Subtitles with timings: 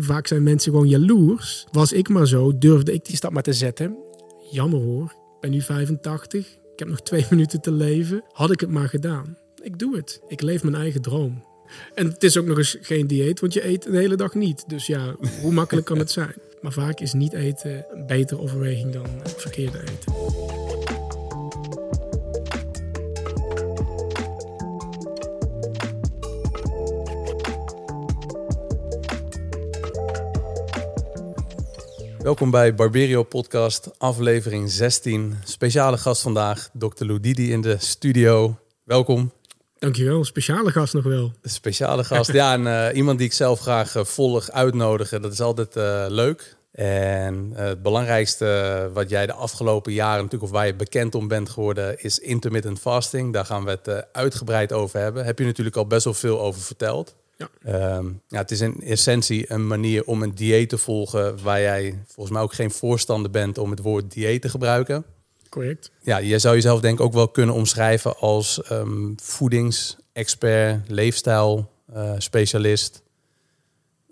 [0.12, 1.66] vaak zijn mensen gewoon jaloers.
[1.72, 3.96] Was ik maar zo, durfde ik die stap maar te zetten.
[4.50, 6.46] Jammer hoor, ik ben nu 85.
[6.72, 8.24] Ik heb nog twee minuten te leven.
[8.32, 9.36] Had ik het maar gedaan.
[9.62, 10.20] Ik doe het.
[10.28, 11.44] Ik leef mijn eigen droom.
[11.94, 14.64] En het is ook nog eens geen dieet, want je eet de hele dag niet.
[14.68, 16.34] Dus ja, hoe makkelijk kan het zijn?
[16.60, 20.63] Maar vaak is niet eten een betere overweging dan het verkeerde eten.
[32.24, 35.34] Welkom bij Barberio Podcast, aflevering 16.
[35.44, 37.04] Speciale gast vandaag, Dr.
[37.04, 38.58] Ludidi in de studio.
[38.84, 39.32] Welkom.
[39.78, 41.32] Dankjewel, speciale gast nog wel.
[41.42, 45.22] Speciale gast, ja, en uh, iemand die ik zelf graag uh, volg, uitnodigen.
[45.22, 46.56] Dat is altijd uh, leuk.
[46.72, 51.48] En het belangrijkste wat jij de afgelopen jaren natuurlijk, of waar je bekend om bent
[51.48, 53.32] geworden, is intermittent fasting.
[53.32, 55.24] Daar gaan we het uitgebreid over hebben.
[55.24, 57.14] Heb je natuurlijk al best wel veel over verteld.
[57.36, 57.96] Ja.
[57.96, 62.02] Um, ja, het is in essentie een manier om een dieet te volgen waar jij
[62.06, 65.04] volgens mij ook geen voorstander bent om het woord dieet te gebruiken.
[65.48, 65.90] Correct.
[66.00, 72.12] Ja, je zou jezelf denk ik ook wel kunnen omschrijven als um, voedingsexpert, leefstijl uh,
[72.18, 73.02] specialist.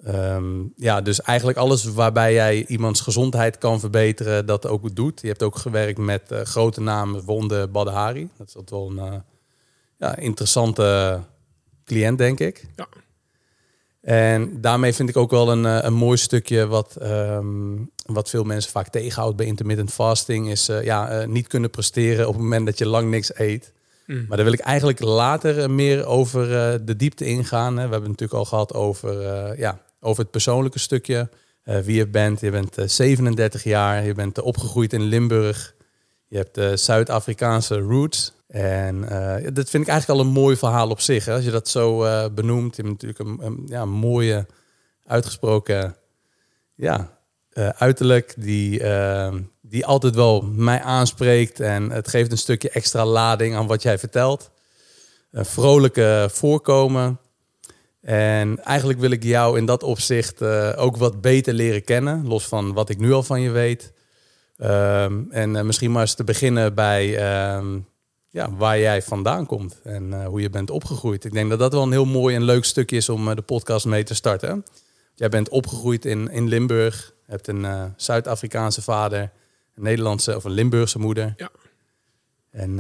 [0.07, 5.20] Um, ja, dus eigenlijk alles waarbij jij iemands gezondheid kan verbeteren, dat ook doet.
[5.20, 8.29] Je hebt ook gewerkt met uh, grote namen, Wonde Badahari.
[8.39, 9.14] Dat is wel een uh,
[9.97, 11.20] ja, interessante
[11.84, 12.67] cliënt, denk ik.
[12.77, 12.89] Ja.
[14.03, 18.70] En daarmee vind ik ook wel een, een mooi stukje wat, um, wat veel mensen
[18.70, 22.67] vaak tegenhoudt bij intermittent fasting, is uh, ja, uh, niet kunnen presteren op het moment
[22.67, 23.73] dat je lang niks eet.
[24.06, 24.25] Mm.
[24.28, 27.77] Maar daar wil ik eigenlijk later meer over uh, de diepte ingaan.
[27.77, 27.86] Hè.
[27.86, 31.28] We hebben het natuurlijk al gehad over, ja, over het persoonlijke stukje.
[31.64, 32.41] wie je bent.
[32.41, 35.75] Je bent 37 jaar, je bent opgegroeid in Limburg.
[36.28, 38.33] Je hebt Zuid-Afrikaanse roots.
[38.53, 41.25] En uh, dat vind ik eigenlijk al een mooi verhaal op zich.
[41.25, 41.34] Hè?
[41.34, 42.77] Als je dat zo uh, benoemt.
[42.77, 44.47] Je hebt natuurlijk een, ja, mooie,
[45.06, 45.97] uitgesproken
[46.75, 47.19] ja,
[47.53, 48.34] uh, uiterlijk.
[48.36, 48.83] Die,
[49.61, 51.61] die altijd wel mij aanspreekt.
[51.61, 54.51] En het geeft een stukje extra lading aan wat jij vertelt.
[55.30, 57.19] Een vrolijke voorkomen.
[58.01, 60.42] En eigenlijk wil ik jou in dat opzicht
[60.77, 62.27] ook wat beter leren kennen.
[62.27, 63.92] Los van wat ik nu al van je weet.
[64.58, 67.90] Um, en misschien maar eens te beginnen bij um,
[68.33, 71.25] ja, waar jij vandaan komt en uh, hoe je bent opgegroeid.
[71.25, 73.43] Ik denk dat dat wel een heel mooi en leuk stukje is om uh, de
[73.43, 74.65] podcast mee te starten.
[75.15, 79.20] Jij bent opgegroeid in, in Limburg, hebt een uh, Zuid-Afrikaanse vader,
[79.75, 81.35] een Nederlandse of een Limburgse moeder.
[81.37, 81.51] Ja.
[82.51, 82.79] En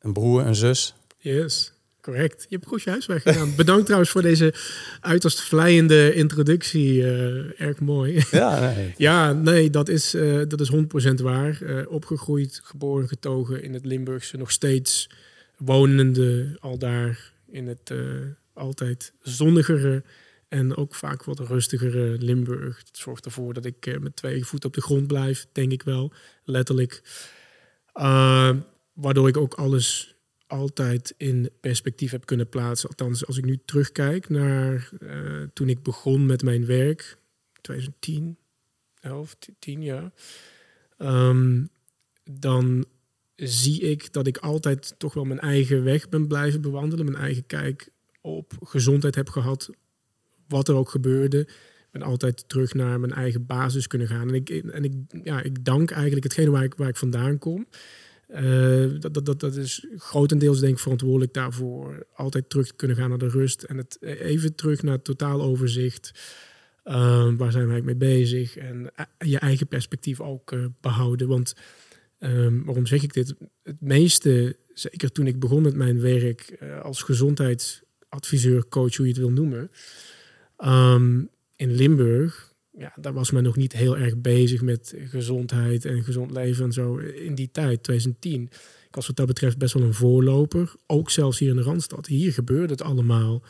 [0.00, 0.94] een broer, een zus.
[1.18, 1.73] Yes.
[2.04, 2.46] Correct.
[2.48, 3.54] Je hebt goed je huiswerk gedaan.
[3.56, 4.54] Bedankt trouwens voor deze
[5.00, 6.96] uiterst vlijende introductie.
[6.96, 8.24] Uh, erg mooi.
[8.30, 10.76] Ja, nee, ja, nee dat, is, uh, dat is 100%
[11.22, 11.62] waar.
[11.62, 14.36] Uh, opgegroeid, geboren, getogen in het Limburgse.
[14.36, 15.10] Nog steeds
[15.56, 17.92] wonende al daar in het
[18.52, 20.02] altijd zonnigere
[20.48, 22.76] en ook vaak wat rustigere Limburg.
[22.84, 26.12] Dat zorgt ervoor dat ik met twee voeten op de grond blijf, denk ik wel.
[26.44, 27.02] Letterlijk.
[28.94, 30.13] waardoor ik ook alles
[30.46, 32.88] altijd in perspectief heb kunnen plaatsen.
[32.88, 37.16] Althans, als ik nu terugkijk naar uh, toen ik begon met mijn werk,
[37.60, 38.36] 2010,
[39.00, 40.12] 11, 10 jaar,
[40.98, 41.68] um,
[42.30, 42.84] dan
[43.36, 47.46] zie ik dat ik altijd toch wel mijn eigen weg ben blijven bewandelen, mijn eigen
[47.46, 47.88] kijk
[48.20, 49.70] op gezondheid heb gehad,
[50.48, 51.40] wat er ook gebeurde.
[51.40, 54.28] Ik ben altijd terug naar mijn eigen basis kunnen gaan.
[54.28, 54.92] En ik, en ik,
[55.24, 57.66] ja, ik dank eigenlijk hetgene waar ik, waar ik vandaan kom.
[58.34, 62.06] Uh, dat, dat, dat is grotendeels denk ik verantwoordelijk daarvoor.
[62.14, 66.12] Altijd terug te kunnen gaan naar de rust en het even terug naar het totaaloverzicht.
[66.84, 66.94] Uh,
[67.36, 68.56] waar zijn eigenlijk mee bezig?
[68.56, 71.28] En uh, je eigen perspectief ook eh, behouden.
[71.28, 71.54] Want
[72.18, 73.34] ehm, waarom zeg ik dit?
[73.62, 79.12] Het meeste, zeker toen ik begon met mijn werk eh, als gezondheidsadviseur, coach, hoe je
[79.12, 79.70] het wil noemen.
[80.64, 86.04] Um, in Limburg ja, daar was men nog niet heel erg bezig met gezondheid en
[86.04, 88.42] gezond leven en zo in die tijd, 2010.
[88.88, 90.74] Ik was wat dat betreft best wel een voorloper.
[90.86, 92.06] Ook zelfs hier in de Randstad.
[92.06, 93.42] Hier gebeurde het allemaal.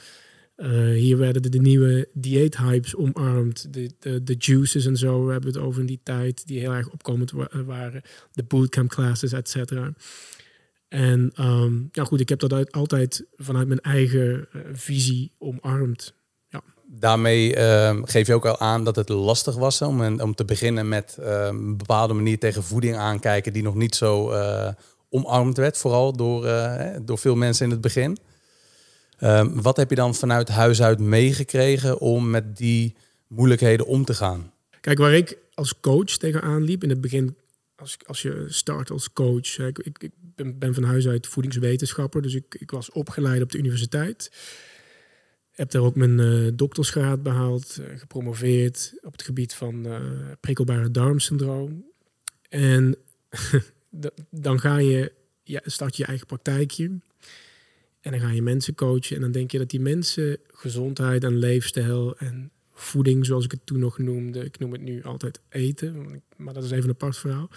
[0.56, 3.72] Uh, hier werden de, nieuwe dieethypes omarmd.
[3.72, 6.72] De, de, de, juices en zo, we hebben het over in die tijd, die heel
[6.72, 7.32] erg opkomend
[7.66, 8.02] waren.
[8.32, 9.94] De bootcamp classes, et cetera.
[10.88, 16.14] En um, ja, goed, ik heb dat altijd vanuit mijn eigen uh, visie omarmd
[16.86, 20.88] daarmee uh, geef je ook al aan dat het lastig was om, om te beginnen
[20.88, 24.68] met uh, een bepaalde manier tegen voeding aankijken die nog niet zo uh,
[25.14, 28.18] omarmd werd, vooral door, eh, door veel mensen in het begin.
[29.18, 32.96] Ehm, wat heb je dan vanuit huis uit meegekregen om met die
[33.26, 34.52] moeilijkheden om te gaan?
[34.80, 37.36] Kijk, waar ik als coach tegenaan liep in het begin,
[37.76, 42.22] als, als je start als coach, ik, ik, ik ben, ben, van huis uit voedingswetenschapper,
[42.22, 44.30] dus ik, ik was opgeleid op de universiteit.
[45.54, 49.86] Heb daar ook mijn uh, doktersgraad behaald, gepromoveerd op het gebied van
[50.40, 51.84] prikkelbare darmsyndroom.
[52.48, 52.96] En
[54.30, 55.12] dan ga je,
[55.42, 56.90] ja, start je eigen praktijkje.
[58.04, 59.16] En dan ga je mensen coachen.
[59.16, 63.66] En dan denk je dat die mensen gezondheid en leefstijl en voeding, zoals ik het
[63.66, 64.44] toen nog noemde.
[64.44, 67.50] Ik noem het nu altijd eten, maar dat is even een apart verhaal.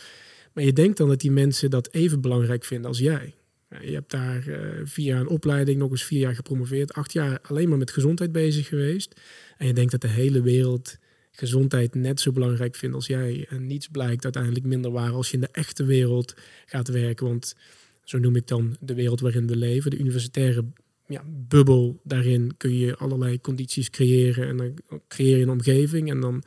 [0.54, 3.36] Maar je denkt dan dat die mensen dat even belangrijk vinden als jij.
[3.69, 7.69] Je hebt daar uh, via een opleiding nog eens vier jaar gepromoveerd, acht jaar alleen
[7.69, 9.22] maar met gezondheid bezig geweest.
[9.58, 10.98] En je denkt dat de hele wereld
[11.31, 13.46] gezondheid net zo belangrijk vindt als jij.
[13.50, 16.36] En niets blijkt uiteindelijk minder waar als je in de echte wereld
[16.66, 17.25] gaat werken.
[17.25, 17.56] Want
[18.04, 20.66] zo noem ik dan de wereld waarin we leven, de universitaire
[21.08, 22.02] ja, bubbel.
[22.04, 26.44] Daarin kun je allerlei condities creëren en dan creëer je een omgeving en dan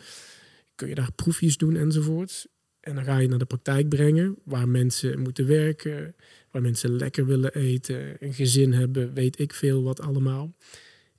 [0.74, 2.46] kun je daar proefjes doen enzovoort.
[2.80, 6.14] En dan ga je naar de praktijk brengen, waar mensen moeten werken,
[6.50, 10.54] waar mensen lekker willen eten, een gezin hebben, weet ik veel wat allemaal.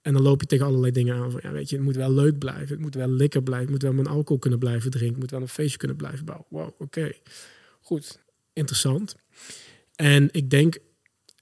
[0.01, 2.13] En dan loop je tegen allerlei dingen aan van, ja weet je, het moet wel
[2.13, 5.12] leuk blijven, het moet wel lekker blijven, het moet wel mijn alcohol kunnen blijven drinken,
[5.12, 6.48] het moet wel een feestje kunnen blijven bouwen.
[6.50, 7.12] Wow, oké,
[7.81, 8.19] goed,
[8.54, 9.16] interessant.
[9.95, 10.78] En ik denk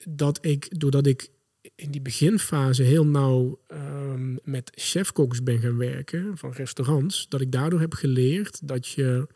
[0.07, 1.29] dat ik, doordat ik
[1.75, 7.51] in die beginfase heel nauw um, met chefkoks ben gaan werken van restaurants, dat ik
[7.51, 9.27] daardoor heb geleerd dat, je,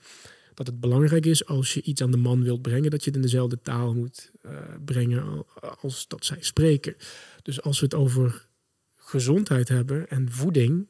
[0.53, 3.15] dat het belangrijk is als je iets aan de man wilt brengen, dat je het
[3.15, 4.51] in dezelfde taal moet uh,
[4.85, 5.45] brengen
[5.81, 6.95] als dat zij spreken.
[7.41, 8.47] Dus als we het over
[8.95, 10.87] gezondheid hebben en voeding,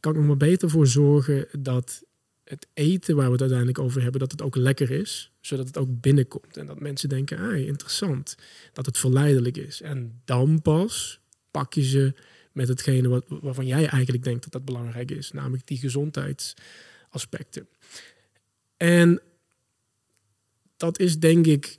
[0.00, 2.04] kan ik er maar beter voor zorgen dat
[2.44, 5.78] het eten waar we het uiteindelijk over hebben, dat het ook lekker is, zodat het
[5.78, 6.56] ook binnenkomt.
[6.56, 8.36] En dat mensen denken, ah, interessant,
[8.72, 9.80] dat het verleidelijk is.
[9.80, 11.20] En dan pas
[11.50, 12.14] pak je ze
[12.52, 17.66] met hetgene wat, waarvan jij eigenlijk denkt dat dat belangrijk is, namelijk die gezondheidsaspecten.
[18.76, 19.20] En
[20.76, 21.78] dat is denk ik,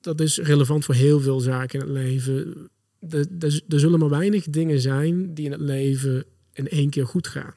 [0.00, 2.68] dat is relevant voor heel veel zaken in het leven.
[3.10, 7.26] Er, er zullen maar weinig dingen zijn die in het leven in één keer goed
[7.26, 7.54] gaan.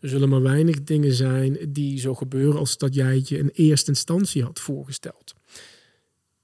[0.00, 3.50] Er zullen maar weinig dingen zijn die zo gebeuren als dat jij het je in
[3.52, 5.34] eerste instantie had voorgesteld.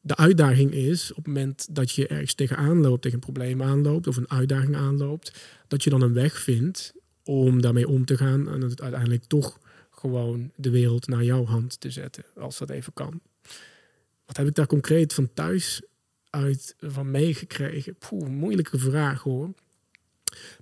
[0.01, 4.07] De uitdaging is op het moment dat je ergens tegenaan loopt, tegen een probleem aanloopt
[4.07, 5.33] of een uitdaging aanloopt,
[5.69, 6.93] dat je dan een weg vindt
[7.25, 9.59] om daarmee om te gaan en het uiteindelijk toch
[9.99, 13.21] gewoon de wereld naar jouw hand te zetten, als dat even kan.
[14.27, 15.83] Wat heb ik daar concreet van thuis
[16.31, 17.97] uit van meegekregen?
[17.97, 19.55] Poeh, moeilijke vraag hoor.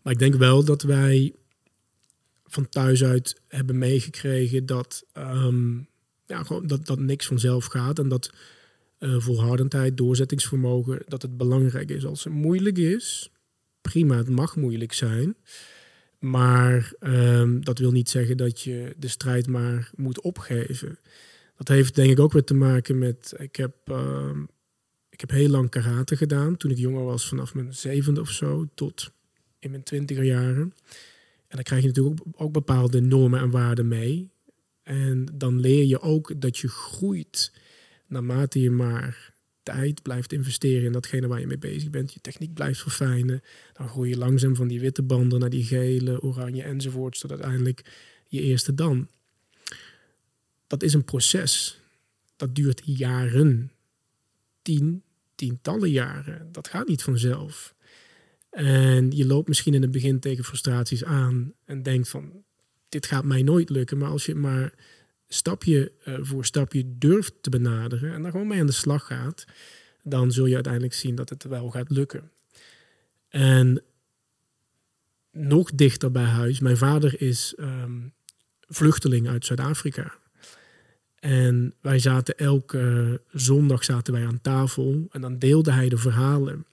[0.03, 1.35] Maar ik denk wel dat wij
[2.44, 5.88] van thuis uit hebben meegekregen dat, um,
[6.27, 8.31] ja, gewoon dat, dat niks vanzelf gaat en dat
[8.99, 12.06] uh, volhardendheid, doorzettingsvermogen, dat het belangrijk is.
[12.06, 13.31] Als het moeilijk is,
[13.81, 15.37] prima, het mag moeilijk zijn.
[16.19, 20.99] Maar um, dat wil niet zeggen dat je de strijd maar moet opgeven.
[21.57, 23.35] Dat heeft denk ik ook weer te maken met.
[23.37, 24.31] Ik heb, uh,
[25.11, 28.67] ik heb heel lang karate gedaan toen ik jonger was, vanaf mijn zevende of zo
[28.75, 29.11] tot
[29.59, 30.75] in mijn twintiger jaren.
[31.49, 34.31] En dan krijg je natuurlijk ook, bepaalde normen en waarden mee.
[34.83, 37.53] En dan leer je ook dat je groeit
[38.07, 39.35] naarmate je maar
[40.03, 42.13] blijft investeren in datgene waar je mee bezig bent.
[42.13, 43.43] Je techniek blijft verfijnen.
[43.73, 47.21] Dan groei je langzaam van die witte banden naar die gele, oranje enzovoort.
[47.21, 47.85] Tot uiteindelijk
[48.29, 49.09] je eerste dan.
[50.67, 51.81] Dat is een proces.
[52.37, 53.73] Dat duurt jaren.
[54.63, 55.03] Tien,
[55.35, 56.49] tientallen jaren.
[56.53, 57.75] Dat gaat niet vanzelf.
[58.51, 62.45] En je loopt misschien in het begin tegen frustraties aan en denkt van,
[62.89, 63.99] dit gaat mij nooit lukken.
[63.99, 64.75] Maar als je maar
[65.28, 69.45] stapje uh, voor stapje durft te benaderen en daar gewoon mee aan de slag gaat,
[70.02, 72.30] dan zul je uiteindelijk zien dat het wel gaat lukken.
[73.28, 73.83] En
[75.30, 78.12] nog dichter bij huis, mijn vader is um,
[78.61, 80.12] vluchteling uit Zuid-Afrika.
[81.18, 86.66] En wij zaten elke zondag zaten wij aan tafel en dan deelde hij de verhalen.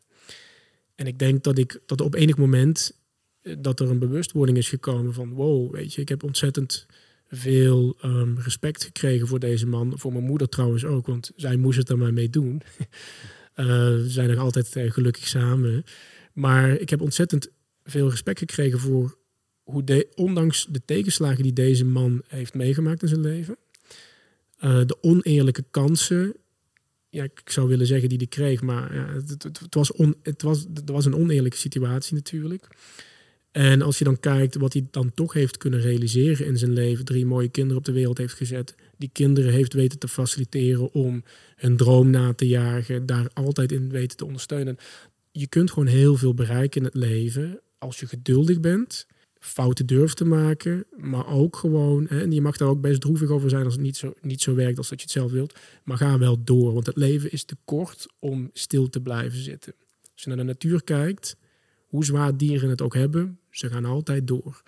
[0.95, 2.97] En ik denk dat ik dat op enig moment
[3.41, 6.85] eh, dat er een bewustwording is gekomen van wow, weet je, ik heb ontzettend
[7.35, 9.99] veel um, respect gekregen voor deze man.
[9.99, 12.61] Voor mijn moeder trouwens ook, want zij moest het er maar mee doen.
[12.79, 12.85] uh,
[14.01, 15.83] we zijn nog altijd uh, gelukkig samen.
[16.33, 17.49] Maar ik heb ontzettend
[17.83, 19.17] veel respect gekregen voor
[19.63, 23.57] hoe, de, ondanks de tegenslagen die deze man heeft meegemaakt in zijn leven,
[24.63, 26.35] uh, de oneerlijke kansen
[27.13, 30.15] ja, ik zou willen zeggen die die kreeg, maar ja, het, het, het, was on,
[30.23, 32.67] het was, het was een oneerlijke situatie natuurlijk.
[33.53, 37.05] En als je dan kijkt wat hij dan toch heeft kunnen realiseren in zijn leven,
[37.05, 41.23] drie mooie kinderen op de wereld heeft gezet, die kinderen heeft weten te faciliteren om
[41.55, 44.77] hun droom na te jagen, daar altijd in weten te ondersteunen.
[45.31, 49.07] Je kunt gewoon heel veel bereiken in het leven als je geduldig bent
[49.43, 53.29] fouten durft te maken, maar ook gewoon, hè, en je mag daar ook best droevig
[53.29, 55.59] over zijn als het niet zo, niet zo werkt als dat je het zelf wilt,
[55.83, 59.73] maar ga wel door, want het leven is te kort om stil te blijven zitten.
[60.13, 61.35] Als je naar de natuur kijkt,
[61.93, 64.63] hoe zwaar dieren het ook hebben, ze gaan altijd door.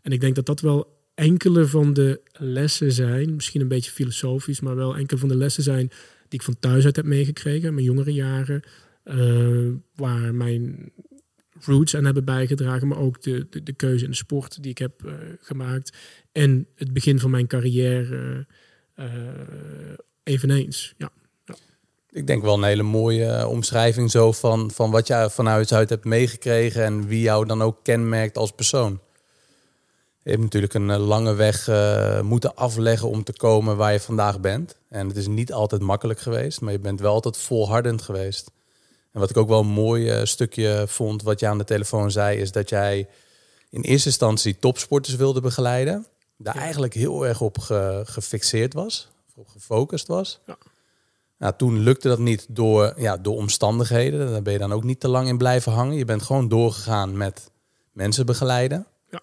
[0.00, 4.60] En ik denk dat dat wel enkele van de lessen zijn, misschien een beetje filosofisch,
[4.60, 5.88] maar wel enkele van de lessen zijn
[6.28, 8.62] die ik van thuis uit heb meegekregen, mijn jongere jaren,
[9.04, 10.92] uh, waar mijn
[11.60, 14.78] roots aan hebben bijgedragen, maar ook de, de, de keuze in de sport die ik
[14.78, 15.96] heb uh, gemaakt
[16.32, 18.46] en het begin van mijn carrière
[18.96, 19.06] uh,
[20.22, 20.94] eveneens.
[20.98, 21.12] Ja.
[22.14, 26.04] Ik denk wel een hele mooie omschrijving zo van, van wat je vanuit uit hebt
[26.04, 29.00] meegekregen en wie jou dan ook kenmerkt als persoon.
[30.22, 34.40] Je hebt natuurlijk een lange weg uh, moeten afleggen om te komen waar je vandaag
[34.40, 34.76] bent.
[34.88, 38.50] En het is niet altijd makkelijk geweest, maar je bent wel altijd volhardend geweest.
[39.12, 42.10] En wat ik ook wel een mooi uh, stukje vond, wat je aan de telefoon
[42.10, 43.08] zei, is dat jij
[43.70, 46.06] in eerste instantie topsporters wilde begeleiden.
[46.36, 50.40] Daar eigenlijk heel erg op ge gefixeerd was, op gefocust was.
[50.46, 50.56] Ja.
[51.38, 54.30] Nou, toen lukte dat niet door, ja, door omstandigheden.
[54.30, 55.96] Daar ben je dan ook niet te lang in blijven hangen.
[55.96, 57.50] Je bent gewoon doorgegaan met
[57.92, 58.86] mensen begeleiden.
[59.10, 59.20] Ja.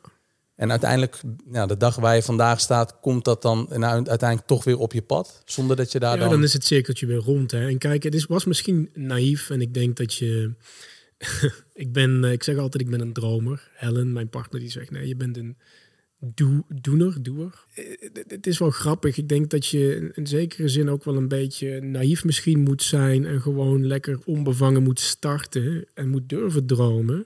[0.56, 4.64] En uiteindelijk, ja, de dag waar je vandaag staat, komt dat dan nou, uiteindelijk toch
[4.64, 5.42] weer op je pad.
[5.46, 6.30] Zonder dat je daar ja, dan...
[6.30, 7.52] dan is het cirkeltje weer rond.
[7.52, 7.68] Hè.
[7.68, 9.50] En kijk, het is, was misschien naïef.
[9.50, 10.54] En ik denk dat je...
[11.74, 13.70] ik ben, ik zeg altijd, ik ben een dromer.
[13.74, 15.58] Helen, mijn partner, die zegt, nee, je bent een
[16.22, 17.66] doe, doener, doer.
[18.28, 19.18] Het is wel grappig.
[19.18, 23.26] Ik denk dat je in zekere zin ook wel een beetje naïef misschien moet zijn.
[23.26, 25.86] En gewoon lekker onbevangen moet starten.
[25.94, 27.26] En moet durven dromen.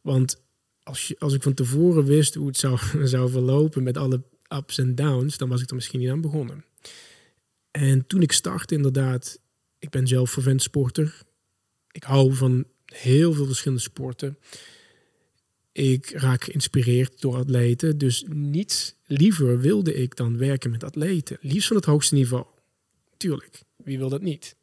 [0.00, 0.42] Want
[0.82, 4.22] als, je, als ik van tevoren wist hoe het zou, zou verlopen met alle
[4.56, 6.64] ups en downs, dan was ik er misschien niet aan begonnen.
[7.70, 9.40] En toen ik startte, inderdaad,
[9.78, 11.22] ik ben zelf vervent sporter.
[11.90, 14.38] Ik hou van heel veel verschillende sporten.
[15.74, 17.98] Ik raak geïnspireerd door atleten.
[17.98, 21.38] Dus niets liever wilde ik dan werken met atleten.
[21.40, 22.44] Liefst van het hoogste niveau.
[23.16, 24.56] Tuurlijk, wie wil dat niet?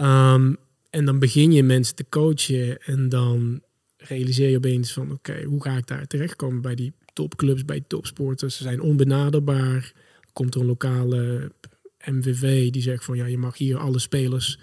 [0.00, 0.56] Um,
[0.90, 3.62] en dan begin je mensen te coachen en dan
[3.96, 8.56] realiseer je opeens van oké, hoe ga ik daar terechtkomen bij die topclubs, bij topsporters.
[8.56, 9.92] Ze zijn onbenaderbaar.
[10.32, 11.52] Komt er een lokale
[12.04, 14.58] MVV die zegt van ja, je mag hier alle spelers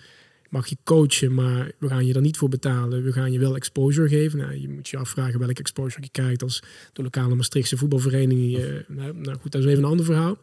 [0.51, 3.03] mag je coachen, maar we gaan je er niet voor betalen.
[3.03, 4.39] We gaan je wel exposure geven.
[4.39, 8.57] Nou, je moet je afvragen welke exposure je krijgt als de lokale Maastrichtse voetbalvereniging.
[8.57, 10.37] Uh, nou, nou, goed, dat is even een ander verhaal.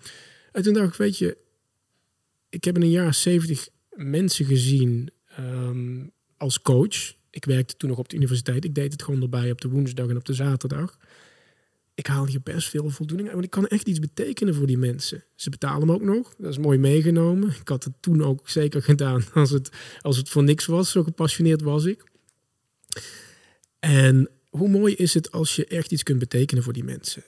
[0.52, 1.36] En toen dacht ik, weet je,
[2.48, 7.98] ik heb in een jaar 70 mensen gezien um, als coach ik werkte toen nog
[7.98, 8.64] op de universiteit.
[8.64, 10.98] Ik deed het gewoon erbij op de woensdag en op de zaterdag.
[11.98, 13.36] Ik haal hier best veel voldoening uit.
[13.36, 15.24] Want ik kan echt iets betekenen voor die mensen.
[15.34, 16.34] Ze betalen me ook nog.
[16.36, 17.48] Dat is mooi meegenomen.
[17.48, 20.90] Ik had het toen ook zeker gedaan als het, als het voor niks was.
[20.90, 22.04] Zo gepassioneerd was ik.
[23.78, 27.24] En hoe mooi is het als je echt iets kunt betekenen voor die mensen?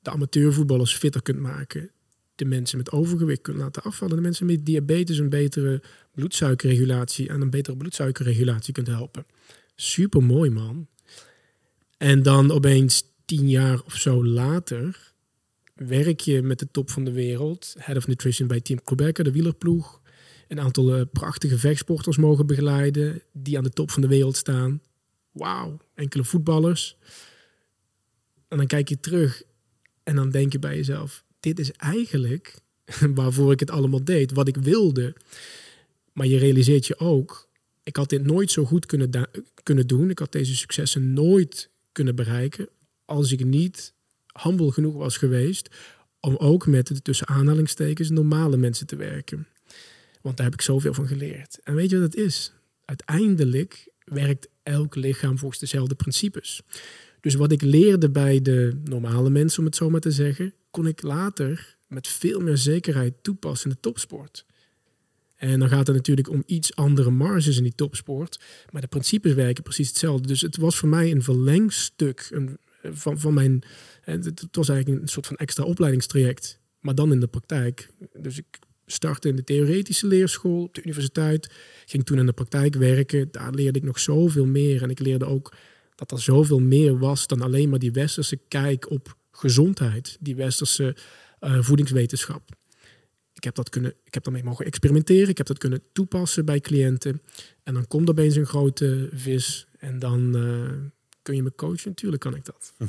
[0.00, 1.90] De amateurvoetballers fitter kunt maken
[2.34, 4.16] de mensen met overgewicht kunnen laten afvallen.
[4.16, 5.82] De mensen met diabetes een betere
[6.14, 9.26] bloedsuikerregulatie en een betere bloedsuikerregulatie kunt helpen.
[9.74, 10.86] Super mooi, man.
[11.96, 15.12] En dan opeens tien jaar of zo later
[15.74, 17.74] werk je met de top van de wereld.
[17.78, 20.00] Head of Nutrition bij Team Quebec, de wielerploeg.
[20.48, 24.80] Een aantal uh, prachtige vechtsporters mogen begeleiden die aan de top van de wereld staan.
[25.30, 26.96] Wauw, enkele voetballers.
[28.48, 29.42] En dan kijk je terug
[30.02, 32.58] en dan denk je bij jezelf: dit is eigenlijk
[33.14, 35.14] waarvoor ik het allemaal deed, wat ik wilde.
[36.12, 37.48] Maar je realiseert je ook,
[37.82, 39.28] ik had dit nooit zo goed kunnen,
[39.62, 40.10] kunnen doen.
[40.10, 42.68] Ik had deze successen nooit kunnen bereiken
[43.12, 43.94] als ik niet
[44.42, 45.68] humble genoeg was geweest
[46.20, 49.46] om ook met de tussen aanhalingstekens normale mensen te werken.
[50.20, 51.58] Want daar heb ik zoveel van geleerd.
[51.62, 52.52] En weet je wat het is?
[52.84, 56.62] Uiteindelijk werkt elk lichaam volgens dezelfde principes.
[57.20, 60.86] Dus wat ik leerde bij de normale mensen, om het zo maar te zeggen, kon
[60.86, 64.44] ik later met veel meer zekerheid toepassen in de topsport.
[65.36, 68.40] En dan gaat het natuurlijk om iets andere marges in die topsport.
[68.70, 70.26] Maar de principes werken precies hetzelfde.
[70.26, 73.62] Dus het was voor mij een verlengstuk een, van, van mijn.
[74.00, 76.60] Het was eigenlijk een soort van extra opleidingstraject.
[76.80, 77.88] Maar dan in de praktijk.
[78.18, 81.52] Dus ik startte in de theoretische leerschool op de universiteit.
[81.86, 83.28] Ging toen in de praktijk werken.
[83.30, 84.82] Daar leerde ik nog zoveel meer.
[84.82, 85.52] En ik leerde ook
[85.94, 90.96] dat er zoveel meer was dan alleen maar die westerse kijk op gezondheid, die westerse
[91.40, 92.50] uh, voedingswetenschap.
[93.32, 96.60] Ik heb, dat kunnen, ik heb daarmee mogen experimenteren, ik heb dat kunnen toepassen bij
[96.60, 97.22] cliënten.
[97.62, 100.70] En dan komt er opeens een grote vis en dan uh,
[101.22, 101.88] kun je me coachen.
[101.88, 102.72] Natuurlijk kan ik dat.
[102.76, 102.84] Hm.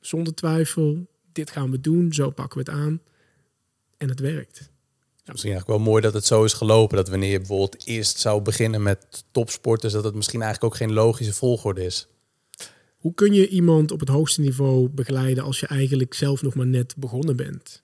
[0.00, 3.00] Zonder twijfel, dit gaan we doen, zo pakken we het aan.
[3.96, 4.58] En het werkt.
[4.58, 5.32] Ja.
[5.32, 6.96] Misschien eigenlijk wel mooi dat het zo is gelopen.
[6.96, 10.92] Dat wanneer je bijvoorbeeld eerst zou beginnen met topsporters, dat het misschien eigenlijk ook geen
[10.92, 12.08] logische volgorde is.
[12.96, 16.66] Hoe kun je iemand op het hoogste niveau begeleiden als je eigenlijk zelf nog maar
[16.66, 17.82] net begonnen bent?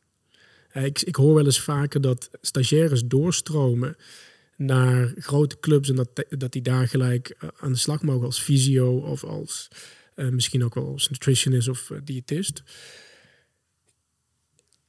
[0.73, 3.97] Ik, ik hoor wel eens vaker dat stagiaires doorstromen
[4.57, 8.41] naar grote clubs en dat, dat die daar gelijk eh, aan de slag mogen als
[8.41, 9.69] fysio of als
[10.15, 12.63] eh, misschien ook wel als nutritionist of uh, diëtist.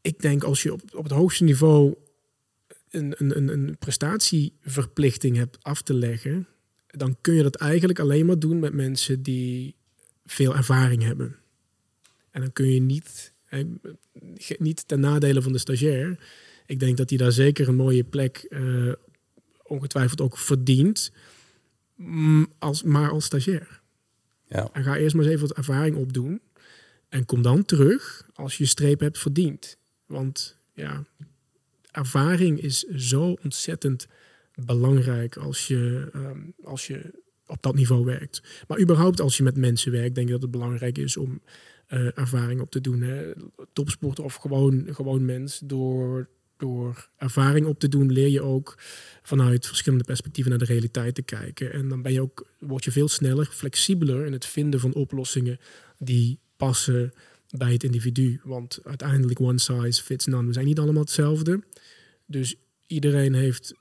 [0.02, 1.96] Ik denk als je op, op het hoogste niveau
[2.90, 6.48] een, een, een prestatieverplichting hebt af te leggen,
[6.88, 9.76] dan kun je dat eigenlijk alleen maar doen met mensen die
[10.26, 11.36] veel ervaring hebben.
[12.32, 13.34] En dan kun je niet,
[14.58, 16.20] niet ten nadele van de stagiair.
[16.66, 18.48] Ik denk dat hij daar zeker een mooie plek
[19.68, 21.12] ongetwijfeld ook verdient.
[21.96, 23.82] Mm, als, maar als stagiair.
[24.48, 24.70] Ja.
[24.74, 26.42] En ga eerst maar eens even wat ervaring opdoen.
[27.10, 29.78] En kom dan terug als je streep hebt verdiend.
[30.06, 31.06] Want ja,
[31.92, 34.08] ervaring is zo ontzettend
[34.66, 38.42] belangrijk als je, um, als je op dat niveau werkt.
[38.68, 41.42] Maar überhaupt als je met mensen werkt, denk ik dat het belangrijk is om
[41.90, 43.02] uh, ervaring op te doen.
[43.02, 43.34] Hè.
[43.74, 45.60] Topsport of gewoon, gewoon mens.
[45.64, 48.78] Door, door ervaring op te doen leer je ook
[49.22, 51.74] vanuit verschillende perspectieven naar de realiteit te kijken.
[51.74, 55.60] En dan ben je ook, word je veel sneller, flexibeler in het vinden van oplossingen
[55.98, 57.14] die passen
[57.50, 58.42] bij het individu.
[58.44, 60.48] Want uiteindelijk one size fits none.
[60.48, 61.64] We zijn niet allemaal hetzelfde.
[62.26, 62.56] Dus
[62.88, 63.74] iedereen heeft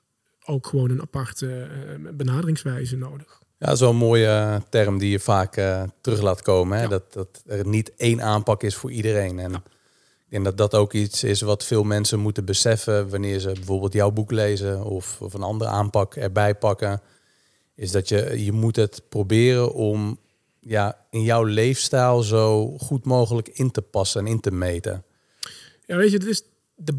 [0.45, 1.69] ook gewoon een aparte
[1.99, 3.41] uh, benaderingswijze nodig.
[3.57, 6.79] Ja, een mooie term die je vaak uh, terug laat komen.
[6.79, 6.87] Hè?
[6.87, 9.39] Dat, dat er niet één aanpak is voor iedereen.
[9.39, 9.63] En
[10.27, 13.93] ik denk dat dat ook iets is wat veel mensen moeten beseffen wanneer ze bijvoorbeeld
[13.93, 17.01] jouw boek lezen of, of een andere aanpak erbij pakken.
[17.75, 20.19] Is dat je, je moet het proberen om
[20.59, 25.03] ja, in jouw leefstijl zo goed mogelijk in te passen en in te meten.
[25.85, 26.43] Ja, weet je, het is
[26.75, 26.93] de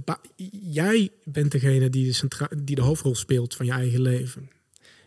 [0.70, 4.50] jij bent degene die de, die de hoofdrol speelt van je eigen leven.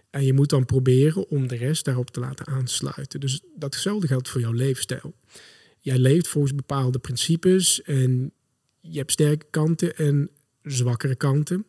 [0.09, 3.19] En je moet dan proberen om de rest daarop te laten aansluiten.
[3.19, 5.13] Dus datzelfde geldt voor jouw leefstijl.
[5.83, 8.31] Jij leeft volgens bepaalde principes en
[8.79, 10.29] je hebt sterke kanten en
[10.63, 11.65] zwakkere kanten.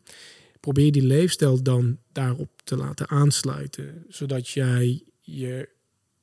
[0.60, 5.68] Probeer die leefstijl dan daarop te laten aansluiten, zodat jij je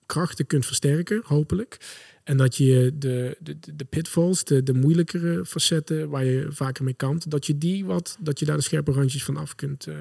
[0.05, 1.77] krachten kunt versterken, hopelijk.
[2.24, 6.93] En dat je de, de, de pitfalls, de, de moeilijkere facetten waar je vaker mee
[6.93, 9.95] kampt, dat je die wat, dat je daar de scherpe randjes van af kunt, uh,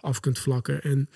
[0.00, 0.82] af kunt vlakken.
[0.82, 1.08] En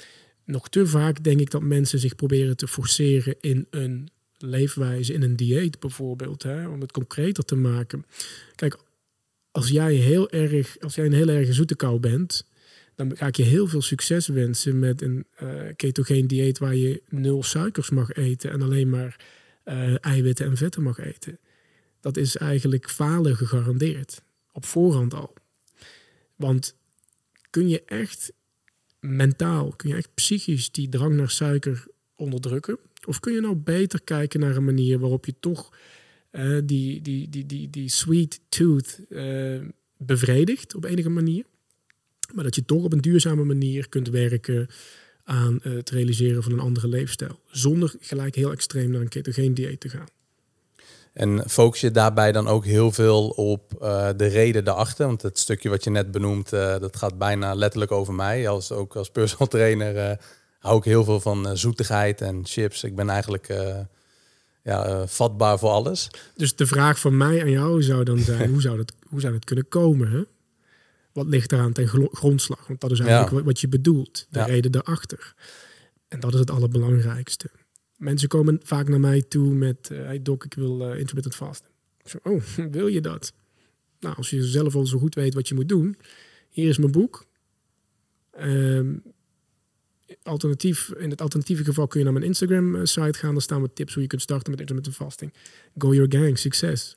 [0.45, 4.09] nog te vaak denk ik dat mensen zich proberen te forceren in een
[4.43, 8.05] leefwijze, in een dieet bijvoorbeeld, hè, om het concreter te maken.
[8.55, 8.77] Kijk,
[9.51, 12.47] als jij heel erg, als jij een heel erg zoete kou bent,
[12.95, 17.03] dan ga ik je heel veel succes wensen met een uh, ketogeen dieet waar je
[17.09, 19.17] nul suikers mag eten en alleen maar
[19.65, 21.39] uh, eiwitten en vetten mag eten.
[22.01, 24.23] Dat is eigenlijk falen gegarandeerd.
[24.53, 25.35] Op voorhand al.
[26.37, 26.75] Want
[27.51, 28.33] kun je echt
[29.01, 32.79] mentaal, kun je echt psychisch die drang naar suiker onderdrukken?
[33.07, 35.77] Of kun je nou beter kijken naar een manier waarop je toch
[36.33, 39.61] uh, die, die, die, die, die sweet tooth uh,
[39.97, 41.45] bevredigt op enige manier?
[42.35, 44.69] Maar dat je toch op een duurzame manier kunt werken
[45.25, 47.41] aan het realiseren van een andere leefstijl.
[47.47, 50.07] Zonder gelijk heel extreem naar een ketogeen dieet te gaan.
[51.13, 55.07] En focus je daarbij dan ook heel veel op uh, de reden daarachter?
[55.07, 58.49] Want het stukje wat je net benoemt, uh, dat gaat bijna letterlijk over mij.
[58.49, 60.17] Als, ook als personal trainer uh,
[60.61, 62.85] hou ik heel veel van zoetigheid en chips.
[62.85, 63.47] Ik ben eigenlijk
[64.63, 66.11] ja, vatbaar voor alles.
[66.37, 69.33] Dus de vraag van mij aan jou zou dan zijn, hoe, zou dat, hoe zou
[69.33, 70.11] dat kunnen komen?
[70.11, 70.23] Hè?
[71.13, 72.67] Wat ligt eraan ten grondslag?
[72.67, 75.35] Want dat is eigenlijk wat je bedoelt, de reden daarachter.
[76.09, 77.51] En dat is het allerbelangrijkste.
[77.97, 81.71] Mensen komen vaak naar mij toe met, hey doc, ik wil intermittent fasten.
[82.05, 83.33] Zeg, oh, wil je dat?
[84.01, 85.97] Nou, als je zelf al zo goed weet wat je moet doen,
[86.49, 87.27] hier is mijn boek.
[88.41, 89.03] Um,
[90.23, 93.33] alternatief, in het alternatieve geval kun je naar mijn Instagram-site eh, gaan.
[93.33, 95.33] Daar staan wat tips hoe je kunt starten met intermittent fasting.
[95.79, 96.95] Go your gang, succes.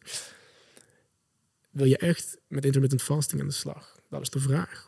[1.71, 3.99] Wil je echt met intermittent fasting aan de slag?
[4.09, 4.85] Dat is de vraag.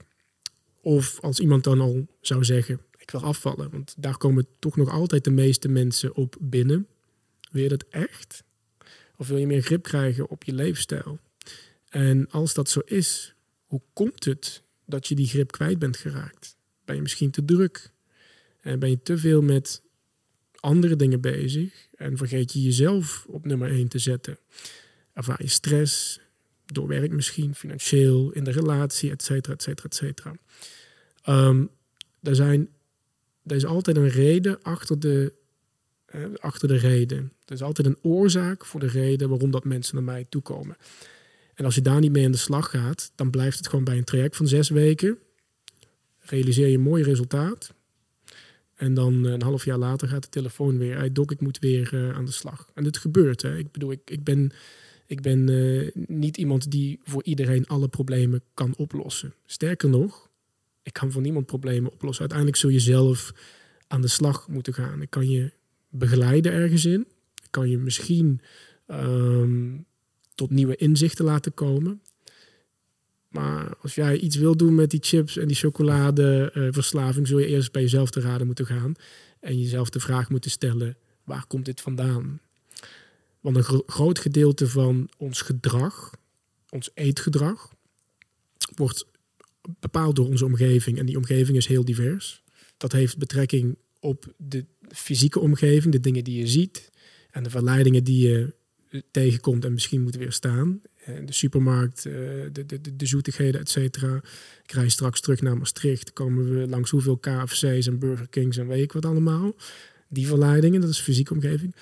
[0.82, 4.90] Of als iemand dan al zou zeggen, ik wil afvallen, want daar komen toch nog
[4.90, 6.88] altijd de meeste mensen op binnen.
[7.52, 8.44] Wil je dat echt?
[9.18, 11.20] Of wil je meer grip krijgen op je leefstijl?
[11.90, 13.36] En als dat zo is,
[13.66, 16.58] hoe komt het dat je die grip kwijt bent geraakt?
[16.86, 17.94] Ben je misschien te druk?
[18.66, 19.82] En ben je te veel met
[20.56, 24.38] andere dingen bezig en vergeet je jezelf op nummer 1 te zetten?
[25.14, 26.20] Ervaar je stress,
[26.66, 30.36] door werk misschien, financieel, in de relatie, et cetera, et cetera, et cetera.
[31.48, 31.70] Um,
[32.22, 32.70] er, zijn,
[33.44, 35.34] er is altijd een reden achter de,
[36.16, 37.32] uh, achter de reden.
[37.46, 40.78] Er is altijd een oorzaak voor de reden waarom dat mensen naar mij toekomen.
[41.54, 43.98] En als je daar niet mee aan de slag gaat, dan blijft het gewoon bij
[43.98, 45.18] een traject van zes weken.
[46.20, 47.74] Realiseer je een mooi resultaat.
[48.76, 50.98] En dan eh, een half jaar later gaat de telefoon weer.
[50.98, 52.70] Hey, Dok, ik moet weer uh, aan de slag.
[52.74, 53.42] En het gebeurt.
[53.42, 53.58] Hè.
[53.58, 54.52] Ik bedoel, ik, ik ben
[55.08, 59.34] ik ben uh, niet iemand die voor iedereen alle problemen kan oplossen.
[59.46, 60.30] Sterker nog,
[60.84, 62.20] Ik kan voor niemand problemen oplossen.
[62.20, 63.34] Uiteindelijk zul je zelf
[63.88, 65.02] aan de slag moeten gaan.
[65.02, 65.52] Ik kan je
[65.90, 67.08] begeleiden ergens in.
[67.44, 68.42] Ik kan je misschien
[68.88, 69.78] ehm,
[70.36, 72.02] tot nieuwe inzichten laten komen.
[73.36, 77.46] Maar als jij iets wil doen met die chips en die chocoladeverslaving, uh, zul je
[77.46, 78.96] eerst bij jezelf te raden moeten gaan.
[79.40, 82.40] En jezelf de vraag moeten stellen: waar komt dit vandaan?
[83.40, 86.12] Want een groot gedeelte van ons gedrag,
[86.70, 87.74] ons eetgedrag,
[88.76, 89.06] wordt
[89.80, 90.98] bepaald door onze omgeving.
[90.98, 92.44] En die omgeving is heel divers.
[92.78, 96.92] Dat heeft betrekking op de fysieke omgeving, de dingen die je ziet
[97.32, 98.54] en de verleidingen die je
[99.12, 100.82] tegenkomt en misschien moet weerstaan.
[101.06, 102.14] De supermarkt, eh,
[102.52, 104.22] de, de, de, de zoetigheden, et cetera.
[104.64, 106.14] Ik rij straks terug naar Maastricht.
[106.14, 109.56] Komen we langs hoeveel KFC's en Burger Kings en weet ik wat allemaal.
[110.10, 111.76] Die verleidingen, dat is fysieke omgeving.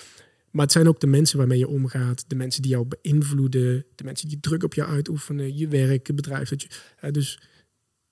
[0.51, 4.03] Maar het zijn ook de mensen waarmee je omgaat, de mensen die jou beïnvloeden, de
[4.03, 6.49] mensen die druk op jou uitoefenen, je werk, het bedrijf.
[6.49, 7.39] Dat je, dus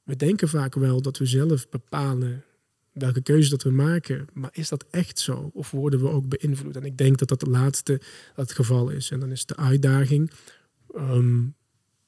[0.04, 2.44] we denken vaak wel dat we zelf bepalen
[2.92, 4.28] welke keuze dat we maken.
[4.34, 5.52] Maar is dat echt zo?
[5.54, 6.76] Of worden we ook beïnvloed?
[6.76, 8.02] En ik denk dat dat de laatste
[8.36, 9.12] het geval is.
[9.12, 10.32] En dan is de uitdaging,
[10.94, 11.44] ehm,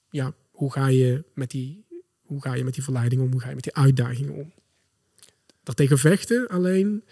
[0.10, 1.86] ja, hoe ga, je met die,
[2.22, 3.32] hoe ga je met die verleiding om?
[3.32, 4.54] Hoe ga je met die uitdagingen om?
[5.64, 7.04] Daartegen vechten alleen,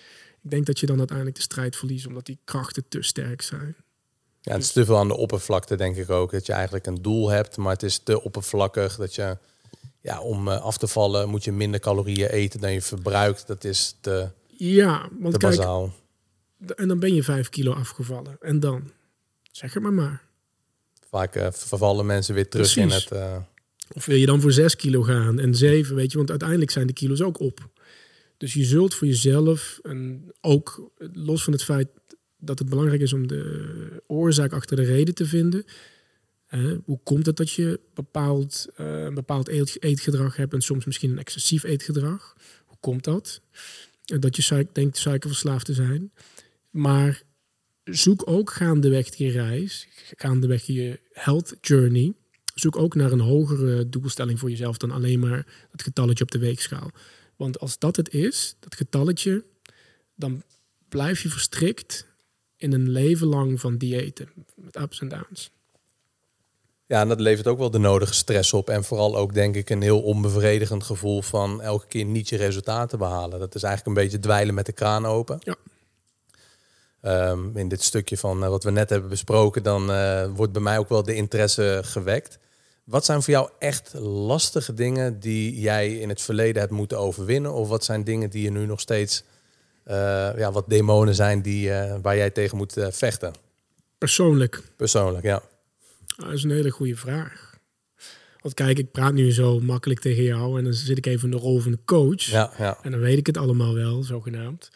[0.41, 3.75] ik denk dat je dan uiteindelijk de strijd verliest, omdat die krachten te sterk zijn.
[4.41, 6.31] Ja, het is te veel aan de oppervlakte, denk ik ook.
[6.31, 8.95] Dat je eigenlijk een doel hebt, maar het is te oppervlakkig.
[8.95, 9.37] Dat je,
[9.99, 13.47] ja, om eh, af te vallen moet je minder calorieën eten dan je verbruikt.
[13.47, 15.93] Dat is te, ja, want te kijk, bazaal.
[16.75, 18.37] En dan ben je vijf kilo afgevallen.
[18.39, 18.91] En dan?
[19.51, 20.23] Zeg het maar maar.
[21.11, 22.93] Vaak uh, vervallen mensen weer terug Precies.
[22.93, 23.11] in het...
[23.13, 23.37] Uh...
[23.93, 26.17] Of wil je dan voor zes kilo gaan en zeven, weet je?
[26.17, 27.69] Want uiteindelijk zijn de kilo's ook op.
[28.37, 31.87] Dus je zult voor jezelf, en ook los van het feit
[32.37, 35.65] dat het belangrijk is om de oorzaak achter de reden te vinden.
[36.83, 41.11] Hoe komt het dat je bepaald, uh, een bepaald eet, eetgedrag hebt en soms misschien
[41.11, 42.35] een excessief eetgedrag?
[42.65, 43.41] Hoe komt dat?
[44.03, 46.11] Dat je suik, denkt suikerverslaafd te zijn.
[46.69, 47.23] Maar
[47.83, 52.13] zoek ook gaandeweg je reis, gaandeweg je health journey.
[52.53, 56.39] Zoek ook naar een hogere doelstelling voor jezelf dan alleen maar het getalletje op de
[56.39, 56.91] weegschaal.
[57.35, 59.43] Want als dat het is, dat getalletje,
[60.15, 60.43] dan
[60.89, 62.07] blijf je verstrikt
[62.57, 65.51] in een leven lang van diëten met ups en downs.
[66.85, 68.69] Ja, en dat levert ook wel de nodige stress op.
[68.69, 72.97] En vooral ook, denk ik, een heel onbevredigend gevoel van elke keer niet je resultaten
[72.97, 73.39] behalen.
[73.39, 75.37] Dat is eigenlijk een beetje dweilen met de kraan open.
[75.39, 75.55] Ja.
[77.05, 80.61] Um, in dit stukje van uh, wat we net hebben besproken, dan uh, wordt bij
[80.61, 82.39] mij ook wel de interesse gewekt.
[82.83, 87.53] Wat zijn voor jou echt lastige dingen die jij in het verleden hebt moeten overwinnen?
[87.53, 89.23] Of wat zijn dingen die je nu nog steeds,
[89.87, 89.93] uh,
[90.37, 93.33] ja, wat demonen zijn die, waar jij tegen moet vechten?
[93.97, 94.61] Persoonlijk.
[94.75, 95.41] Persoonlijk, ja.
[96.17, 97.57] Dat is een hele goede vraag.
[98.41, 101.37] Want kijk, ik praat nu zo makkelijk tegen jou en dan zit ik even in
[101.37, 102.21] de rol van de coach.
[102.21, 102.77] Ja, ja.
[102.81, 104.71] En dan weet ik het allemaal wel, zogenaamd.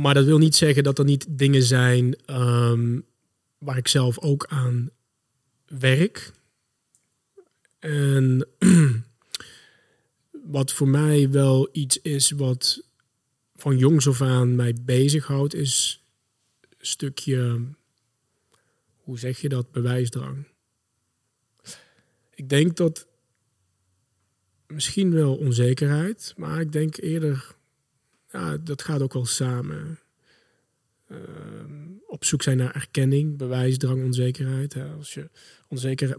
[0.00, 3.04] Maar dat wil niet zeggen dat er niet dingen zijn um,
[3.58, 4.90] waar ik zelf ook aan
[5.66, 6.32] werk.
[7.78, 8.48] En
[10.56, 12.82] wat voor mij wel iets is wat
[13.54, 16.04] van jongs af aan mij bezighoudt, is
[16.60, 17.60] een stukje
[18.96, 20.46] hoe zeg je dat, bewijsdrang.
[22.34, 23.06] Ik denk dat
[24.66, 27.54] misschien wel onzekerheid, maar ik denk eerder,
[28.30, 29.98] ja, dat gaat ook wel samen.
[31.08, 31.18] Uh,
[32.06, 34.76] op zoek zijn naar erkenning, bewijsdrang, onzekerheid.
[34.96, 35.30] Als je
[35.68, 36.16] onzeker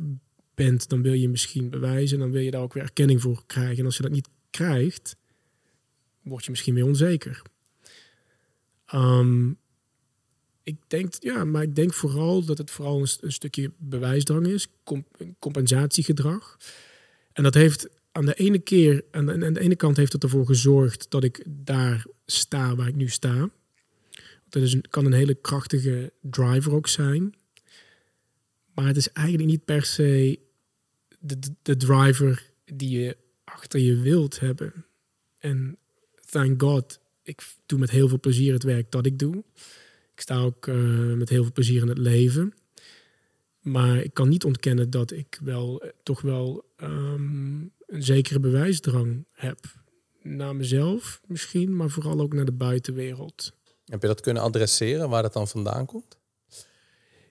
[0.56, 3.78] bent, dan wil je misschien bewijzen, dan wil je daar ook weer erkenning voor krijgen.
[3.78, 5.16] En als je dat niet krijgt,
[6.22, 7.42] word je misschien weer onzeker.
[8.94, 9.58] Um,
[10.64, 15.08] ik denk, ja, maar ik denk vooral dat het vooral een, stukje bewijsdrang is, comp
[15.40, 16.58] compensatiegedrag.
[17.34, 20.24] En dat heeft aan de ene keer, aan de, aan de ene kant heeft het
[20.24, 23.50] ervoor gezorgd dat ik daar sta waar ik nu sta.
[24.50, 27.36] Dat is een, kan een hele krachtige driver ook zijn.
[28.74, 30.40] Maar het is eigenlijk niet per se
[31.20, 34.86] de, de, driver die je achter je wilt hebben.
[35.40, 35.78] En
[36.26, 39.44] thank God, ik doe met heel veel plezier het werk dat ik doe.
[40.14, 42.54] Ik sta ook uh, met heel veel plezier in het leven.
[43.62, 49.60] Maar ik kan niet ontkennen dat ik wel toch wel um, een zekere bewijsdrang heb.
[50.22, 53.54] Naar mezelf misschien, maar vooral ook naar de buitenwereld.
[53.86, 56.18] Heb je dat kunnen adresseren, waar dat dan vandaan komt?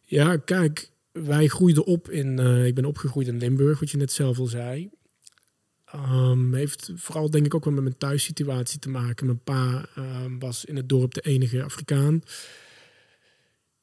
[0.03, 2.41] Ja, kijk, wij groeiden op in...
[2.41, 4.91] Uh, ik ben opgegroeid in Limburg, wat je net zelf al zei.
[5.95, 9.27] Um, heeft vooral denk ik ook wel met mijn thuissituatie te maken.
[9.27, 12.23] Mijn pa um, was in het dorp de enige Afrikaan.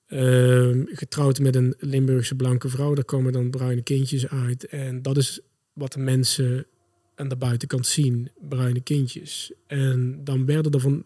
[0.08, 4.66] Uh, getrouwd met een Limburgse blanke vrouw, daar komen dan bruine kindjes uit.
[4.66, 5.40] En dat is
[5.78, 6.66] wat de mensen
[7.16, 9.52] aan de buitenkant zien, bruine kindjes.
[9.68, 11.06] En dan werden er van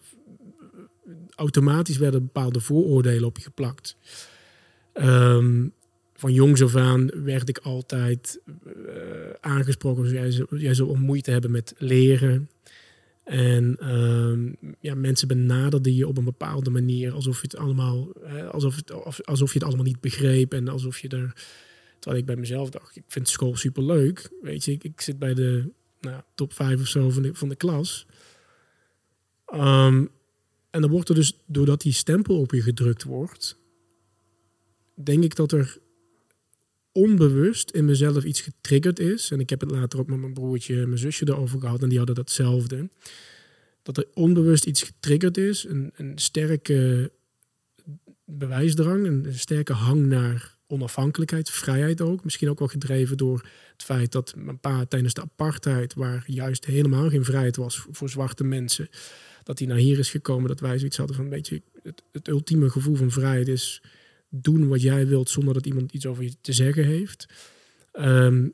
[1.35, 3.95] automatisch werden bepaalde vooroordelen op je geplakt.
[4.93, 5.67] Ehm,
[6.13, 8.73] van jongs af aan werd ik altijd uh,
[9.39, 10.09] aangesproken.
[10.09, 12.49] Jij, jij zal moeite hebben met leren.
[13.23, 18.07] En ehm, ja, mensen benaderden je op een bepaalde manier alsof je het allemaal,
[18.51, 18.91] alsof, het,
[19.25, 21.33] alsof je het allemaal niet begreep en alsof je er.
[22.01, 24.31] Terwijl ik bij mezelf dacht, ik vind school super leuk.
[24.41, 27.49] Weet je, ik, ik zit bij de nou, top 5 of zo van de, van
[27.49, 28.05] de klas.
[29.53, 30.09] Um,
[30.69, 33.57] en dan wordt er dus, doordat die stempel op je gedrukt wordt,
[35.03, 35.77] denk ik dat er
[36.91, 39.31] onbewust in mezelf iets getriggerd is.
[39.31, 41.89] En ik heb het later ook met mijn broertje en mijn zusje erover gehad en
[41.89, 42.89] die hadden datzelfde.
[43.81, 47.11] Dat er onbewust iets getriggerd is, een, een sterke
[48.25, 52.23] bewijsdrang, een sterke hang naar onafhankelijkheid, vrijheid ook.
[52.23, 56.65] Misschien ook wel gedreven door het feit dat mijn pa tijdens de apartheid, waar juist
[56.65, 58.89] helemaal geen vrijheid was voor zwarte mensen,
[59.43, 61.61] dat hij naar hier is gekomen, dat wij zoiets hadden van een beetje
[62.11, 63.81] het, ultieme gevoel van vrijheid is
[64.29, 67.27] doen wat jij wilt zonder dat iemand iets over je te zeggen heeft.
[67.91, 68.47] Ehm,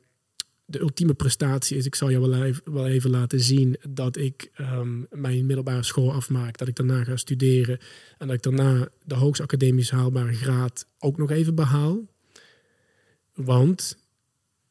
[0.69, 4.51] de ultieme prestatie is, ik zal je wel even, wel even laten zien dat ik
[4.59, 7.79] um, mijn middelbare school afmaak, dat ik daarna ga studeren
[8.17, 12.05] en dat ik daarna de hoogst academisch haalbare graad ook nog even behaal.
[13.33, 13.97] Want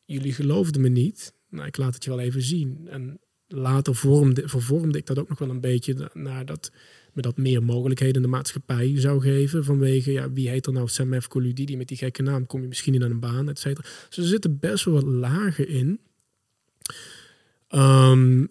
[0.05, 1.33] jullie geloofden me niet.
[1.51, 2.89] Nou, ik laat het je wel even zien.
[2.89, 6.73] En later vormde, vervormde ik dat ook nog wel een beetje naar dat
[7.17, 9.65] me dat meer mogelijkheden in de maatschappij zou geven.
[9.65, 11.29] Vanwege, ja, wie heet er nou Sam F.
[11.29, 12.47] die met die gekke naam?
[12.47, 13.89] Kom je misschien in een baan, et cetera.
[14.09, 16.01] Dus er zitten best wel wat lagen in.
[17.71, 18.49] Um,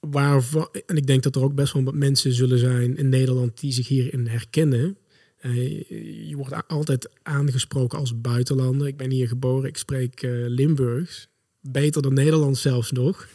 [0.00, 3.60] waarvan, en ik denk dat er ook best wel wat mensen zullen zijn in Nederland
[3.60, 4.96] die zich hierin herkennen.
[5.42, 5.88] Uh,
[6.28, 8.86] je wordt altijd aangesproken als buitenlander.
[8.86, 11.28] Ik ben hier geboren, ik spreek uh, Limburgs
[11.70, 13.28] beter dan Nederlands zelfs nog.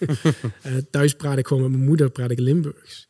[0.66, 3.08] uh, thuis praat ik gewoon met mijn moeder, praat ik Limburgs.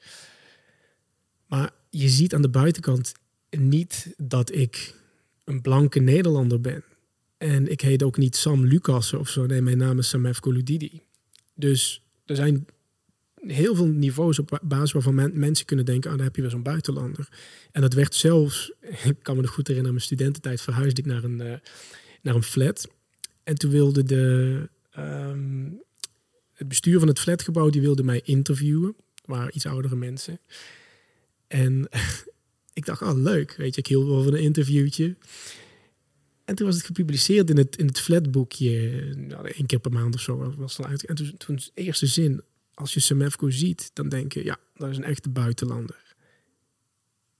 [1.50, 3.12] Maar je ziet aan de buitenkant
[3.50, 4.96] niet dat ik
[5.44, 6.84] een blanke Nederlander ben.
[7.38, 9.46] En ik heet ook niet Sam Lucas of zo.
[9.46, 11.02] Nee, mijn naam is Samef Koludidi.
[11.54, 12.66] Dus er zijn
[13.36, 16.12] heel veel niveaus op basis waarvan mensen kunnen denken...
[16.12, 17.30] ah, daar heb je weer zo'n buitenlander.
[17.72, 18.72] En dat werd zelfs...
[19.04, 21.54] Ik kan me nog goed herinneren, mijn studententijd verhuisde ik naar een, uh,
[22.22, 22.88] naar een flat.
[23.44, 25.70] En toen wilde de Ehm,
[26.54, 28.96] het bestuur van het flatgebouw die wilde mij interviewen.
[29.26, 30.40] Waren iets oudere mensen.
[31.50, 31.90] En
[32.80, 35.16] ik dacht, oh leuk, weet je, ik hield wel van een interviewtje.
[36.46, 40.16] En toen was het gepubliceerd in het, in het flatboekje, nou, één keer per maand
[40.16, 41.06] of zo was het.
[41.06, 42.42] En toen, toen eerste zin,
[42.74, 46.16] als je Semefco ziet, dan denk je, ja, dat is een echte buitenlander.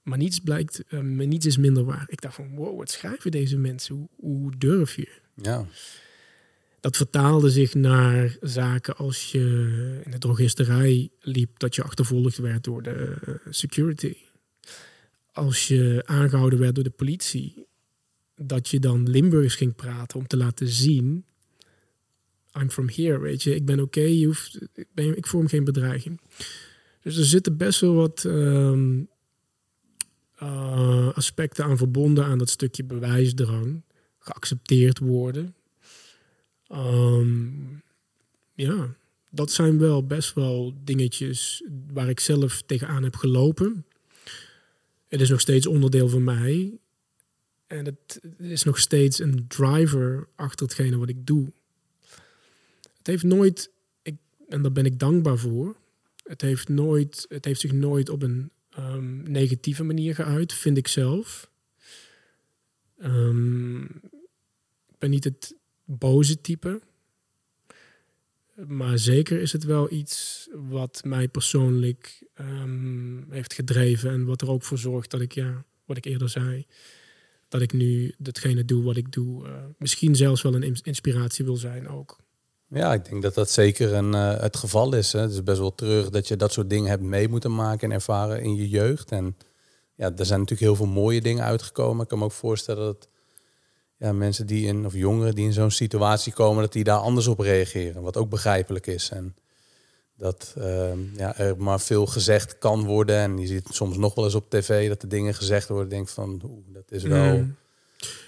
[0.04, 2.06] Maar niets blijkt, uh, niets is minder waar.
[2.08, 3.96] Ik dacht van, wow, wat schrijven deze mensen?
[3.96, 5.10] Hoe, hoe durf je?
[5.36, 5.68] Ja
[6.80, 9.42] dat vertaalde zich naar zaken als je
[10.04, 14.16] in de drogisterij liep, dat je achtervolgd werd door de eh, security.
[15.32, 17.68] Als je aangehouden werd door de politie,
[18.36, 21.26] dat je dan Limburgs ging praten om te laten zien:
[22.60, 26.22] I'm from here, weet je, ik ben oké, ik, ben, ik vorm geen bedreiging.
[27.02, 29.04] Dus er zitten best wel wat ehm,
[30.36, 33.84] eh, aspecten aan verbonden aan dat stukje bewijsdrang,
[34.20, 35.56] geaccepteerd worden
[36.72, 37.82] Um,
[38.54, 38.96] ja,
[39.30, 43.86] dat zijn wel best wel dingetjes waar ik zelf tegenaan heb gelopen.
[45.08, 46.78] Het is nog steeds onderdeel van mij.
[47.68, 51.52] En het is nog steeds een driver achter hetgene wat ik doe.
[52.98, 54.16] Het heeft nooit, ik,
[54.48, 55.76] en daar ben ik dankbaar voor.
[56.24, 60.88] Het heeft, nooit, het heeft zich nooit op een um, negatieve manier geuit, vind ik
[60.88, 61.50] zelf.
[63.04, 63.84] Um,
[64.88, 65.56] ik ben niet het
[65.90, 66.82] boze type.
[68.68, 74.12] Maar zeker is het wel iets wat mij persoonlijk um, heeft gedreven.
[74.12, 76.66] En wat er ook voor zorgt dat ik, ja, wat ik eerder zei,
[77.48, 79.48] dat ik nu datgene doe wat ik doe.
[79.48, 82.18] Uh, misschien zelfs wel een inspiratie wil zijn ook.
[82.68, 85.12] Ja, ik denk dat dat zeker een, uh, het geval is.
[85.12, 85.20] Hè.
[85.20, 87.96] Het is best wel terug dat je dat soort dingen hebt mee moeten maken en
[87.96, 89.12] ervaren in je jeugd.
[89.12, 89.38] En
[89.96, 92.04] ja, er zijn natuurlijk heel veel mooie dingen uitgekomen.
[92.04, 93.10] Ik kan me ook voorstellen dat
[94.00, 97.28] ja, mensen die in, of jongeren die in zo'n situatie komen, dat die daar anders
[97.28, 98.02] op reageren.
[98.02, 99.10] Wat ook begrijpelijk is.
[99.10, 99.36] En
[100.16, 103.18] dat uh, ja, er maar veel gezegd kan worden.
[103.18, 105.90] En je ziet soms nog wel eens op tv dat er dingen gezegd worden.
[105.90, 107.56] Denk van, oeh, dat is wel mm.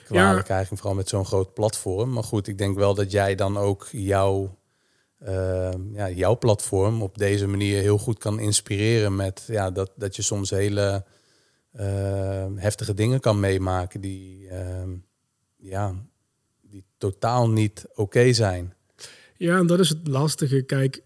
[0.06, 0.54] kwalijk ja.
[0.54, 2.14] eigenlijk, vooral met zo'n groot platform.
[2.14, 4.58] Maar goed, ik denk wel dat jij dan ook jouw,
[5.28, 9.16] uh, ja, jouw platform op deze manier heel goed kan inspireren.
[9.16, 11.06] Met ja, dat, dat je soms hele
[11.80, 14.90] uh, heftige dingen kan meemaken die ehm,
[15.62, 15.96] ja,
[16.62, 18.74] die totaal niet oké zijn.
[19.38, 20.62] Ja, en dat is het lastige.
[20.62, 21.02] Kijk,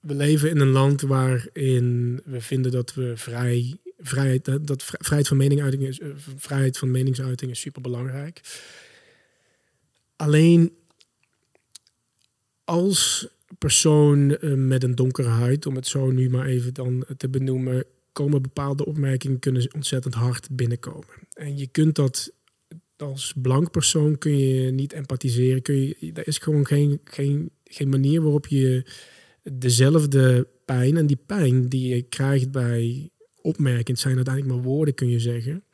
[0.00, 5.36] we leven in een land waarin we vinden dat we vrij, vrijheid, dat vrijheid van
[5.36, 8.40] meningsuiting is, eh, vrijheid van meningsuiting is super belangrijk.
[10.16, 10.76] Alleen
[12.64, 17.28] als persoon eh, met een donkere huid, om het zo nu maar even dan te
[17.28, 21.14] benoemen, komen bepaalde opmerkingen kunnen ontzettend hard binnenkomen.
[21.32, 22.32] En je kunt dat
[23.02, 25.62] als blank persoon kun je niet empathiseren.
[25.62, 28.84] Kun je, er is gewoon geen, geen, geen manier waarop je
[29.42, 35.08] dezelfde pijn en die pijn die je krijgt bij opmerkingen, zijn uiteindelijk maar woorden, kun
[35.08, 35.64] je zeggen.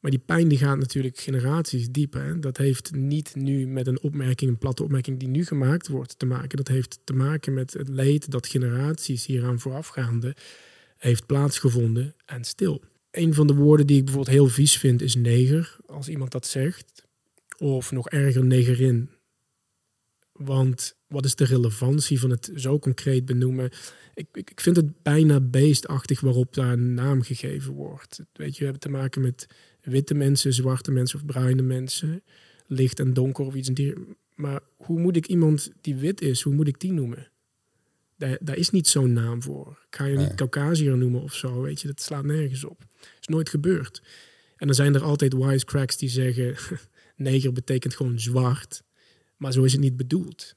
[0.00, 2.20] Maar die pijn die gaat natuurlijk generaties diep.
[2.40, 6.26] Dat heeft niet nu met een opmerking, een platte opmerking die nu gemaakt wordt te
[6.26, 6.56] maken.
[6.56, 10.36] Dat heeft te maken met het leed dat generaties hieraan voorafgaande
[10.96, 12.82] heeft plaatsgevonden en stil.
[13.16, 16.46] Een van de woorden die ik bijvoorbeeld heel vies vind is neger, als iemand dat
[16.46, 17.04] zegt.
[17.58, 19.10] Of nog erger, negerin.
[20.32, 23.70] Want wat is de relevantie van het zo concreet benoemen?
[24.14, 28.20] Ik, ik, ik vind het bijna beestachtig waarop daar een naam gegeven wordt.
[28.32, 29.46] Weet je, we hebben te maken met
[29.80, 32.22] witte mensen, zwarte mensen of bruine mensen.
[32.66, 33.70] Licht en donker of iets.
[34.34, 37.30] Maar hoe moet ik iemand die wit is, hoe moet ik die noemen?
[38.16, 39.78] Daar, daar is niet zo'n naam voor.
[39.88, 41.86] Ik ga je niet Caucasiër noemen of zo, weet je.
[41.86, 42.84] Dat slaat nergens op.
[43.20, 44.02] is nooit gebeurd.
[44.56, 46.56] En dan zijn er altijd wisecracks die zeggen...
[47.16, 48.82] neger betekent gewoon zwart.
[49.36, 50.56] Maar zo is het niet bedoeld.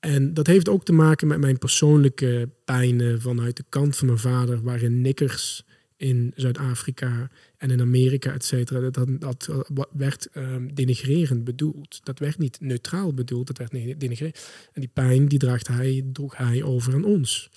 [0.00, 4.18] En dat heeft ook te maken met mijn persoonlijke pijnen vanuit de kant van mijn
[4.18, 5.65] vader, waarin nikkers
[5.96, 12.00] in Zuid-Afrika en in Amerika, et cetera, dat, dat, werd um, denigrerend bedoeld.
[12.04, 14.48] Dat werd niet neutraal bedoeld, dat werd denigrerend.
[14.72, 17.50] En die pijn, die draagt hij, droeg hij over aan ons.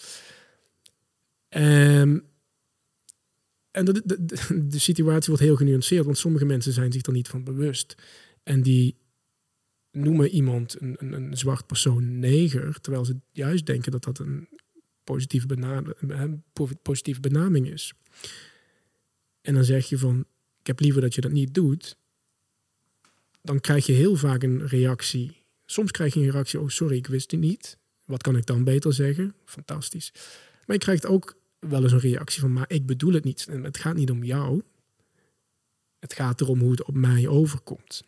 [1.49, 2.23] Um,
[3.71, 4.17] en de, de,
[4.67, 7.95] de, situatie wordt heel genuanceerd, want sommige mensen zijn zich er niet van bewust.
[8.43, 8.97] En die
[9.91, 14.47] noemen iemand een, een, een zwart persoon neger, terwijl ze juist denken dat dat een
[15.03, 16.41] positieve, benaming,
[16.81, 17.93] positieve benaming is.
[19.41, 20.25] En dan zeg je van,
[20.59, 21.97] ik heb liever dat je dat niet doet.
[23.41, 25.37] Dan krijg je heel vaak een reactie.
[25.65, 27.77] Soms krijg je een reactie, oh sorry, ik wist het niet.
[28.05, 29.35] Wat kan ik dan beter zeggen?
[29.45, 30.11] Fantastisch.
[30.65, 33.47] Maar je krijgt ook wel eens een reactie van, maar ik bedoel het niet.
[33.49, 34.61] En het gaat niet om jou.
[35.99, 38.03] Het gaat erom hoe het op mij overkomt.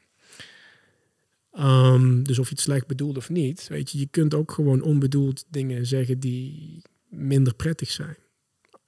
[1.51, 4.81] Ehm, dus of je het slecht bedoelt of niet, weet je, je kunt ook gewoon
[4.81, 8.17] onbedoeld dingen zeggen die minder prettig zijn.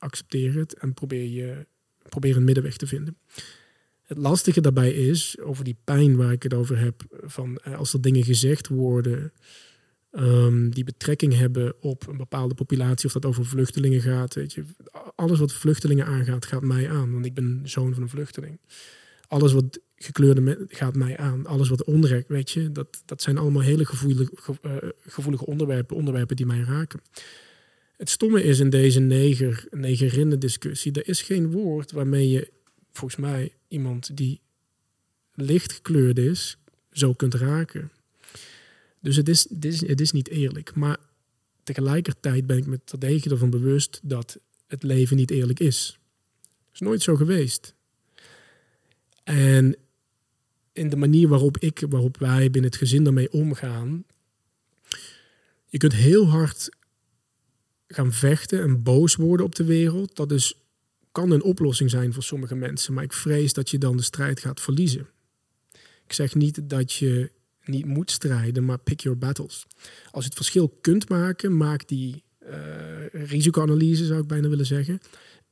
[0.03, 1.65] Accepteer het en probeer, je,
[2.09, 3.17] probeer een middenweg te vinden.
[4.03, 7.93] Het lastige daarbij is, over die pijn waar ik het over heb, van eh, als
[7.93, 9.33] er dingen gezegd worden
[10.11, 14.63] um, die betrekking hebben op een bepaalde populatie, of dat over vluchtelingen gaat, weet je,
[15.15, 18.59] alles wat vluchtelingen aangaat, gaat mij aan, want ik ben zoon van een vluchteling.
[19.27, 21.45] Alles wat gekleurde gaat mij aan.
[21.45, 24.71] Alles wat onrecht, weet je, dat, dat zijn allemaal hele gevoelige, uh,
[25.07, 27.01] gevoelige onderwerpen, onderwerpen die mij raken.
[28.03, 32.51] Het stomme is in deze neger, negerinnen discussie, er is geen woord waarmee je
[32.91, 34.41] volgens mij iemand die
[35.33, 36.57] licht gekleurd is,
[36.91, 37.91] zo kunt raken.
[38.99, 40.75] Dus het is, het is, het is niet eerlijk.
[40.75, 40.97] Maar
[41.63, 45.99] tegelijkertijd ben ik me terdege ervan bewust dat het leven niet eerlijk is.
[46.41, 47.73] Het is nooit zo geweest.
[49.23, 49.75] En
[50.73, 54.05] in de manier waarop ik, waarop wij binnen het gezin daarmee omgaan.
[55.69, 56.69] Je kunt heel hard
[57.93, 60.15] gaan vechten en boos worden op de wereld.
[60.15, 60.58] Dat is,
[61.12, 64.39] kan een oplossing zijn voor sommige mensen, maar ik vrees dat je dan de strijd
[64.39, 65.08] gaat verliezen.
[66.06, 67.32] Ik zeg niet dat je
[67.65, 69.65] niet moet strijden, maar pick your battles.
[70.12, 72.49] Als je het verschil kunt maken, maak die uh,
[73.12, 74.99] risicoanalyse, zou ik bijna willen zeggen,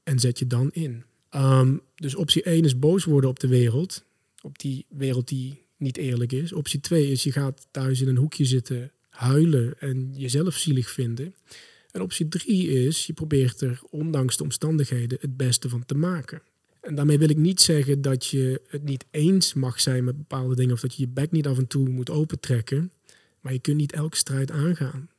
[0.04, 1.04] en zet je dan in.
[1.36, 4.04] Um, dus optie 1 is boos worden op de wereld
[4.42, 6.54] op die wereld die niet eerlijk is.
[6.54, 11.36] Optie 2 is je gaat thuis in een hoekje zitten huilen en jezelf zielig vinden.
[11.92, 16.42] En optie 3 is je probeert er ondanks de omstandigheden het beste van te maken.
[16.82, 20.56] En daarmee wil ik niet zeggen dat je het niet eens mag zijn met bepaalde
[20.56, 22.92] dingen of dat je je bek niet af en toe moet opentrekken.
[23.40, 25.10] Maar je kunt niet elke strijd aangaan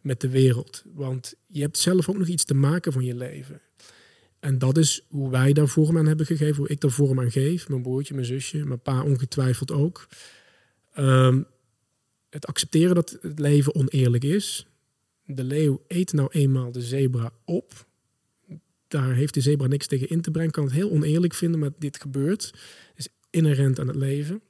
[0.00, 0.82] met de wereld.
[0.94, 3.60] Want je hebt zelf ook nog iets te maken van je leven.
[4.40, 7.30] En dat is hoe wij daar vorm aan hebben gegeven, hoe ik daar vorm aan
[7.30, 7.68] geef.
[7.68, 10.08] Mijn broertje, mijn zusje, mijn pa ongetwijfeld ook.
[10.92, 11.42] Ehm,
[12.30, 14.66] het accepteren dat het leven oneerlijk is.
[15.34, 17.86] De leeuw eet nou eenmaal de zebra op.
[18.88, 20.50] Daar heeft de zebra niks tegen in te brengen.
[20.50, 22.54] Kan het heel oneerlijk vinden, maar dit gebeurt.
[22.94, 24.42] Is inherent aan het leven.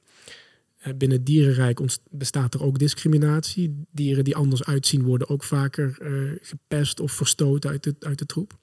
[0.77, 1.79] Eh, binnen het dierenrijk
[2.11, 3.85] bestaat er ook discriminatie.
[3.91, 8.25] Dieren die anders uitzien worden ook vaker uh, gepest of verstoten uit de, uit de
[8.25, 8.57] troep.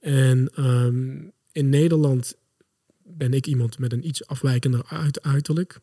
[0.00, 1.22] En ehm,
[1.52, 2.36] in Nederland
[3.02, 5.80] ben ik iemand met een iets afwijkender uit, uiterlijk.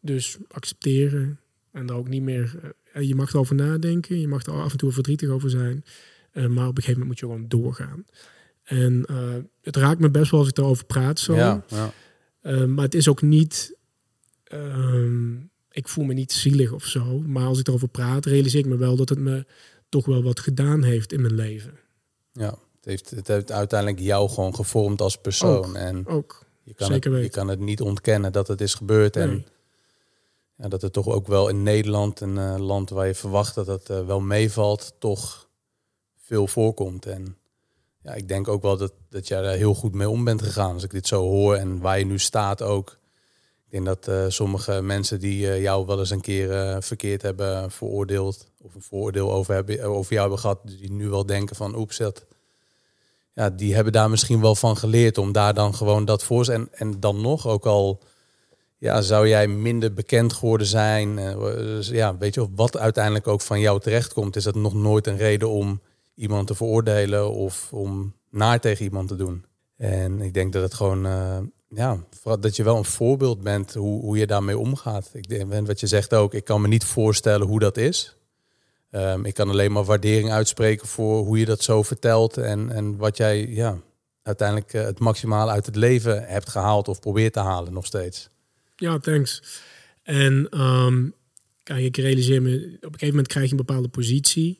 [0.00, 1.38] Dus accepteren,
[1.70, 2.74] En daar ook niet meer.
[2.92, 5.84] Eh, je mag erover nadenken, je mag er af en toe verdrietig over zijn.
[6.32, 8.04] eh, maar op een gegeven moment moet je gewoon doorgaan.
[8.62, 11.18] En eh, het raakt me best wel als ik erover praat.
[11.20, 11.34] Zo.
[11.34, 11.92] Ja, ja.
[12.66, 13.76] Maar het is ook niet.
[14.44, 15.34] ehm,
[15.70, 17.18] ik voel me niet zielig of zo.
[17.20, 19.44] Maar als ik erover praat, realiseer ik me wel dat het me
[19.88, 21.78] toch wel wat gedaan heeft in mijn leven.
[22.32, 22.58] ja.
[22.82, 25.64] Het, heeft, het heeft uiteindelijk jou gewoon gevormd als persoon.
[25.68, 25.74] Ook.
[25.74, 26.44] En Ook.
[26.62, 29.16] je kan, zeker het, je kan het niet ontkennen dat het is gebeurd.
[29.16, 29.46] En.
[30.68, 33.90] Dat het toch ook wel in Nederland, een eh, land waar je verwacht dat het
[33.90, 35.48] eh, wel meevalt, toch
[36.16, 37.06] veel voorkomt.
[37.06, 37.36] En
[38.02, 40.74] ja, ik denk ook wel dat, dat jij daar heel goed mee om bent gegaan.
[40.74, 42.98] Als ik dit zo hoor en waar je nu staat ook.
[43.64, 48.46] Ik denk dat eh, sommige mensen die jou wel eens een keer verkeerd hebben veroordeeld,
[48.60, 51.96] of een vooroordeel over, hebben, over jou hebben gehad, die nu wel denken van oeps,
[51.96, 52.24] dat,
[53.32, 56.68] ja, die hebben daar misschien wel van geleerd om daar dan gewoon dat voor en,
[56.72, 58.02] en dan nog ook al
[58.82, 61.18] ja, zou jij minder bekend geworden zijn.
[61.18, 64.74] eh, dus ja, weet je, of wat uiteindelijk ook van jou terechtkomt, is dat nog
[64.74, 65.80] nooit een reden om
[66.14, 69.44] iemand te veroordelen of om naar tegen iemand te doen.
[69.76, 71.98] En ik denk dat het gewoon, eh, ja,
[72.40, 75.10] dat je wel een voorbeeld bent hoe, hoe je daarmee omgaat.
[75.12, 78.16] Ik denk, en wat je zegt ook, ik kan me niet voorstellen hoe dat is.
[78.90, 82.96] Ehm, ik kan alleen maar waardering uitspreken voor hoe je dat zo vertelt en, en
[82.96, 83.78] wat jij ja,
[84.22, 88.31] uiteindelijk eh, het maximale uit het leven hebt gehaald of probeert te halen nog steeds.
[88.76, 89.42] Ja, thanks.
[90.02, 91.08] En ehm,
[91.62, 94.58] kijk, ik realiseer me, op een gegeven moment krijg je een bepaalde positie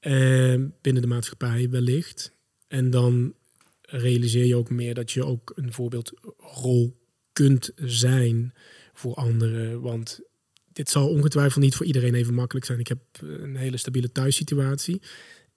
[0.00, 2.32] eh, binnen de maatschappij wellicht.
[2.68, 3.34] En dan
[3.80, 6.96] realiseer je ook meer dat je ook een voorbeeldrol
[7.32, 8.54] kunt zijn
[8.92, 9.80] voor anderen.
[9.80, 10.20] Want
[10.72, 12.78] dit zal ongetwijfeld niet voor iedereen even makkelijk zijn.
[12.78, 15.02] Ik heb een hele stabiele thuissituatie.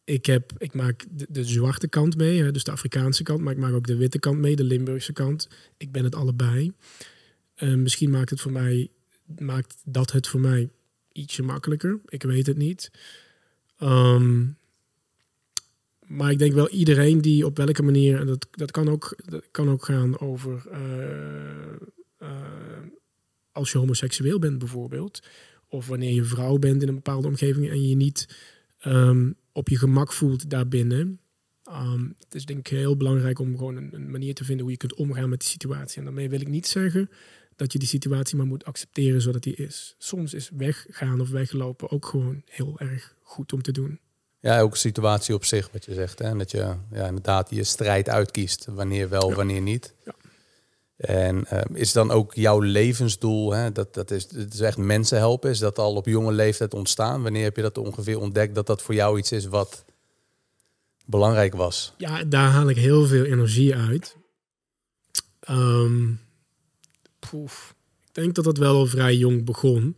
[0.03, 3.73] Ik, heb, ik maak de, zwarte kant mee, dus de Afrikaanse kant, maar ik maak
[3.73, 5.49] ook de witte kant mee, de Limburgse kant.
[5.77, 6.71] Ik ben het allebei.
[7.57, 8.89] Eh, misschien maakt het voor mij,
[9.39, 10.69] maakt dat het voor mij
[11.11, 11.99] ietsje makkelijker.
[12.05, 12.91] Ik weet het niet.
[13.77, 14.45] Ehm,
[16.05, 19.15] maar ik denk wel iedereen die op welke manier, en dat, dat, kan, ook,
[19.51, 21.73] kan ook gaan over eh,
[22.17, 22.83] eh,
[23.51, 25.19] als je homoseksueel bent bijvoorbeeld,
[25.67, 28.37] of wanneer je vrouw bent in een bepaalde omgeving en je niet
[28.79, 31.19] ehm, op je gemak voelt daarbinnen.
[31.63, 34.79] Ehm, het is denk ik heel belangrijk om gewoon een manier te vinden hoe je
[34.79, 35.97] kunt omgaan met die situatie.
[35.97, 37.09] En daarmee wil ik niet zeggen
[37.57, 39.95] dat je die situatie maar moet accepteren zodat die is.
[39.97, 43.99] Soms is weggaan of weglopen ook gewoon heel erg goed om te doen.
[44.39, 46.19] Ja, ook situatie op zich, wat je zegt.
[46.19, 46.25] Hè?
[46.25, 48.65] En dat je ja, inderdaad je strijd uitkiest.
[48.69, 49.35] Wanneer wel, Ja.
[49.35, 49.93] wanneer niet.
[50.05, 50.13] Ja.
[50.97, 53.71] En ehm, is dan ook jouw levensdoel, hè?
[53.71, 57.23] Dat, dat is, het is echt mensen helpen, is dat al op jonge leeftijd ontstaan?
[57.23, 59.85] Wanneer heb je dat ongeveer ontdekt dat dat voor jou iets is wat
[61.05, 61.93] belangrijk was?
[61.97, 64.15] Ja, daar haal ik heel veel energie uit.
[65.39, 66.13] Ehm,
[67.29, 67.75] poef.
[68.07, 69.97] Ik denk dat dat wel vrij jong begon.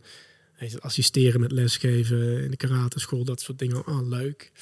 [0.78, 3.84] Assisteren met lesgeven in de karateschool, dat soort dingen.
[3.84, 4.52] Ah, leuk.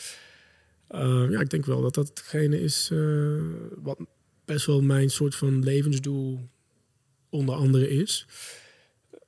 [0.88, 3.42] Ehm, ja, ik denk wel dat dat hetgene is eh,
[3.76, 3.98] wat
[4.44, 6.48] best wel mijn soort van levensdoel
[7.28, 8.26] onder andere is.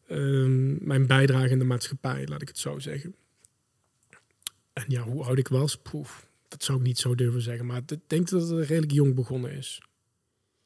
[0.07, 3.14] Ehm, mijn bijdrage in de maatschappij, laat ik het zo zeggen.
[4.72, 7.66] En ja, hoe oud ik was, poef, dat zou ik niet zo durven zeggen.
[7.66, 9.80] Maar ik denk dat het redelijk jong begonnen is.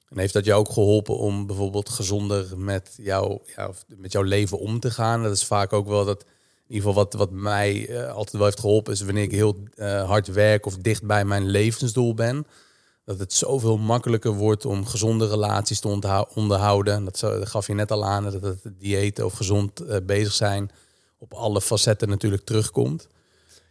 [0.09, 4.59] En heeft dat jou ook geholpen om bijvoorbeeld gezonder met, jou, ja, met jouw leven
[4.59, 5.22] om te gaan?
[5.22, 8.44] Dat is vaak ook wel dat, in ieder geval wat, wat mij eh, altijd wel
[8.44, 12.46] heeft geholpen, is wanneer ik heel eh, hard werk of dicht bij mijn levensdoel ben.
[13.05, 16.94] Dat het zoveel makkelijker wordt om gezonde relaties te onderhouden.
[16.94, 20.32] En Dat, dat gaf je net al aan, dat het diëten of gezond eh, bezig
[20.32, 20.70] zijn
[21.18, 23.09] op alle facetten natuurlijk terugkomt.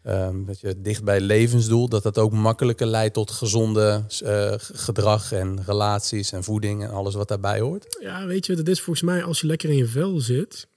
[0.04, 4.54] Ehm, dat je dicht bij het levensdoel, dat dat ook makkelijker leidt tot gezonde eh,
[4.58, 7.98] gedrag en relaties en voeding en alles wat daarbij hoort.
[8.02, 8.82] Ja, weet je het is?
[8.82, 10.68] Volgens mij, als je lekker in je vel zit,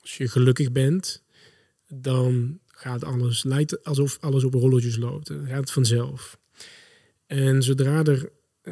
[0.00, 1.22] als je gelukkig bent,
[1.88, 5.26] dan gaat alles, lijkt alsof alles op rolletjes loopt.
[5.26, 6.38] Dan gaat het vanzelf.
[7.26, 8.30] En zodra er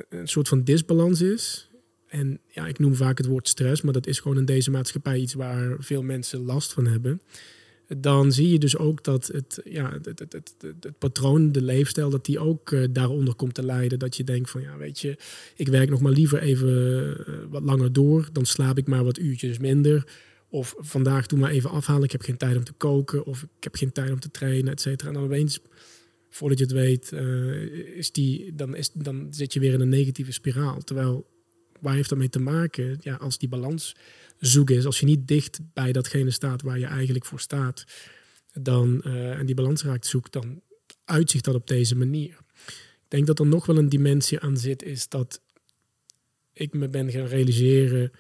[0.09, 1.69] een soort van disbalans is,
[2.07, 5.19] en ja, ik noem vaak het woord stress, maar dat is gewoon in deze maatschappij
[5.19, 7.21] iets waar veel mensen last van hebben.
[7.89, 12.25] Dan zie je dus ook dat het, ja, het, het, het, patroon, de leefstijl, dat
[12.25, 13.99] die ook eh, daaronder komt te lijden.
[13.99, 15.17] Dat je denkt van, ja, weet je,
[15.57, 18.29] ik werk nog maar liever even eh, wat langer door.
[18.33, 20.07] Dan slaap ik maar wat uurtjes minder.
[20.49, 22.05] Of vandaag doe maar even afhalen.
[22.05, 23.27] Ik heb geen tijd om te koken.
[23.27, 25.09] Of ik heb geen tijd om te trainen, et cetera.
[25.09, 25.61] En dan opeens,
[26.31, 27.63] voordat je het weet, eh,
[27.97, 30.81] is die, dan, is, dan zit je weer in een negatieve spiraal.
[30.81, 31.27] Terwijl,
[31.81, 32.97] waar heeft dat mee te maken?
[33.01, 33.97] Ja, als die balans
[34.47, 37.85] zoek is, als je niet dicht bij datgene staat waar je eigenlijk voor staat,
[38.53, 40.61] dan, eh, en die balans raakt zoek, dan
[41.05, 42.39] uitzicht dat op deze manier.
[42.67, 45.41] Ik denk dat er nog wel een dimensie aan zit, is dat
[46.53, 48.11] ik me ben gaan realiseren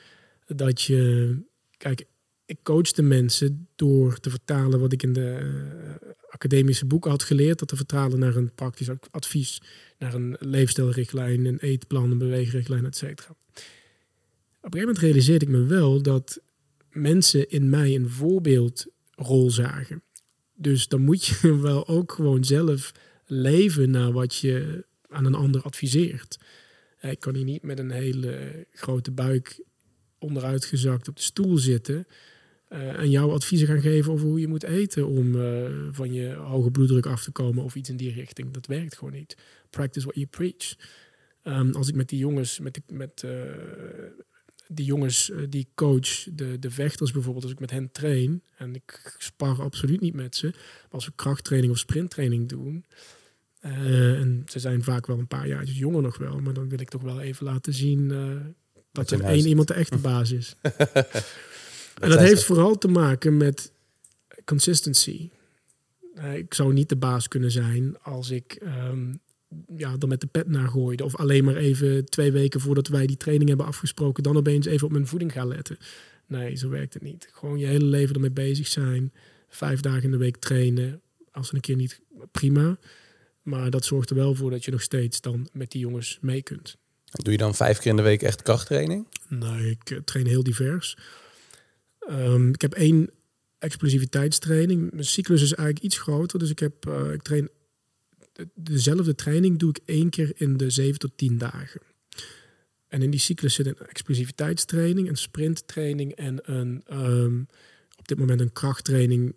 [0.47, 1.37] dat je,
[1.77, 2.07] kijk,
[2.47, 7.59] ik coachte mensen door te vertalen wat ik in de uh, academische boeken had geleerd,
[7.59, 9.61] dat te vertalen naar een praktisch advies,
[9.99, 13.37] naar een leefstijlrichtlijn, een eetplan, een beweegrichtlijn, et cetera.
[14.65, 16.41] Op een gegeven moment realiseerde ik me wel dat
[16.91, 20.03] mensen in mij een voorbeeldrol zagen.
[20.55, 22.93] Dus dan moet je wel ook gewoon zelf
[23.27, 26.39] leven naar wat je aan een ander adviseert.
[27.01, 29.62] Ik kan hier niet met een hele grote buik
[30.19, 32.07] onderuitgezakt op de stoel zitten
[32.73, 36.33] uh, en jouw adviezen gaan geven over hoe je moet eten om uh, van je
[36.33, 38.51] hoge bloeddruk af te komen of iets in die richting.
[38.51, 39.37] Dat werkt gewoon niet.
[39.71, 40.75] Practice what you preach.
[41.43, 43.25] Um, als ik met die jongens, met, de, met
[44.75, 49.16] die jongens die coach, de, de vechters bijvoorbeeld, als ik met hen train en ik
[49.18, 52.85] spar absoluut niet met ze, maar als we krachttraining of sprinttraining doen,
[53.61, 56.89] en ze zijn vaak wel een paar jaar jonger nog wel, maar dan wil ik
[56.89, 58.12] toch wel even laten zien
[58.95, 60.57] dat er één iemand de echte baas is.
[62.01, 63.72] en dat heeft vooral te maken met
[64.45, 65.31] consistency.
[66.14, 69.20] Uh, ik zou niet de baas kunnen zijn als ik um,
[69.77, 71.05] ja, er met de pet naar gooide.
[71.05, 74.87] Of alleen maar even twee weken voordat wij die training hebben afgesproken, dan opeens even
[74.87, 75.79] op mijn voeding gaan letten.
[76.27, 77.29] Nee, zo werkt het niet.
[77.33, 79.13] Gewoon je hele leven ermee bezig zijn.
[79.49, 81.01] Vijf dagen in de week trainen.
[81.31, 82.01] Als een keer niet,
[82.31, 82.79] prima.
[83.43, 86.43] Maar dat zorgt er wel voor dat je nog steeds dan met die jongens mee
[86.43, 86.77] kunt.
[87.11, 89.07] Doe je dan vijf keer in de week echt krachttraining?
[89.29, 90.97] Nee, ik eh, train heel divers.
[92.11, 93.11] Um, ik heb één
[93.59, 94.93] explosiviteitstraining.
[94.93, 96.39] Mijn cyclus is eigenlijk iets groter.
[96.39, 97.49] Dus ik, heb, uh, ik train
[98.55, 101.80] dezelfde training doe ik één keer in de zeven tot tien dagen.
[102.89, 107.47] En in die cyclus zit een explosiviteitstraining, een sprinttraining en een, um,
[107.99, 109.35] op dit moment een krachttraining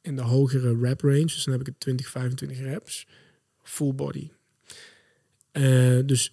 [0.00, 1.24] in de hogere rep range.
[1.24, 3.06] Dus dan heb ik het 20, 25 reps.
[3.62, 4.28] Full body.
[5.52, 6.32] Uh, dus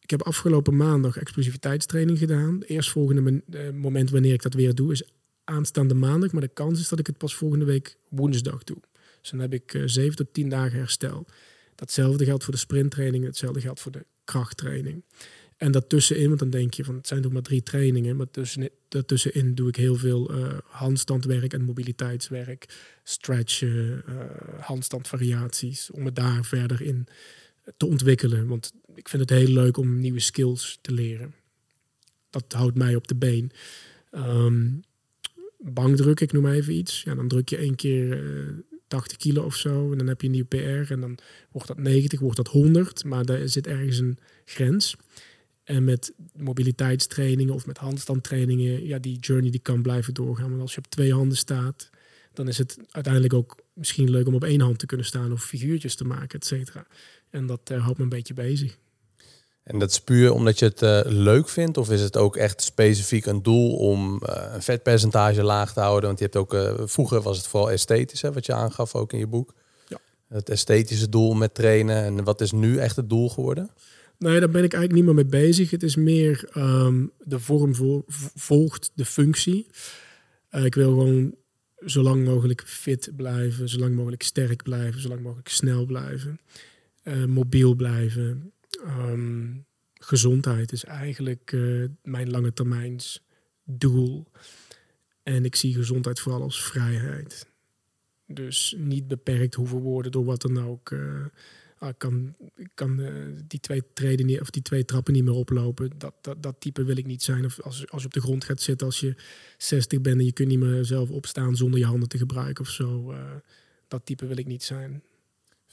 [0.00, 2.54] ik heb afgelopen maandag explosiviteitstraining gedaan.
[2.54, 5.02] Het eerstvolgende eh, moment wanneer ik dat weer doe is
[5.44, 6.32] aanstaande maandag.
[6.32, 8.76] Maar de kans is dat ik het pas volgende week woensdag doe.
[9.20, 11.26] Dus dan heb ik uh, 7 tot 10 dagen herstel.
[11.74, 13.24] Datzelfde geldt voor de sprinttraining.
[13.24, 15.02] Hetzelfde geldt voor de krachttraining.
[15.56, 18.16] En daartussenin, want dan denk je van het zijn toch maar drie trainingen.
[18.16, 22.68] Maar tussen, daartussenin doe ik heel veel uh, handstandwerk en mobiliteitswerk.
[23.04, 24.24] Stretchen, uh,
[24.60, 25.90] handstandvariaties.
[25.90, 27.06] Om me daar verder in
[27.76, 28.46] te ontwikkelen.
[28.46, 31.34] Want ik vind het heel leuk om nieuwe skills te leren.
[32.30, 33.50] Dat houdt mij op de been.
[34.12, 34.82] Um,
[35.58, 37.02] bankdruk, ik noem even iets.
[37.02, 38.48] Ja, dan druk je één keer eh,
[38.88, 39.92] 80 kilo of zo.
[39.92, 40.92] En dan heb je een nieuw PR.
[40.92, 41.18] En dan
[41.50, 43.04] wordt dat 90, wordt dat 100.
[43.04, 44.96] Maar daar zit ergens een grens.
[45.64, 50.48] En met mobiliteitstrainingen of met handstandtrainingen, ja, die journey die kan blijven doorgaan.
[50.48, 51.90] Want als je op twee handen staat,
[52.32, 55.44] dan is het uiteindelijk ook misschien leuk om op één hand te kunnen staan of
[55.44, 56.86] figuurtjes te maken, et cetera.
[57.30, 58.78] En dat uh, houdt me een beetje bezig.
[59.68, 61.76] En dat is puur omdat je het uh, leuk vindt?
[61.76, 66.06] Of is het ook echt specifiek een doel om uh, een vetpercentage laag te houden?
[66.06, 69.18] Want je hebt ook, vroeger was het vooral esthetisch, hè, wat je aangaf ook in
[69.18, 69.54] je boek.
[69.88, 69.98] Ja.
[70.28, 72.04] Het esthetische doel met trainen.
[72.04, 73.70] En wat is nu echt het doel geworden?
[74.18, 75.70] Nee, daar ben ik eigenlijk niet meer mee bezig.
[75.70, 77.74] Het is meer um, de vorm
[78.34, 79.66] volgt de functie.
[80.50, 81.34] ik wil gewoon
[81.86, 86.40] zo lang mogelijk fit blijven, zo lang mogelijk sterk blijven, zo lang mogelijk snel blijven,
[87.26, 88.52] mobiel blijven.
[88.76, 93.26] Um, gezondheid is eigenlijk uh, mijn lange termijns
[93.64, 94.26] doel.
[95.22, 97.46] En ik zie gezondheid vooral als vrijheid.
[98.26, 100.90] Dus niet beperkt hoeven worden door wat dan ook.
[100.90, 101.24] Uh,
[101.78, 102.34] ah, kan,
[102.74, 103.12] kan uh,
[103.44, 105.90] die twee treden niet, of die twee trappen niet meer oplopen.
[105.98, 107.44] Dat, dat, dat type wil ik niet zijn.
[107.44, 109.14] Of als, als je op de grond gaat zitten als je
[109.58, 112.70] 60 bent en je kunt niet meer zelf opstaan zonder je handen te gebruiken of
[112.70, 113.14] zo.
[113.88, 115.02] Dat type wil ik niet zijn.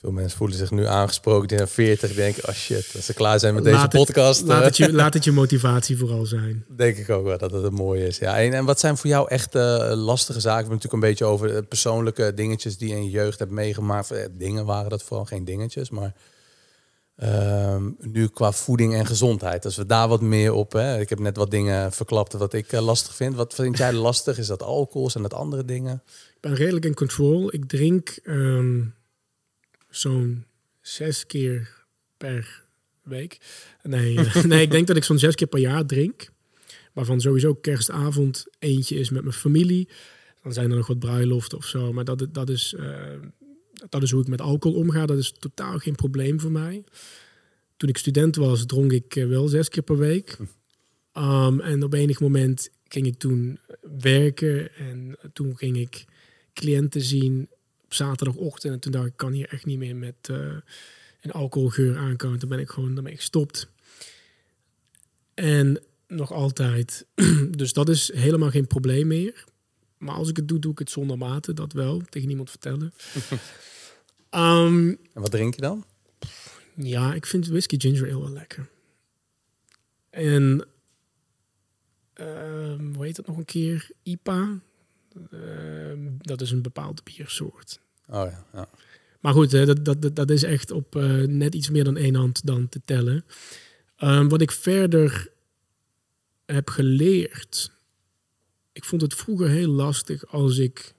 [0.06, 1.48] Veel mensen voelen zich nu aangesproken.
[1.48, 4.42] Die 40 denken, oh shit, als ze klaar zijn met deze podcast.
[4.42, 6.66] laat, het je, laat het je motivatie vooral zijn.
[6.76, 8.18] Denk ik ook wel dat het een mooie is.
[8.18, 10.64] Ja, en, en wat zijn voor jou echt uh, lastige zaken?
[10.64, 14.14] We hebben natuurlijk een beetje over persoonlijke dingetjes die je in je jeugd hebt meegemaakt.
[14.32, 16.14] Dingen waren dat vooral geen dingetjes, maar
[17.16, 19.66] Ehm, nu qua voeding en gezondheid.
[19.66, 20.72] Als we daar wat meer op.
[20.72, 23.36] Hè, ik heb net wat dingen verklapt wat ik uh, lastig vind.
[23.36, 24.38] Wat vind jij lastig?
[24.38, 25.10] Is dat alcohol?
[25.10, 26.04] Zijn dat andere dingen?
[26.06, 27.54] Ik ben redelijk in control.
[27.54, 28.95] Ik drink um,
[29.98, 30.46] zo'n
[30.82, 31.86] zes keer
[32.18, 32.64] per
[33.02, 33.38] week.
[33.84, 36.30] Nee, uh, nee, ik denk dat ik zo'n zes keer per jaar drink.
[36.94, 39.90] Waarvan sowieso kerstavond eentje is met mijn familie.
[40.44, 41.94] Dan zijn er nog wat bruiloften of zo.
[41.94, 42.76] Maar dat, dat is.
[42.80, 42.96] Uh,
[43.90, 45.06] dat is hoe ik met alcohol omga.
[45.06, 46.84] Dat is totaal geen probleem voor mij.
[47.78, 50.38] Toen ik student was, dronk ik eh, wel zes keer per week.
[51.18, 53.60] Um, en op enig moment ging ik toen
[54.00, 56.06] werken en toen ging ik
[56.54, 57.50] cliënten zien
[57.90, 58.74] zaterdagochtend.
[58.74, 60.56] En toen dacht ik, kan hier echt niet meer met uh,
[61.22, 62.40] een alcoholgeur aankomen.
[62.40, 63.68] Toen ben ik gewoon daarmee gestopt.
[65.34, 67.06] En nog altijd.
[67.52, 69.44] dus dat is helemaal geen probleem meer.
[69.98, 71.54] Maar als ik het doe, doe ik het zonder mate.
[71.54, 72.02] Dat wel.
[72.10, 72.94] Tegen niemand vertellen.
[74.30, 75.86] Ehm, En wat drink je dan?
[76.76, 78.68] ja, ik vind whisky ginger ale wel lekker.
[80.10, 80.68] En
[82.14, 83.90] ehm, hoe heet dat nog een keer?
[84.04, 84.60] IPA.
[85.32, 87.80] Ehm, dat is een bepaald biersoort.
[88.08, 88.70] Oh ja, ja.
[89.20, 92.16] Maar goed, hè, dat, dat, dat- is echt op eh, net iets meer dan één
[92.16, 93.26] hand dan te tellen.
[93.96, 95.28] Ehm, wat ik verder
[96.46, 97.72] heb geleerd.
[98.72, 100.94] Ik vond het vroeger heel lastig als ik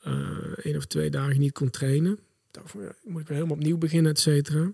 [0.00, 0.28] eh
[0.62, 2.18] één of twee dagen niet kon trainen.
[2.52, 2.62] Ja,
[3.04, 4.72] moet ik weer helemaal opnieuw beginnen, et cetera.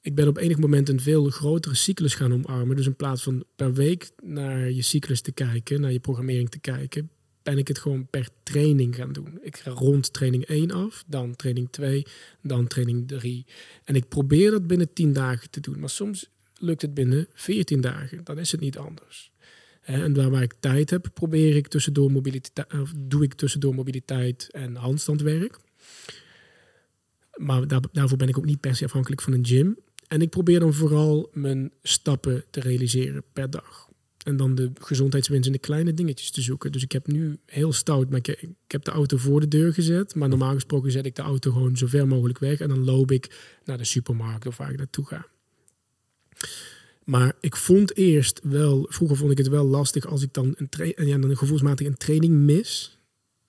[0.00, 2.76] Ik ben op enig moment een veel grotere cyclus gaan omarmen.
[2.76, 6.58] Dus in plaats van per week naar je cyclus te kijken, naar je programmering te
[6.58, 7.10] kijken,
[7.48, 9.38] ben ik het gewoon per training gaan doen.
[9.42, 12.06] Ik ga rond training 1 af, dan training 2,
[12.42, 13.46] dan training 3.
[13.84, 15.78] En ik probeer dat binnen 10 dagen te doen.
[15.78, 18.24] Maar soms lukt het binnen 14 dagen.
[18.24, 19.30] Dan is het niet anders.
[19.80, 24.74] En daar waar ik tijd heb, probeer ik tussendoor mobiliteit, doe ik tussendoor mobiliteit en
[24.74, 25.58] handstandwerk.
[27.34, 29.76] Maar daar, daarvoor ben ik ook niet per se afhankelijk van een gym.
[30.08, 33.88] En ik probeer dan vooral mijn stappen te realiseren per dag.
[34.24, 36.72] En dan de gezondheidswinst in de kleine dingetjes te zoeken.
[36.72, 40.14] Dus ik heb nu heel stout, maar ik, heb de auto voor de deur gezet.
[40.14, 42.60] Maar normaal gesproken zet ik de auto gewoon zo ver mogelijk weg.
[42.60, 45.26] En dan loop ik naar de supermarkt of waar ik naartoe ga.
[47.04, 50.68] Maar ik vond eerst wel, vroeger vond ik het wel lastig als ik dan een,
[50.68, 52.98] tra- ja, dan gevoelsmatig een training mis.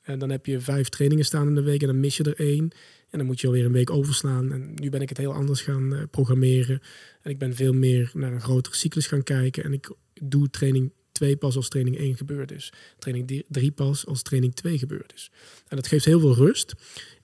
[0.01, 2.39] En dan heb je vijf trainingen staan in de week en dan mis je er
[2.39, 2.71] één.
[3.09, 4.51] En dan moet je alweer een week overslaan.
[4.51, 6.81] En nu ben ik het heel anders gaan eh, programmeren.
[7.21, 9.63] En ik ben veel meer naar een grotere cyclus gaan kijken.
[9.63, 9.91] En ik
[10.21, 12.73] doe training 2 pas als training 1 gebeurd is.
[12.97, 15.31] Training 3 pas als training 2 gebeurd is.
[15.67, 16.73] En dat geeft heel veel rust.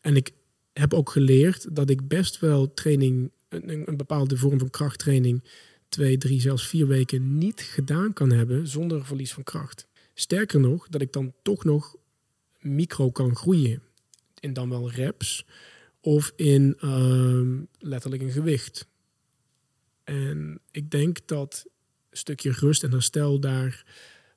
[0.01, 0.31] En ik
[0.73, 5.43] heb ook geleerd dat ik best wel training, een, een bepaalde vorm van krachttraining,
[5.89, 9.88] twee, drie, zelfs vier weken niet gedaan kan hebben zonder verlies van kracht.
[10.13, 11.95] Sterker nog, dat ik dan toch nog
[12.59, 13.81] micro kan groeien.
[14.39, 15.45] In dan wel reps
[16.06, 18.88] of in ehm, letterlijk een gewicht.
[20.03, 21.66] En ik denk dat
[22.10, 23.86] een stukje rust en herstel daar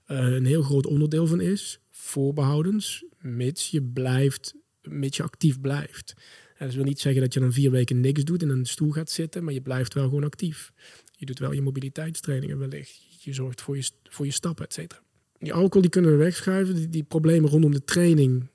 [0.04, 1.80] eh, een heel groot onderdeel van is.
[1.90, 6.14] Voorbehoudens, mits je blijft, mits je actief blijft.
[6.56, 8.66] En dat wil niet zeggen dat je dan vier weken niks doet en in een
[8.66, 10.72] stoel gaat zitten, maar je blijft wel gewoon actief.
[11.16, 13.22] Je doet wel je mobiliteitstrainingen wellicht.
[13.24, 15.02] Je zorgt voor je, voor je stappen, et cetera.
[15.38, 16.74] Die alcohol die kunnen we wegschuiven.
[16.74, 18.46] Die, die problemen rondom de training,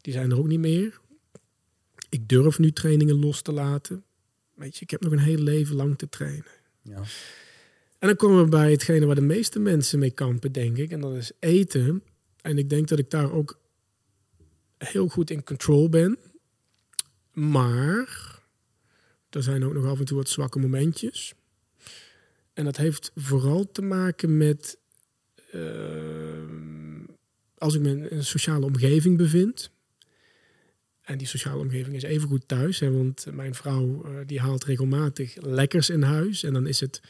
[0.00, 1.00] die zijn er ook niet meer.
[2.10, 4.04] Ik durf nu trainingen los te laten.
[4.54, 6.44] Weet je, ik heb nog een heel leven lang te trainen.
[6.82, 7.02] ja.
[7.98, 10.90] En dan komen we bij hetgene waar de meeste mensen mee kampen, denk ik.
[10.90, 12.02] En dat is eten.
[12.42, 13.60] En ik denk dat ik daar ook
[14.78, 16.18] heel goed in control ben.
[17.32, 18.38] Maar
[19.30, 21.34] er zijn ook nog af en toe wat zwakke momentjes.
[22.52, 24.78] En dat heeft vooral te maken met
[25.50, 27.04] ehm,
[27.58, 29.70] als ik me in een sociale omgeving bevind.
[31.10, 32.78] En die sociale omgeving is even goed thuis.
[32.80, 36.42] Hè, want mijn vrouw eh, die haalt regelmatig lekkers in huis.
[36.42, 37.00] En dan is het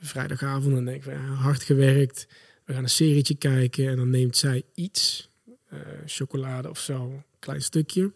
[0.00, 0.76] vrijdagavond.
[0.76, 2.26] En denk ik ja, hard gewerkt.
[2.64, 3.88] We gaan een serietje kijken.
[3.88, 5.30] En dan neemt zij iets.
[5.68, 7.10] eh, chocolade of zo.
[7.10, 8.12] Een klein stukje.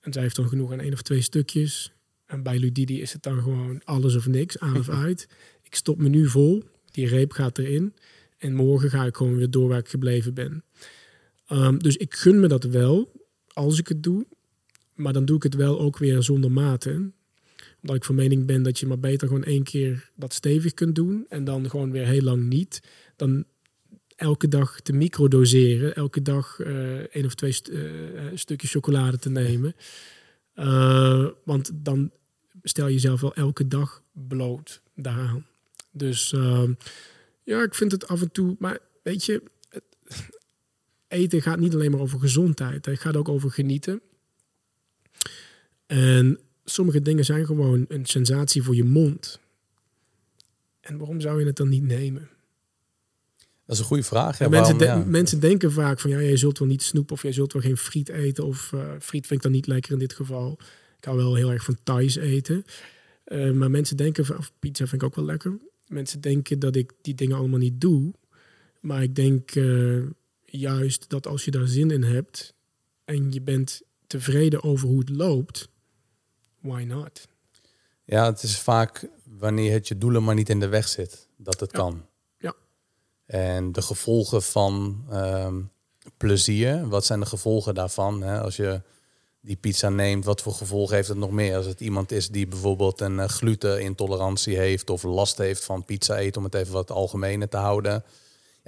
[0.00, 1.92] En zij heeft dan genoeg aan één of twee stukjes.
[2.26, 5.28] En bij Ludidi is het dan gewoon alles of niks, aan of uit.
[5.62, 6.62] Ik stop me nu vol.
[6.90, 7.94] Die reep gaat erin.
[8.38, 10.64] En morgen ga ik gewoon weer door waar ik gebleven ben.
[11.46, 13.12] Ehm, dus ik gun me dat wel,
[13.58, 14.26] als ik het doe.
[14.94, 17.10] Maar dan doe ik het wel ook weer zonder mate.
[17.80, 20.94] Omdat ik van mening ben dat je maar beter gewoon één keer dat stevig kunt
[20.94, 21.26] doen.
[21.28, 22.82] En dan gewoon weer heel lang niet.
[23.16, 23.44] Dan
[24.16, 25.94] elke dag te microdoseren.
[25.94, 27.82] Elke dag eh één of twee st- eh,
[28.34, 29.74] stukjes chocolade te nemen.
[30.54, 32.10] Eh, want dan
[32.62, 35.46] stel je jezelf wel elke dag bloot daaraan.
[35.90, 36.72] Dus ehm,
[37.44, 38.56] ja, ik vind het af en toe.
[38.58, 39.42] Maar weet je,
[41.08, 42.86] eten gaat niet alleen maar over gezondheid.
[42.86, 44.00] Het gaat ook over genieten.
[45.86, 49.40] En sommige dingen zijn gewoon een sensatie voor je mond.
[50.80, 52.28] En waarom zou je het dan niet nemen?
[53.66, 54.38] Dat is een goede vraag.
[54.38, 55.10] Ja, mensen, waarom, de- ja.
[55.10, 57.76] mensen denken vaak van ja, jij zult wel niet snoep of jij zult wel geen
[57.76, 58.44] friet eten.
[58.44, 60.58] Of eh, friet vind ik dan niet lekker in dit geval.
[60.98, 62.64] Ik hou wel heel erg van Thais eten.
[63.24, 65.56] Eh, maar mensen denken, van, of pizza vind ik ook wel lekker.
[65.86, 68.12] Mensen denken dat ik die dingen allemaal niet doe.
[68.80, 70.00] Maar ik denk eh,
[70.50, 72.54] juist dat als je daar zin in hebt
[73.04, 75.68] en je bent tevreden over hoe het loopt,
[76.60, 77.28] why not?
[78.04, 81.60] Ja, het is vaak wanneer het je doelen maar niet in de weg zit, dat
[81.60, 81.78] het Ja.
[81.78, 82.06] kan.
[82.38, 82.54] Ja.
[83.26, 85.60] En de gevolgen van ehm,
[86.16, 88.22] plezier, wat zijn de gevolgen daarvan?
[88.22, 88.40] Hè?
[88.40, 88.82] Als je
[89.40, 91.56] die pizza neemt, wat voor gevolgen heeft het nog meer?
[91.56, 96.16] Als het iemand is die bijvoorbeeld een eh, glutenintolerantie heeft of last heeft van pizza
[96.16, 98.04] eten, om het even wat algemener te houden.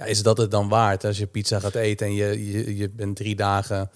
[0.01, 2.89] Ja, is dat het dan waard als je pizza gaat eten en je, je, je
[2.89, 3.89] bent drie dagen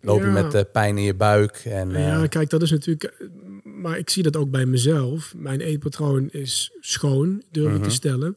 [0.00, 0.32] loop je Ja.
[0.32, 3.04] met eh, pijn in je buik en eh, Ja, kijk, dat is natuurlijk.
[3.04, 3.26] eh,
[3.64, 5.34] Maar ik zie dat ook bij mezelf.
[5.36, 7.82] Mijn eetpatroon is schoon, durf ik Mhm.
[7.88, 8.36] te stellen.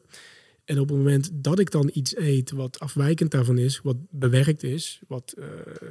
[0.66, 4.64] En op het moment dat ik dan iets eet wat afwijkend daarvan is, wat bewerkt
[4.64, 5.46] is, wat eh,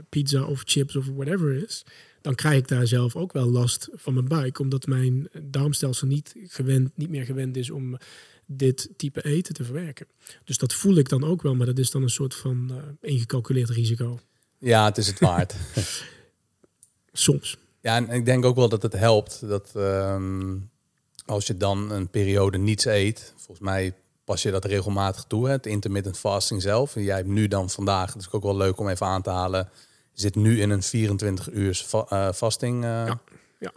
[0.09, 1.85] pizza of chips of whatever is,
[2.21, 6.35] dan krijg ik daar zelf ook wel last van mijn buik, omdat mijn darmstelsel niet,
[6.47, 7.97] gewend, niet meer gewend is om
[8.57, 10.07] dit type eten te verwerken.
[10.45, 13.11] Dus dat voel ik dan ook wel, maar dat is dan een soort van eh,
[13.11, 14.21] ingecalculeerd risico.
[14.59, 15.55] ja, het is het waard.
[17.13, 17.59] Soms.
[17.81, 20.57] Ja, en ik denk ook wel dat het helpt dat ehm,
[21.27, 23.95] als je dan een periode niets eet, volgens mij
[24.25, 26.97] pas je dat regelmatig toe, hè, het intermittent fasting zelf.
[26.97, 29.31] En jij hebt nu dan vandaag, dat is ook wel leuk om even aan te
[29.31, 29.69] halen,
[30.13, 33.21] zit nu in een 24 uur va eh, fasting eh, Ja,
[33.59, 33.73] ja.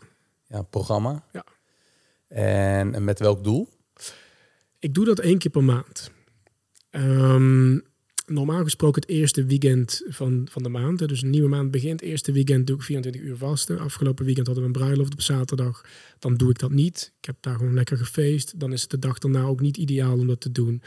[0.48, 1.24] ja, programma.
[1.32, 1.44] Ja.
[2.28, 3.70] En, en met welk doel?
[4.86, 6.12] Ik doe dat één keer per maand.
[6.90, 7.80] Ehm,
[8.26, 11.08] normaal gesproken het eerste weekend van, van de maand.
[11.08, 12.02] Dus een nieuwe maand begint.
[12.02, 13.80] Eerste weekend doe ik 24 uur vasten.
[13.80, 15.86] Afgelopen weekend hadden we een bruiloft op zaterdag.
[16.20, 17.14] Dan doe ik dat niet.
[17.20, 18.60] Ik heb daar gewoon lekker gefeest.
[18.60, 20.82] Dan is het de dag daarna ook niet ideaal om dat te doen.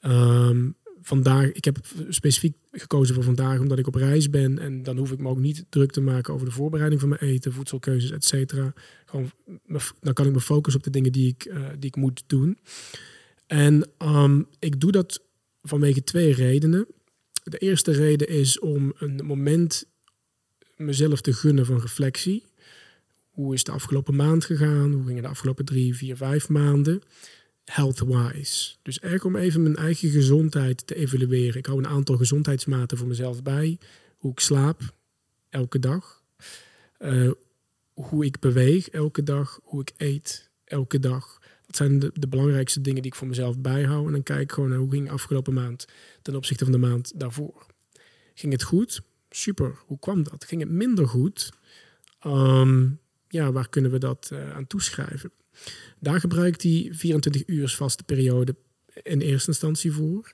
[0.00, 0.70] Ehm,
[1.02, 1.78] vandaag, ik heb
[2.08, 4.58] specifiek gekozen voor vandaag omdat ik op reis ben.
[4.58, 7.20] En dan hoef ik me ook niet druk te maken over de voorbereiding van mijn
[7.20, 8.72] eten, voedselkeuzes, et cetera.
[9.04, 9.30] Gewoon,
[10.00, 12.58] dan kan ik me focussen op de dingen die ik, eh, die ik moet doen.
[13.48, 15.22] En ehm, ik doe dat
[15.62, 16.86] vanwege twee redenen.
[17.42, 19.84] De eerste reden is om een moment
[20.76, 22.44] mezelf te gunnen van reflectie.
[23.30, 24.92] Hoe is de afgelopen maand gegaan?
[24.92, 27.02] Hoe gingen de afgelopen drie, vier, vijf maanden?
[27.64, 28.74] Health-wise.
[28.82, 31.58] Dus erg om even mijn eigen gezondheid te evalueren.
[31.58, 33.78] Ik hou een aantal gezondheidsmaten voor mezelf bij.
[34.16, 34.94] Hoe ik slaap
[35.48, 36.22] elke dag.
[36.98, 37.30] Eh,
[37.92, 39.60] hoe ik beweeg elke dag.
[39.62, 41.37] Hoe ik eet elke dag.
[41.68, 44.06] Dat zijn de, belangrijkste dingen die ik voor mezelf bijhoud.
[44.06, 45.86] En dan kijk ik gewoon naar hoe ging afgelopen maand
[46.22, 47.66] ten opzichte van de maand daarvoor.
[48.34, 49.00] Ging het goed?
[49.30, 49.78] Super.
[49.86, 50.44] Hoe kwam dat?
[50.44, 51.52] Ging het minder goed?
[52.20, 52.88] Ehm,
[53.28, 55.32] ja, waar kunnen we dat eh, aan toeschrijven?
[55.98, 58.56] Daar gebruik ik die 24 uur vaste periode
[59.02, 60.32] in eerste instantie voor.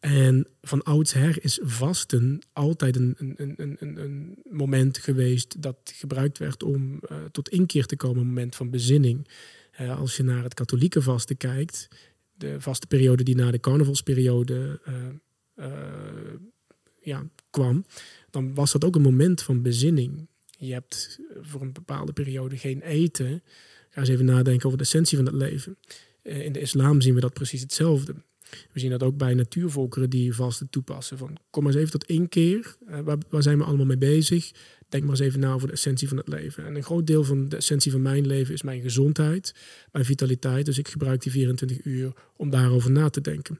[0.00, 6.38] En van oudsher is vasten altijd een, een, een, een, een moment geweest dat gebruikt
[6.38, 9.28] werd om eh, tot inkeer te komen, een moment van bezinning.
[9.76, 11.88] Eh, als je naar het katholieke vasten kijkt,
[12.34, 14.94] de vaste periode die na de carnavalsperiode eh,
[15.54, 16.34] eh,
[17.00, 17.86] ja, kwam,
[18.30, 20.26] dan was dat ook een moment van bezinning.
[20.58, 23.42] Je hebt voor een bepaalde periode geen eten.
[23.90, 25.76] Ga eens even nadenken over de essentie van het leven.
[26.22, 28.14] In de islam zien we dat precies hetzelfde.
[28.72, 31.18] We zien dat ook bij natuurvolkeren die vasten toepassen.
[31.18, 32.76] Van, kom maar eens even tot één keer.
[33.04, 34.52] Waar, waar zijn we allemaal mee bezig?
[34.88, 36.66] Denk maar eens even na over de essentie van het leven.
[36.66, 39.54] En een groot deel van de essentie van mijn leven is mijn gezondheid,
[39.92, 40.66] mijn vitaliteit.
[40.66, 43.58] Dus ik gebruik die 24 uur om daarover na te denken.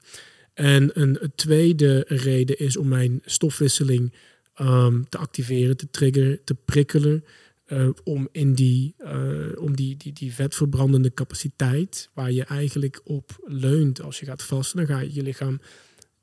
[0.55, 4.12] En een, tweede reden is om mijn stofwisseling
[4.55, 7.25] ehm, te activeren, te triggeren, te prikkelen.
[7.64, 13.45] eh, om in die, eh, om die, die, die vetverbrandende capaciteit, waar je eigenlijk op
[13.45, 15.61] leunt als je gaat vasten, dan ga je je lichaam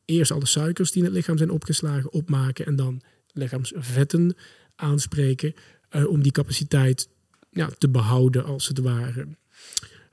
[0.05, 3.01] eerst alle suikers die in het lichaam zijn opgeslagen opmaken en dan
[3.33, 4.35] lichaamsvetten
[4.81, 5.53] aanspreken
[5.89, 7.09] eh, om die capaciteit
[7.49, 9.27] ja, te behouden als het ware.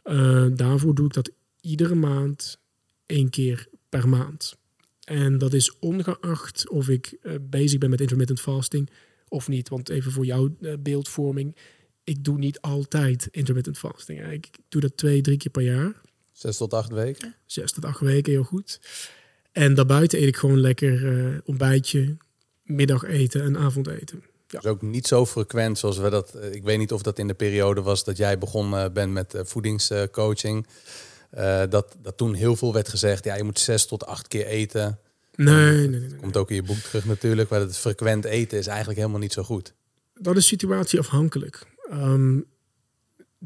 [0.02, 2.58] Eh, daarvoor doe ik dat iedere maand
[3.06, 4.56] één keer per maand.
[5.04, 8.90] En dat is ongeacht of ik eh, bezig ben met intermittent fasting
[9.28, 9.68] of niet.
[9.68, 11.56] Want even voor jouw beeldvorming.
[12.04, 14.20] Ik doe niet altijd intermittent fasting.
[14.20, 14.32] hè.
[14.32, 16.00] Ik doe dat twee, drie keer per jaar.
[16.32, 17.34] Zes tot acht weken.
[17.46, 18.80] Zes tot acht weken, heel goed.
[19.52, 22.16] En daarbuiten eet ik gewoon lekker ontbijtje,
[22.62, 24.22] middageten en avondeten.
[24.50, 26.34] Dus ook niet zo frequent zoals we dat.
[26.34, 29.34] eh, Ik weet niet of dat in de periode was dat jij begonnen bent met
[29.34, 30.66] eh, voedingscoaching.
[31.30, 34.46] Eh, dat, dat toen heel veel werd gezegd, ja, je moet zes tot acht keer
[34.46, 34.98] eten.
[35.34, 36.00] Nee, nee, nee.
[36.00, 36.16] nee.
[36.16, 39.32] Komt ook in je boek terug natuurlijk, maar het frequent eten is eigenlijk helemaal niet
[39.32, 39.74] zo goed.
[40.14, 41.66] dat is situatieafhankelijk.
[41.90, 42.40] Ehm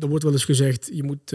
[0.00, 1.34] er wordt wel eens gezegd, je moet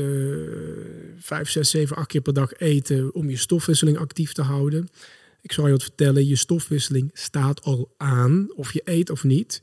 [1.18, 4.90] vijf, zes, zeven, acht keer per dag eten om je stofwisseling actief te houden.
[5.48, 9.62] Ik zal je wat vertellen, je stofwisseling staat al aan, of je eet of niet.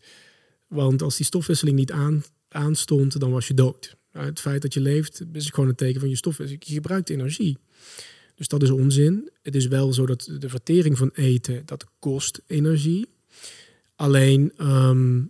[0.66, 3.96] Want als die stofwisseling niet aan, aanstond, dan was je dood.
[4.12, 6.64] Nou, het feit dat je leeft, is gewoon een teken van je stofwisseling.
[6.66, 7.58] Je gebruikt energie.
[8.34, 9.30] Dus dat is onzin.
[9.42, 13.06] Het is wel zo dat de vertering van eten, dat kost energie.
[13.96, 15.22] Alleen, ehm,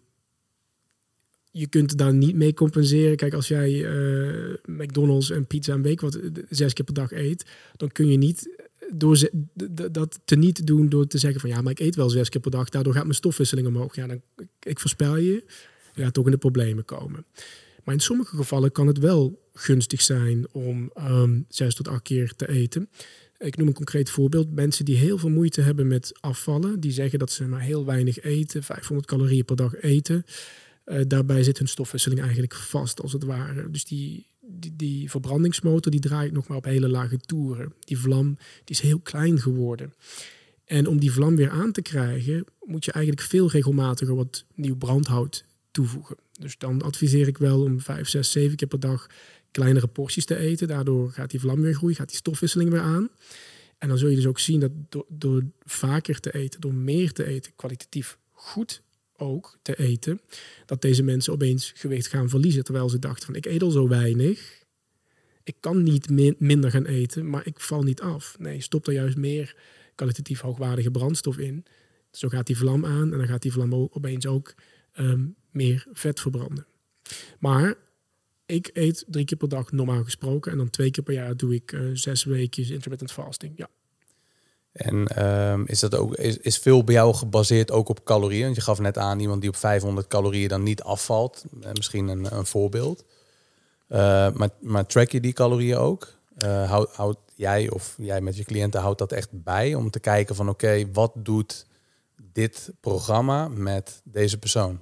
[1.51, 3.17] je kunt daar niet mee compenseren.
[3.17, 7.13] Kijk, als jij eh, McDonald's en pizza een week wat eh, zes keer per dag
[7.13, 7.47] eet,
[7.77, 9.28] dan kun je niet door
[9.93, 12.41] dat te niet doen door te zeggen van ja, maar ik eet wel zes keer
[12.41, 13.97] per dag, daardoor gaat mijn stofwisseling omhoog.
[13.97, 14.20] Ja, dan
[14.61, 15.45] ik voorspel je,
[15.95, 17.24] je gaat toch in de problemen komen.
[17.85, 22.35] Maar in sommige gevallen kan het wel gunstig zijn om ehm, zes tot acht keer
[22.37, 22.89] te eten.
[23.39, 24.55] Ik noem een concreet voorbeeld.
[24.55, 28.20] Mensen die heel veel moeite hebben met afvallen, die zeggen dat ze maar heel weinig
[28.20, 30.24] eten, 500 calorieën per dag eten.
[30.87, 33.70] Uh, daarbij zit hun stofwisseling eigenlijk vast, als het ware.
[33.70, 34.26] Dus die,
[34.73, 37.75] die, verbrandingsmotor die draait nog maar op hele lage toeren.
[37.79, 39.95] Die vlam die is heel klein geworden.
[40.65, 44.77] En om die vlam weer aan te krijgen, moet je eigenlijk veel regelmatiger wat nieuw
[44.77, 46.17] brandhout toevoegen.
[46.41, 49.07] Dus dan adviseer ik wel om 5, 6, 7 keer per dag
[49.51, 50.69] kleinere porties te eten.
[50.69, 53.09] Daardoor gaat die vlam weer groeien, gaat die stofwisseling weer aan.
[53.79, 57.25] En dan zul je dus ook zien dat door vaker te eten, door meer te
[57.25, 58.83] eten, kwalitatief goed
[59.17, 60.21] ook te eten,
[60.67, 62.65] dat deze mensen opeens gewicht gaan verliezen.
[62.65, 64.62] Terwijl ze dachten van ik eet al zo weinig.
[65.43, 68.37] Ik kan niet minder gaan eten, maar ik val niet af.
[68.39, 69.57] Nee, stop er juist meer
[69.95, 71.65] kwalitatief hoogwaardige brandstof in.
[72.11, 74.55] Zo gaat die vlam aan en dan gaat die vlam opeens ook
[74.93, 76.67] ehm, meer vet verbranden.
[77.39, 77.75] Maar
[78.47, 80.53] ik eet drie keer per dag normaal gesproken.
[80.53, 83.53] En dan twee keer per jaar doe ik uh, zes weekjes intermittent fasting.
[83.57, 83.69] Ja.
[84.75, 88.45] En ehm, is dat ook is, veel bij jou gebaseerd ook op calorieën?
[88.45, 91.45] Want je gaf net aan iemand die op 500 calorieën dan niet afvalt.
[91.61, 93.05] Uh, misschien een, een voorbeeld.
[93.89, 93.99] Uh,
[94.33, 96.12] maar, maar track je die calorieën ook?
[96.66, 100.35] houd, houd jij of jij met je cliënten houdt dat echt bij om te kijken
[100.35, 101.66] van oké, wat doet
[102.33, 104.81] dit programma met deze persoon?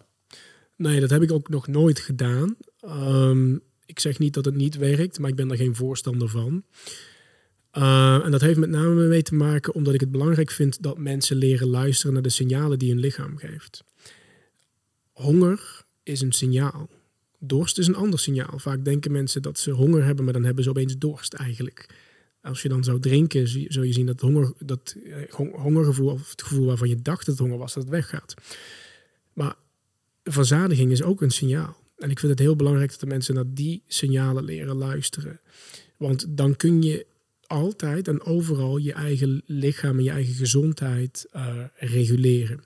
[0.77, 2.57] Nee, dat heb ik ook nog nooit gedaan.
[2.85, 6.65] Um, ik zeg niet dat het niet werkt, maar ik ben er geen voorstander van.
[7.79, 10.99] Uh, en dat heeft met name mee te maken omdat ik het belangrijk vind dat
[10.99, 13.85] mensen leren luisteren naar de signalen die hun lichaam geeft.
[15.13, 16.89] Honger is een signaal.
[17.39, 18.59] Dorst is een ander signaal.
[18.59, 21.87] Vaak denken mensen dat ze honger hebben, maar dan hebben ze opeens dorst eigenlijk.
[22.43, 26.43] Als je dan zou drinken, zul je zien dat, honger, dat eh, hongergevoel, of het
[26.43, 28.35] gevoel waarvan je dacht dat het honger was, dat het weggaat.
[29.33, 29.55] Maar
[30.25, 31.77] verzadiging is ook een signaal.
[31.99, 35.41] En ik vind het heel belangrijk dat de mensen naar die signalen leren luisteren.
[35.97, 37.07] Want dan kun je
[37.53, 42.61] altijd en overal je eigen lichaam en je eigen gezondheid uh, reguleren.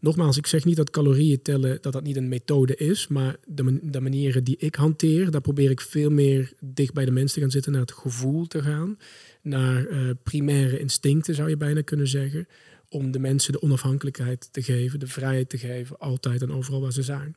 [0.00, 3.78] Nogmaals, ik zeg niet dat calorieën tellen dat dat niet een methode is, maar de,
[3.82, 7.40] de manieren die ik hanteer, daar probeer ik veel meer dicht bij de mensen te
[7.40, 8.98] gaan zitten, naar het gevoel te gaan,
[9.42, 12.46] naar uh, primaire instincten zou je bijna kunnen zeggen,
[12.88, 16.92] om de mensen de onafhankelijkheid te geven, de vrijheid te geven, altijd en overal waar
[16.92, 17.36] ze zijn.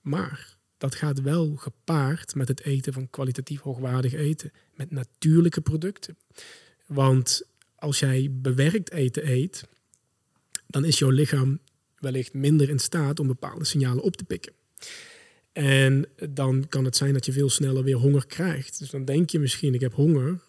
[0.00, 0.51] Maar
[0.82, 6.16] dat gaat wel gepaard met het eten van kwalitatief hoogwaardig eten, met natuurlijke producten.
[6.86, 7.42] Want
[7.74, 9.68] als jij bewerkt eten eet,
[10.66, 11.58] dan is jouw lichaam
[11.98, 14.52] wellicht minder in staat om bepaalde signalen op te pikken.
[15.52, 18.78] En dan kan het zijn dat je veel sneller weer honger krijgt.
[18.78, 20.40] Dus dan denk je misschien, ik heb honger,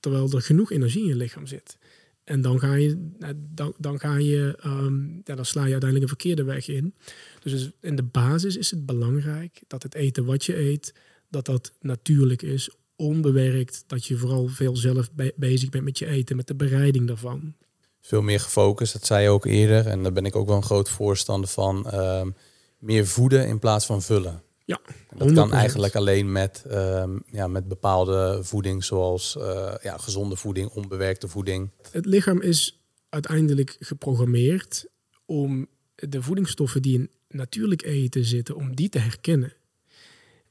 [0.00, 1.76] terwijl er genoeg energie in je lichaam zit.
[2.24, 6.02] En dan ga je, nou, dan, dan ga je, um, ja, dan sla je uiteindelijk
[6.02, 6.94] een verkeerde weg in.
[7.42, 10.94] Dus in de basis is het belangrijk dat het eten wat je eet,
[11.28, 13.84] dat dat natuurlijk is, onbewerkt.
[13.86, 17.54] Dat je vooral veel zelf bezig bent met je eten, met de bereiding daarvan.
[18.00, 19.86] Veel meer gefocust, dat zei je ook eerder.
[19.86, 21.90] En daar ben ik ook wel een groot voorstander van.
[21.90, 22.30] Ehm,
[22.78, 24.42] meer voeden in plaats van vullen.
[24.66, 24.80] Ja,
[25.16, 30.70] dat kan eigenlijk alleen met, um, ja, met bepaalde voeding, zoals uh, ja, gezonde voeding,
[30.70, 31.70] onbewerkte voeding.
[31.90, 34.86] Het lichaam is uiteindelijk geprogrammeerd
[35.24, 39.52] om de voedingsstoffen die in natuurlijk eten zitten, om die te herkennen.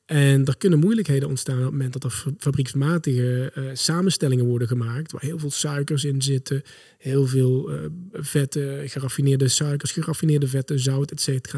[0.06, 5.12] En er kunnen moeilijkheden ontstaan op het moment dat er fabrieksmatige uh, samenstellingen worden gemaakt,
[5.12, 6.62] waar heel veel suikers in zitten,
[6.98, 7.80] heel veel uh,
[8.12, 11.54] vetten, geraffineerde suikers, geraffineerde vetten, zout, etc.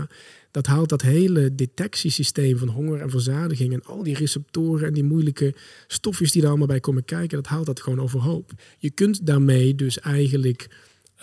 [0.51, 5.03] Dat haalt dat hele detectiesysteem van honger en verzadiging en al die receptoren en die
[5.03, 5.53] moeilijke
[5.87, 8.51] stofjes die daar allemaal bij komen kijken, dat haalt dat gewoon overhoop.
[8.77, 10.67] Je kunt daarmee dus eigenlijk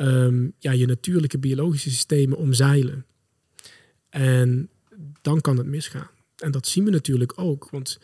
[0.00, 3.06] um, ja, je natuurlijke biologische systemen omzeilen.
[4.08, 4.68] En
[5.20, 6.10] dan kan het misgaan.
[6.43, 7.99] En dat zien we natuurlijk ook, want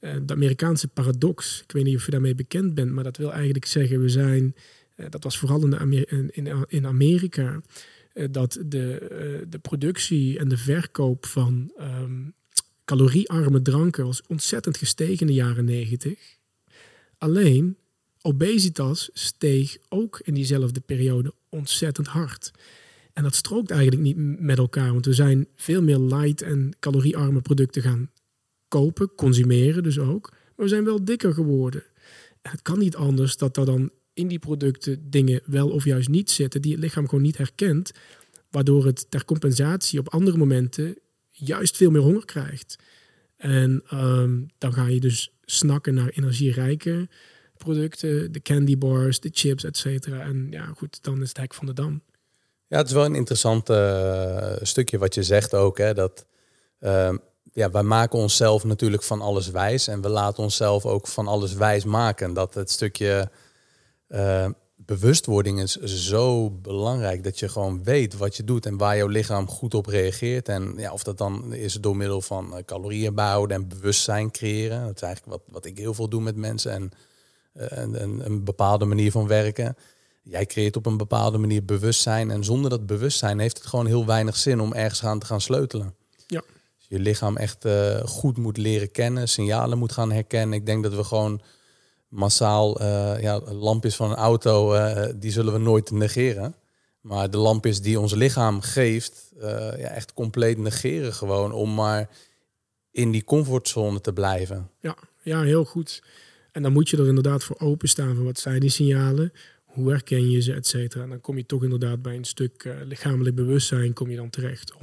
[0.00, 3.32] uh, de Amerikaanse paradox, ik weet niet of je daarmee bekend bent, maar dat wil
[3.32, 4.54] eigenlijk zeggen, we zijn,
[4.96, 7.62] uh, dat was vooral in, de in, in Amerika,
[8.14, 12.34] uh, dat de, de productie en de verkoop van um,
[12.84, 16.38] caloriearme dranken was ontzettend gestegen in de jaren negentig.
[17.18, 17.76] Alleen
[18.22, 22.50] obesitas steeg ook in diezelfde periode ontzettend hard.
[23.12, 27.40] En dat strookt eigenlijk niet met elkaar, want we zijn veel meer light en caloriearme
[27.40, 28.10] producten gaan
[28.68, 30.30] kopen, consumeren dus ook.
[30.30, 31.82] Maar we zijn wel dikker geworden.
[32.42, 36.08] En het kan niet anders dat er dan in die producten dingen wel of juist
[36.08, 37.92] niet zitten die het lichaam gewoon niet herkent,
[38.50, 40.98] waardoor het ter compensatie op andere momenten
[41.30, 42.78] juist veel meer honger krijgt.
[43.36, 47.08] En um, dan ga je dus snakken naar energierijke
[47.56, 50.20] producten, de candy bars, de chips, et cetera.
[50.20, 52.02] En ja, goed, dan is het hek van de dam.
[52.72, 55.78] Ja, het is wel een interessant uh, stukje wat je zegt ook.
[55.78, 56.26] Hè, dat
[56.80, 57.12] uh,
[57.52, 59.88] ja, wij maken onszelf natuurlijk van alles wijs.
[59.88, 62.34] En we laten onszelf ook van alles wijs maken.
[62.34, 63.30] Dat het stukje
[64.08, 64.46] uh,
[64.76, 67.24] bewustwording is zo belangrijk.
[67.24, 70.48] Dat je gewoon weet wat je doet en waar jouw lichaam goed op reageert.
[70.48, 74.86] En ja, of dat dan is door middel van uh, calorieën bouwen en bewustzijn creëren.
[74.86, 76.72] Dat is eigenlijk wat, wat ik heel veel doe met mensen.
[76.72, 76.90] En
[77.52, 79.76] een, een, een bepaalde manier van werken.
[80.22, 82.30] Jij creëert op een bepaalde manier bewustzijn.
[82.30, 85.40] En zonder dat bewustzijn heeft het gewoon heel weinig zin om ergens aan te gaan
[85.40, 85.94] sleutelen.
[86.26, 86.42] Ja.
[86.78, 90.58] Dus je lichaam echt uh, goed moet leren kennen, signalen moet gaan herkennen.
[90.58, 91.40] Ik denk dat we gewoon
[92.08, 96.54] massaal uh, ja, lampjes van een auto, uh, die zullen we nooit negeren.
[97.00, 102.08] Maar de lampjes die ons lichaam geeft, ja, echt compleet negeren gewoon om maar
[102.90, 104.70] in die comfortzone te blijven.
[104.80, 106.02] Ja, ja, heel goed.
[106.52, 109.32] En dan moet je er inderdaad voor openstaan van wat zijn die signalen,
[109.72, 111.02] hoe herken je ze, et cetera.
[111.02, 114.30] En dan kom je toch inderdaad bij een stuk uh, lichamelijk bewustzijn, kom je dan
[114.30, 114.76] terecht, 100%.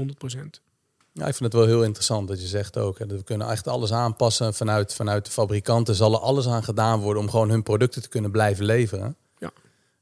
[1.14, 3.00] Ja, ik vind het wel heel interessant dat je zegt ook.
[3.00, 5.96] Hè, dat we kunnen echt alles aanpassen vanuit, vanuit de fabrikanten.
[5.96, 9.16] Zal er alles aan gedaan worden om gewoon hun producten te kunnen blijven leveren.
[9.38, 9.52] Ja.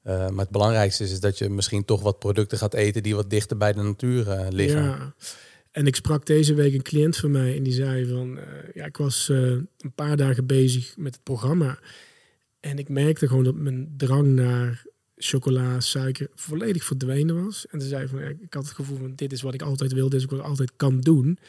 [0.04, 3.16] Uh, maar het belangrijkste is, is dat je misschien toch wat producten gaat eten die
[3.16, 4.84] wat dichter bij de natuur uh, liggen.
[4.84, 5.14] Ja.
[5.72, 8.40] En ik sprak deze week een cliënt van mij en die zei van,
[8.74, 11.80] ja, ik was een paar dagen bezig met het programma.
[12.68, 14.86] En ik merkte gewoon dat mijn drang naar
[15.18, 17.66] chocola, suiker volledig verdwenen was.
[17.68, 20.10] En ze zei van, ik had het gevoel van, dit is wat ik altijd wil,
[20.10, 21.40] dit is wat ik altijd kan doen.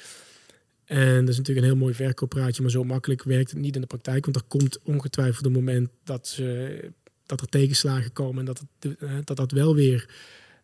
[0.84, 3.80] En dat is natuurlijk een heel mooi verkooppraatje, maar zo makkelijk werkt het niet in
[3.80, 4.24] de praktijk.
[4.24, 6.90] Want er komt ongetwijfeld een moment dat, ze,
[7.26, 10.08] dat er tegenslagen komen en dat het, dat, dat wel weer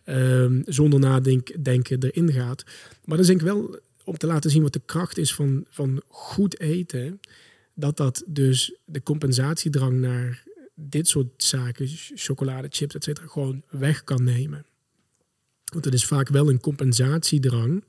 [0.04, 2.64] um, zonder nadenken erin gaat.
[3.04, 6.02] Maar dan denk ik wel om te laten zien wat de kracht is van, van
[6.08, 7.20] goed eten.
[7.74, 10.42] Dat dat dus de compensatiedrang naar
[10.74, 14.66] dit soort zaken, chocolade, chips, et cetera, gewoon weg kan nemen.
[15.72, 17.84] Want het is vaak wel een compensatiedrang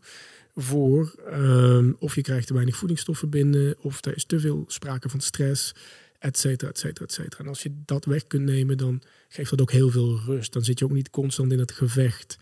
[0.56, 5.10] voor um, of je krijgt te weinig voedingsstoffen binnen, of er is te veel sprake
[5.10, 5.74] van stress,
[6.20, 7.44] et cetera, et cetera, et cetera.
[7.44, 10.54] En als je dat weg kunt nemen, dan geeft dat ook heel veel rust.
[10.54, 12.38] Dan zit je ook niet constant in het gevecht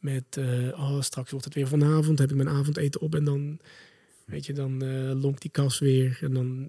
[0.00, 3.58] met, uh, straks wordt het weer vanavond, heb ik mijn avondeten op en dan,
[4.24, 6.68] weet je, dan uh, lonkt die kas weer en dan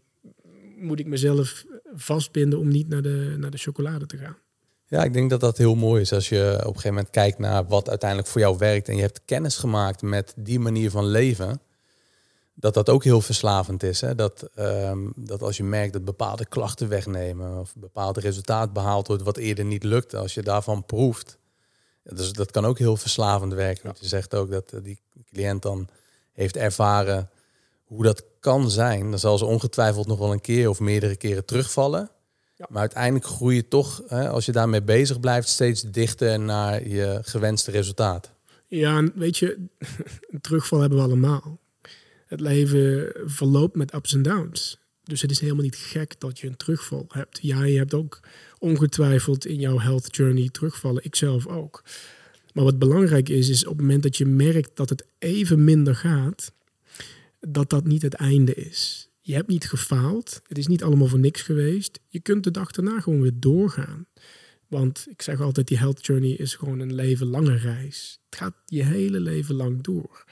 [0.78, 4.38] moet ik mezelf vastbinden om niet naar de, naar de chocolade te gaan.
[4.90, 7.40] Ja, ik denk dat dat heel mooi is als je op een gegeven moment kijkt
[7.40, 11.06] naar wat uiteindelijk voor jou werkt en je hebt kennis gemaakt met die manier van
[11.06, 11.62] leven.
[12.54, 14.02] Dat dat ook heel verslavend is.
[14.02, 14.16] Hè?
[14.16, 19.08] Dat, um, dat als je merkt dat bepaalde klachten wegnemen of een bepaald resultaat behaald
[19.08, 21.38] wordt wat eerder niet lukte, als je daarvan proeft.
[22.04, 23.86] Dus dat kan ook heel verslavend werken.
[23.86, 25.00] Want je zegt ook dat die
[25.32, 25.88] cliënt dan
[26.34, 27.30] heeft ervaren
[27.88, 31.46] hoe dat kan zijn, dan zal ze ongetwijfeld nog wel een keer of meerdere keren
[31.46, 32.10] terugvallen.
[32.56, 32.66] Ja.
[32.70, 37.20] Maar uiteindelijk groei je toch, hè, als je daarmee bezig blijft, steeds dichter naar je
[37.22, 38.32] gewenste resultaat.
[38.68, 39.68] Ja, weet je,
[40.32, 41.60] een terugval hebben we allemaal.
[42.28, 44.80] Het leven verloopt met ups en downs.
[45.04, 47.40] Dus het is helemaal niet gek dat je een terugval hebt.
[47.42, 48.20] Ja, je hebt ook
[48.60, 51.04] ongetwijfeld in jouw health journey terugvallen.
[51.04, 51.84] Ik zelf ook.
[52.54, 55.96] Maar wat belangrijk is, is op het moment dat je merkt dat het even minder
[55.96, 56.52] gaat,
[57.48, 59.10] dat dat niet het einde is.
[59.20, 60.42] Je hebt niet gefaald.
[60.48, 62.00] Het is niet allemaal voor niks geweest.
[62.08, 64.06] Je kunt de dag daarna gewoon weer doorgaan.
[64.68, 68.20] Want ik zeg altijd, die health journey is gewoon een leven lange reis.
[68.30, 70.26] Het gaat je hele leven lang door.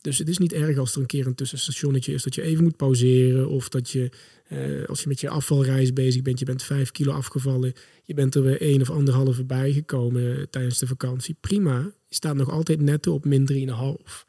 [0.00, 2.64] Dus het is niet erg als er een keer een tussenstationnetje is dat je even
[2.64, 3.48] moet pauzeren.
[3.48, 4.10] Of dat je,
[4.46, 7.72] eh, als je met je afvalreis bezig bent, je bent vijf kilo afgevallen.
[8.02, 11.36] Je bent er weer één of anderhalve bij gekomen tijdens de vakantie.
[11.40, 11.92] Prima.
[12.08, 14.28] Je staat nog altijd netto op min 3,5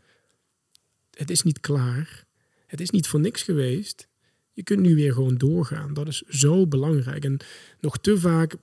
[1.21, 2.25] het is niet klaar.
[2.67, 4.07] Het is niet voor niks geweest.
[4.53, 5.93] Je kunt nu weer gewoon doorgaan.
[5.93, 7.25] Dat is zo belangrijk.
[7.25, 7.37] En
[7.79, 8.55] nog te vaak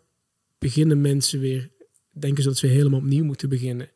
[0.59, 1.71] beginnen mensen weer,
[2.11, 3.91] denken ze dat ze helemaal opnieuw moeten beginnen.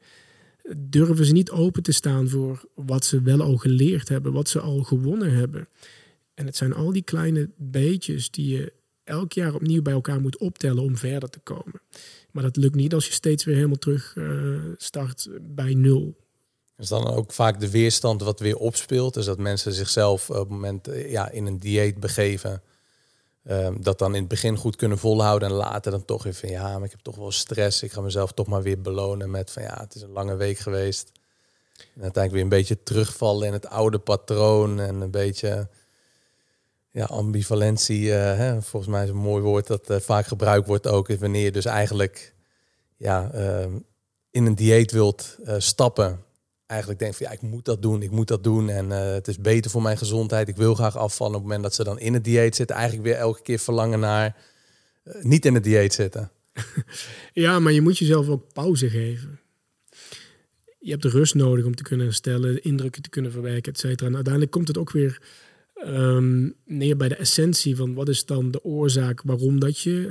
[0.77, 4.61] Durven ze niet open te staan voor wat ze wel al geleerd hebben, wat ze
[4.61, 5.69] al gewonnen hebben.
[6.35, 8.73] En het zijn al die kleine beetjes die je
[9.05, 11.81] elk jaar opnieuw bij elkaar moet optellen om verder te komen.
[12.31, 16.22] Maar dat lukt niet als je steeds weer helemaal terug uh, start bij nul
[16.83, 19.15] is dan ook vaak de weerstand wat weer opspeelt.
[19.15, 22.63] Dus dat mensen zichzelf op het moment eh, ja, in een dieet begeven.
[23.51, 26.49] Um, dat dan in het begin goed kunnen volhouden en later dan toch weer van
[26.49, 27.83] ja, maar ik heb toch wel stress.
[27.83, 30.59] Ik ga mezelf toch maar weer belonen met van ja, het is een lange week
[30.59, 31.13] geweest.
[31.77, 35.69] En uiteindelijk weer een beetje terugvallen in het oude patroon en een beetje
[36.91, 38.03] ja, ambivalentie.
[38.03, 41.09] Uh, hè, volgens mij is een mooi woord dat vaak gebruikt wordt ook.
[41.09, 42.35] Wanneer je dus eigenlijk
[42.97, 43.75] ja, uh,
[44.31, 46.25] in een dieet wilt stappen
[46.73, 49.29] eigenlijk denkt van ja, ik moet dat doen, ik moet dat doen en uh, het
[49.29, 50.49] is beter voor mijn gezondheid.
[50.49, 51.35] Ik wil graag afvallen.
[51.35, 54.01] Op het moment dat ze dan in het dieet zitten, eigenlijk weer elke keer verlangen
[54.01, 54.37] naar
[55.05, 56.31] uh, niet in het dieet zitten.
[57.33, 59.41] ja, maar je moet jezelf ook pauze geven.
[60.79, 64.07] Je hebt de rust nodig om te kunnen herstellen, indrukken te kunnen verwerken, et cetera.
[64.09, 65.23] En uiteindelijk komt het ook weer
[65.75, 70.07] ehm, neer bij de essentie van wat is dan de oorzaak waarom dat je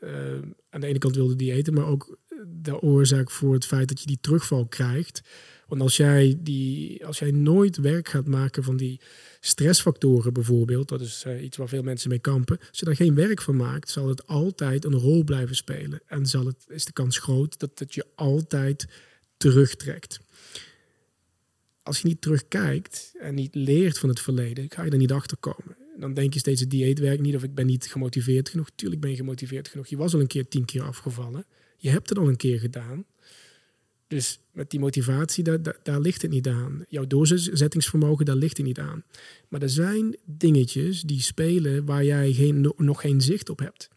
[0.00, 4.00] eh, aan de ene kant wilde diëten, maar ook de oorzaak voor het feit dat
[4.00, 5.22] je die terugval krijgt.
[5.70, 9.00] Want als jij, die, als jij nooit werk gaat maken van die
[9.40, 12.58] stressfactoren bijvoorbeeld, dat is uh, iets waar veel mensen mee kampen.
[12.68, 16.00] Als je daar geen werk van maakt, zal het altijd een rol blijven spelen.
[16.06, 18.86] En zal het, is de kans groot dat het je altijd
[19.36, 20.20] terugtrekt.
[21.82, 25.36] Als je niet terugkijkt en niet leert van het verleden, ga je er niet achter
[25.36, 25.76] komen.
[25.98, 28.70] Dan denk je steeds het dieet werkt niet of ik ben niet gemotiveerd genoeg.
[28.74, 29.86] Tuurlijk ben je gemotiveerd genoeg.
[29.86, 31.46] Je was al een keer tien keer afgevallen.
[31.76, 33.04] Je hebt het al een keer gedaan.
[34.10, 36.84] Dus met die motivatie, daar, daar, ligt het niet aan.
[36.88, 39.04] Jouw doorzettingsvermogen, daar ligt het niet aan.
[39.48, 43.88] Maar er zijn dingetjes die spelen waar jij geen, nog geen zicht op hebt.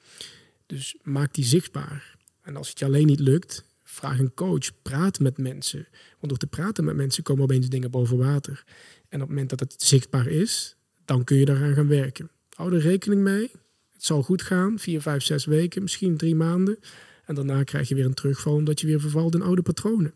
[0.65, 2.15] Dus maak die zichtbaar.
[2.41, 4.81] En als het je alleen niet lukt, vraag een coach.
[4.81, 5.87] Praat met mensen.
[6.19, 8.63] Want door te praten met mensen komen opeens dingen boven water.
[9.09, 12.29] En op het moment dat het zichtbaar is, dan kun je daaraan gaan werken.
[12.53, 13.51] Hou er rekening mee.
[13.93, 14.79] Het zal goed gaan.
[14.79, 16.79] Vier, vijf, zes weken, misschien drie maanden.
[17.25, 20.13] En daarna krijg je weer een terugval omdat je weer vervalt in oude patronen.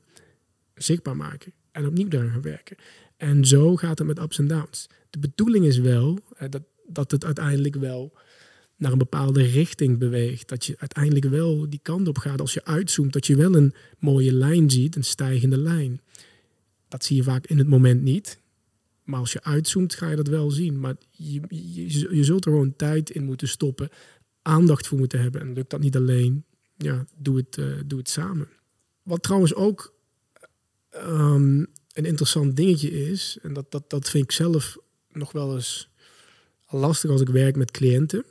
[0.75, 2.77] Zichtbaar maken en opnieuw daar gaan werken.
[3.17, 4.87] En zo gaat het met ups en downs.
[5.09, 8.13] De bedoeling is wel dat, dat het uiteindelijk wel
[8.77, 10.49] naar een bepaalde richting beweegt.
[10.49, 12.41] Dat je uiteindelijk wel die kant op gaat.
[12.41, 16.01] Als je uitzoomt, dat je wel een mooie lijn ziet, een stijgende lijn.
[16.87, 18.39] Dat zie je vaak in het moment niet.
[19.03, 20.79] Maar als je uitzoomt, ga je dat wel zien.
[20.79, 23.89] Maar je, je, je zult er gewoon tijd in moeten stoppen,
[24.41, 25.41] aandacht voor moeten hebben.
[25.41, 26.45] En lukt dat niet alleen,
[26.77, 28.49] ja, doe het, uh, doe het samen.
[29.03, 29.93] Wat trouwens ook
[30.95, 34.77] um, een interessant dingetje is, en dat, dat, dat vind ik zelf
[35.11, 35.89] nog wel eens
[36.69, 38.25] lastig als ik werk met cliënten,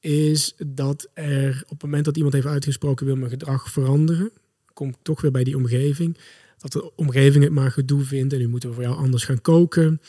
[0.00, 4.30] is dat er op het moment dat iemand heeft uitgesproken wil mijn gedrag veranderen,
[4.72, 6.18] komt toch weer bij die omgeving,
[6.58, 9.40] dat de omgeving het maar gedoe vindt en nu moeten we voor jou anders gaan
[9.40, 10.00] koken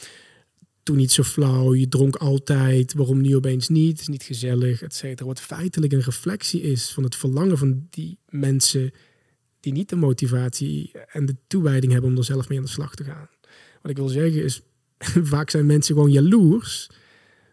[0.86, 4.94] toen niet zo flauw, je dronk altijd, waarom nu opeens niet, is niet gezellig, et
[4.94, 5.28] cetera.
[5.28, 8.92] Wat feitelijk een reflectie is van het verlangen van die mensen
[9.60, 12.96] die niet de motivatie en de toewijding hebben om er zelf mee aan de slag
[12.96, 13.30] te gaan.
[13.82, 14.62] Wat ik wil zeggen is,
[15.34, 16.90] vaak zijn mensen gewoon jaloers.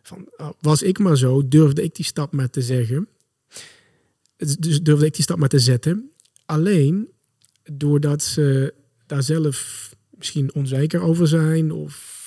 [0.03, 3.09] Van, oh, was ik maar zo, durfde ik die stap maar te zeggen.
[4.37, 6.11] Dus durfde ik die stap maar te zetten.
[6.45, 7.09] Alleen
[7.73, 8.75] doordat ze
[9.07, 12.22] daar zelf misschien onzeker over zijn of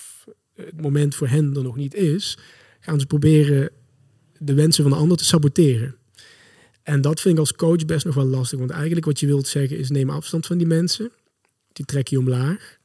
[0.56, 2.38] het moment voor hen er nog niet is,
[2.80, 3.70] gaan ze proberen
[4.38, 5.96] de wensen van de ander te saboteren.
[6.84, 8.60] En dat vind ik als coach best nog wel lastig.
[8.60, 11.12] Want eigenlijk wat je wilt zeggen is neem afstand van die mensen.
[11.74, 12.78] Die trek je omlaag.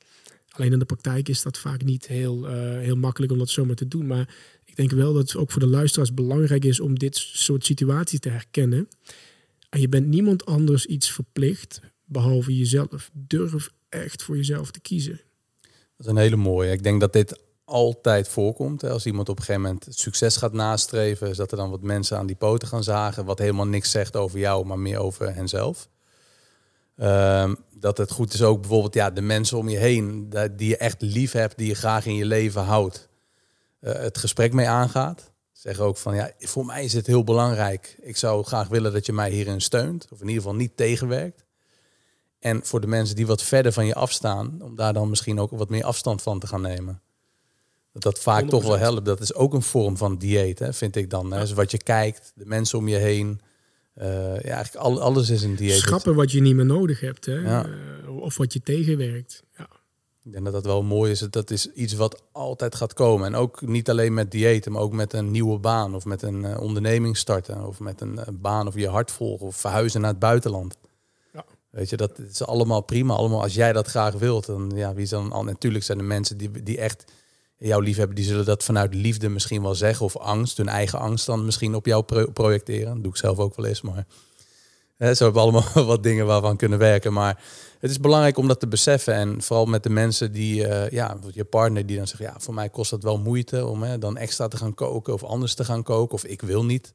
[0.49, 3.75] Alleen in de praktijk is dat vaak niet heel, uh, heel makkelijk om dat zomaar
[3.75, 4.07] te doen.
[4.07, 7.65] Maar ik denk wel dat het ook voor de luisteraars belangrijk is om dit soort
[7.65, 8.89] situaties te herkennen.
[9.69, 13.11] En je bent niemand anders iets verplicht behalve jezelf.
[13.13, 15.21] Durf echt voor jezelf te kiezen.
[15.61, 16.73] Dat is een hele mooie.
[16.73, 17.41] Ik denk dat dit
[17.71, 18.85] altijd voorkomt.
[18.85, 22.19] Als iemand op een gegeven moment succes gaat nastreven, is dat er dan wat mensen
[22.19, 25.89] aan die poten gaan zagen, wat helemaal niks zegt over jou, maar meer over henzelf.
[26.97, 30.77] Um, dat het goed is ook bijvoorbeeld ja, de mensen om je heen, die je
[30.77, 33.09] echt lief hebt, die je graag in je leven houdt,
[33.81, 35.31] uh, het gesprek mee aangaat.
[35.53, 37.97] Zeg ook van ja, voor mij is het heel belangrijk.
[38.01, 41.45] Ik zou graag willen dat je mij hierin steunt, of in ieder geval niet tegenwerkt.
[42.39, 45.51] En voor de mensen die wat verder van je afstaan, om daar dan misschien ook
[45.51, 47.01] wat meer afstand van te gaan nemen.
[47.93, 49.05] Dat dat vaak toch wel helpt.
[49.05, 51.33] Dat is ook een vorm van dieet, hè, vind ik dan.
[51.33, 51.41] Hè.
[51.41, 53.41] Dus wat je kijkt, de mensen om je heen.
[53.97, 54.07] Uh,
[54.41, 55.79] ja, eigenlijk al, alles is een dieet.
[55.79, 57.27] Schrappen wat je niet meer nodig hebt.
[57.27, 57.35] Hè?
[57.35, 57.67] Ja.
[57.67, 59.43] Uh, of wat je tegenwerkt.
[59.57, 59.69] Ja.
[60.25, 61.19] Ik denk dat dat wel mooi is.
[61.19, 63.27] Dat is iets wat altijd gaat komen.
[63.27, 65.95] En ook niet alleen met diëten, maar ook met een nieuwe baan.
[65.95, 67.67] Of met een uh, onderneming starten.
[67.67, 69.47] Of met een baan of je hart volgen.
[69.47, 70.77] Of verhuizen naar het buitenland.
[71.33, 71.45] Ja.
[71.71, 73.15] Weet je, dat is allemaal prima.
[73.15, 74.47] Allemaal als jij dat graag wilt.
[74.47, 77.05] Dan, ja, wie is dan, natuurlijk zijn er mensen die, die echt
[77.69, 80.07] jouw liefhebber, die zullen dat vanuit liefde misschien wel zeggen.
[80.07, 82.95] Of angst, hun eigen angst dan misschien op jou projecteren.
[82.95, 84.07] Dat doe ik zelf ook wel eens, maar...
[84.97, 87.13] Hè, zo hebben we allemaal wat dingen waarvan kunnen werken.
[87.13, 87.43] Maar
[87.79, 89.15] het is belangrijk om dat te beseffen.
[89.15, 92.55] En vooral met de mensen die, uh, ja, je partner die dan zegt, ja, voor
[92.55, 95.65] mij kost dat wel moeite om hè, dan extra te gaan koken of anders te
[95.65, 96.15] gaan koken.
[96.15, 96.95] Of ik wil niet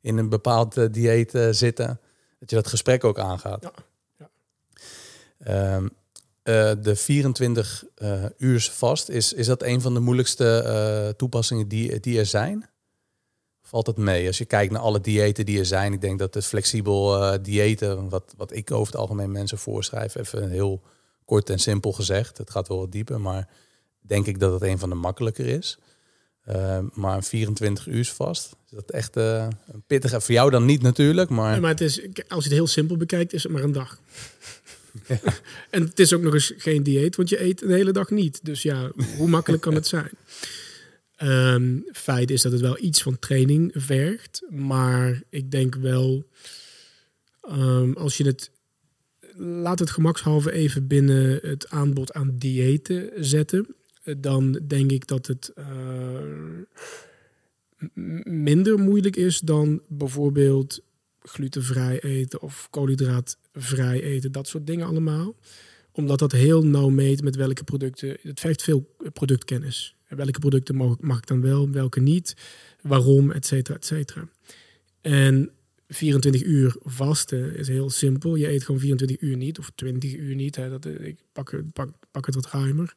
[0.00, 2.00] in een bepaald uh, dieet uh, zitten.
[2.38, 3.70] Dat je dat gesprek ook aangaat.
[4.18, 4.28] Ja.
[5.38, 5.74] ja.
[5.76, 5.90] Um,
[6.50, 11.08] uh, de 24 uh, eh, uur vast, is, is dat een van de moeilijkste uh,
[11.08, 12.68] toepassingen die, er zijn?
[13.62, 14.26] Valt het mee?
[14.26, 18.08] Als je kijkt naar alle diëten die er zijn, ik denk dat het flexibel diëten,
[18.08, 20.82] wat, wat ik over het algemeen mensen voorschrijf, even heel
[21.24, 23.48] kort en simpel gezegd, het gaat wel wat dieper, maar
[24.00, 25.78] denk ik dat het een van de makkelijker is.
[26.92, 31.30] maar een 24 uur vast, is dat echt een pittige, voor jou dan niet natuurlijk,
[31.30, 31.60] maar...
[31.60, 33.98] Maar het is, als je het heel simpel bekijkt, is het maar een dag.
[35.70, 38.44] en het is ook nog eens geen dieet, want je eet een hele dag niet.
[38.44, 40.10] Dus ja, hoe makkelijk kan het zijn?
[41.16, 44.42] Ehm, feit is dat het wel iets van training vergt.
[44.48, 46.26] Maar ik denk wel,
[47.42, 48.50] ehm, als je het,
[49.36, 53.74] laat het gemakshalve even binnen het aanbod aan diëten zetten.
[54.18, 55.64] Dan denk ik dat het eh,
[58.24, 60.80] minder moeilijk is dan bijvoorbeeld
[61.22, 62.68] glutenvrij eten of
[63.52, 64.32] koolhydraatvrij eten.
[64.32, 65.34] Dat soort dingen allemaal
[65.92, 68.16] omdat dat heel nauw meet met welke producten.
[68.22, 69.94] Het vergt veel productkennis.
[70.06, 72.36] En Welke producten mag, ik dan wel, welke niet,
[72.82, 74.28] waarom, et cetera, et cetera.
[75.00, 75.50] En
[75.88, 78.34] 24 uur vasten is heel simpel.
[78.34, 80.56] Je eet gewoon 24 uur niet, of 20 uur niet.
[80.56, 80.68] Hè.
[80.68, 82.94] Dat, ik pak, pak, pak het wat ruimer.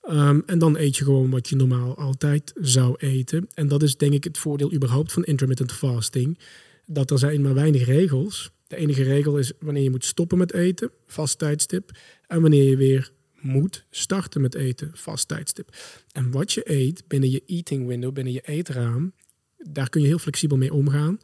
[0.00, 3.46] Ehm, en dan eet je gewoon wat je normaal altijd zou eten.
[3.54, 6.38] En dat is denk ik het voordeel überhaupt van intermittent fasting.
[6.86, 8.50] Dat er zijn maar weinig regels.
[8.68, 11.90] De enige regel is wanneer je moet stoppen met eten, vast tijdstip.
[12.26, 15.76] En wanneer je weer moet starten met eten, vast tijdstip.
[16.12, 19.12] En wat je eet binnen je eating window, binnen je eetraam,
[19.58, 21.18] daar kun je heel flexibel mee omgaan.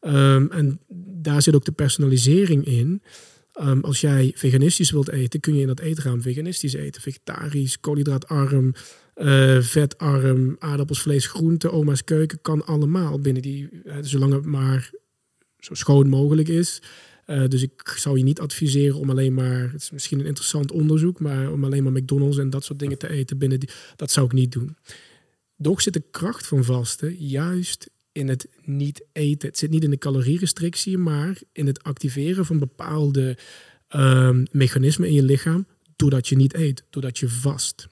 [0.00, 0.80] Ehm, en
[1.22, 3.02] daar zit ook de personalisering in.
[3.52, 7.02] Ehm, als jij veganistisch wilt eten, kun je in dat eetraam veganistisch eten.
[7.02, 8.74] Vegetarisch, koolhydraatarm,
[9.14, 14.90] eh, vetarm, aardappels, vlees, groente, oma's keuken, kan allemaal binnen die, eh, zolang het maar
[15.58, 16.82] zo schoon mogelijk is.
[17.24, 20.72] Eh, dus ik zou je niet adviseren om alleen maar, het is misschien een interessant
[20.72, 24.10] onderzoek, maar om alleen maar McDonald's en dat soort dingen te eten binnen die, dat
[24.10, 24.76] zou ik niet doen.
[25.56, 29.48] Doch zit de kracht van vasten juist in het niet eten.
[29.48, 33.38] Het zit niet in de calorierestrictie, maar in het activeren van bepaalde
[33.88, 35.66] ehm, mechanismen in je lichaam
[35.96, 37.88] doordat je niet eet, doordat je vast.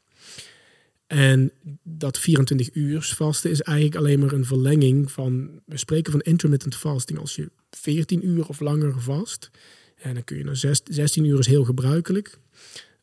[1.06, 1.52] En
[1.82, 6.74] dat 24 uur vasten is eigenlijk alleen maar een verlenging van, we spreken van intermittent
[6.74, 7.18] fasting.
[7.18, 9.50] Als je 14 uur of langer vast,
[9.96, 12.38] en dan kun je naar zes- 16 uur is heel gebruikelijk.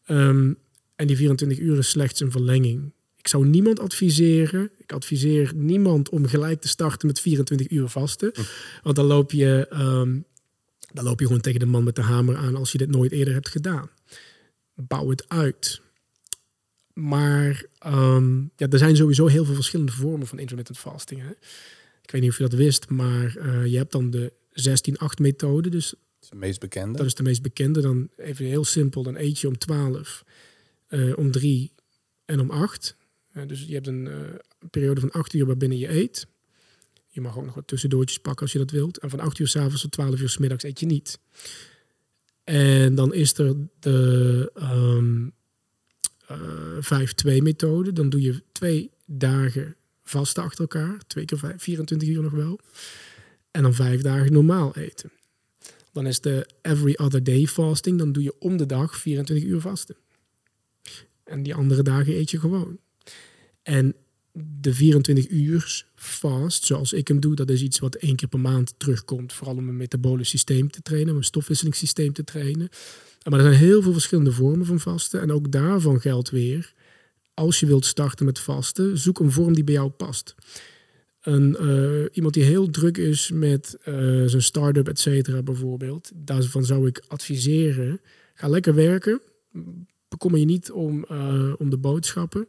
[0.05, 0.53] Ehm,
[0.95, 2.93] en die 24 uur is slechts een verlenging.
[3.15, 8.31] Ik zou niemand adviseren, ik adviseer niemand om gelijk te starten met 24 uur vasten.
[8.81, 10.19] Want dan loop je, ehm,
[10.93, 13.11] dan loop je gewoon tegen de man met de hamer aan als je dit nooit
[13.11, 13.89] eerder hebt gedaan.
[14.75, 15.81] Bouw het uit.
[16.93, 21.21] Maar ehm, ja, er zijn sowieso heel veel verschillende vormen van intermittent fasting.
[21.21, 21.29] Hè?
[22.01, 25.69] Ik weet niet of je dat wist, maar eh, je hebt dan de 16-8 methode.
[25.69, 26.97] Dus Dat is de meest bekende.
[26.97, 27.81] dat is de meest bekende.
[27.81, 30.23] Dan even heel simpel, dan eet je om 12,
[30.87, 31.71] eh, om 3
[32.25, 32.95] en om 8.
[33.31, 34.15] Eh, dus je hebt een eh,
[34.69, 36.27] periode van 8 uur waarbinnen je eet.
[37.07, 38.97] Je mag ook nog wat tussendoortjes pakken als je dat wilt.
[38.97, 41.19] En van 8 uur s'avonds tot 12 uur s middags eet je niet.
[42.43, 45.27] En dan is er de ehm
[46.27, 47.93] eh 5-2 methode.
[47.93, 50.97] Dan doe je twee dagen vasten achter elkaar.
[51.07, 52.59] Twee keer vijf, 24 uur nog wel.
[53.51, 55.11] En dan vijf dagen normaal eten.
[55.91, 57.97] Dan is de every other day fasting.
[57.97, 59.95] Dan doe je om de dag 24 uur vasten.
[61.23, 62.79] En die andere dagen eet je gewoon.
[63.63, 63.95] En
[64.33, 68.39] de 24 uur fast, zoals ik hem doe, dat is iets wat één keer per
[68.39, 69.33] maand terugkomt.
[69.33, 72.69] Vooral om een metabolisch systeem te trainen, een stofwisselingssysteem te trainen.
[73.29, 75.21] Maar er zijn heel veel verschillende vormen van vasten.
[75.21, 76.73] En ook daarvan geldt weer,
[77.33, 80.35] als je wilt starten met vasten, zoek een vorm die bij jou past.
[81.21, 83.93] Een, eh, iemand die heel druk is met eh,
[84.25, 86.11] zijn start-up, et cetera, bijvoorbeeld.
[86.15, 88.01] Daarvan zou ik adviseren,
[88.33, 89.21] ga lekker werken.
[90.07, 92.47] Bekommer je niet om, eh, om de boodschappen.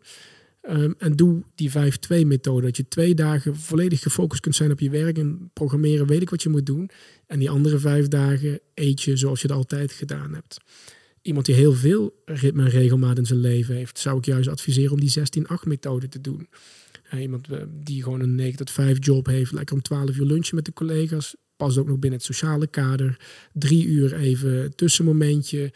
[0.64, 2.66] Ehm, en doe die 5-2-methode.
[2.66, 6.30] Dat je twee dagen volledig gefocust kunt zijn op je werk en programmeren, weet ik
[6.30, 6.90] wat je moet doen.
[7.26, 10.56] En die andere vijf dagen eet je zoals je het altijd gedaan hebt.
[11.22, 14.92] Iemand die heel veel ritme en regelmaat in zijn leven heeft, zou ik juist adviseren
[14.92, 16.48] om die 16-8-methode te doen.
[17.20, 20.54] Iemand eh, die gewoon een 9 tot 5 job heeft, lekker om 12 uur lunchen
[20.54, 21.34] met de collega's.
[21.56, 23.16] Past ook nog binnen het sociale kader.
[23.52, 25.72] Drie uur even tussenmomentje.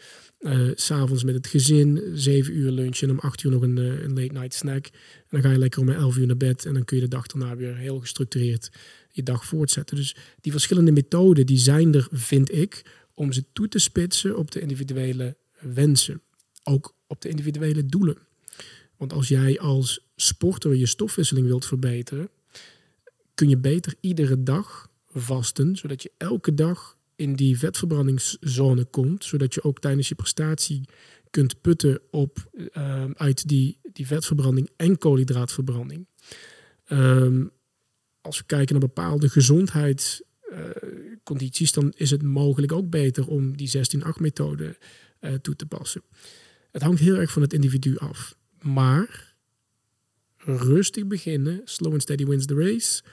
[0.75, 4.03] S S'avonds met het gezin, zeven uur lunchen en om acht uur nog een, eh,
[4.03, 4.85] een late night snack.
[4.85, 4.91] En
[5.29, 7.27] dan ga je lekker om elf uur naar bed en dan kun je de dag
[7.27, 8.71] daarna weer heel gestructureerd
[9.11, 9.95] je dag voortzetten.
[9.95, 14.51] Dus die verschillende methoden, die zijn er, vind ik, om ze toe te spitsen op
[14.51, 16.21] de individuele wensen.
[16.63, 18.17] Ook op de individuele doelen.
[18.97, 22.29] Want als jij als sporter je stofwisseling wilt verbeteren,
[23.33, 29.53] kun je beter iedere dag vasten, zodat je elke dag in die vetverbrandingszone komt, zodat
[29.53, 30.89] je ook tijdens je prestatie
[31.29, 36.07] kunt putten op, eh, uit die, die vetverbranding en koolhydraatverbranding.
[36.85, 37.45] Ehm,
[38.21, 44.77] als we kijken naar bepaalde gezondheidscondities, dan is het mogelijk ook beter om die 16-8-methode
[45.19, 46.01] eh, toe te passen.
[46.71, 48.35] Het hangt heel erg van het individu af.
[48.61, 49.35] Maar
[50.37, 53.03] rustig beginnen, slow and steady wins the race.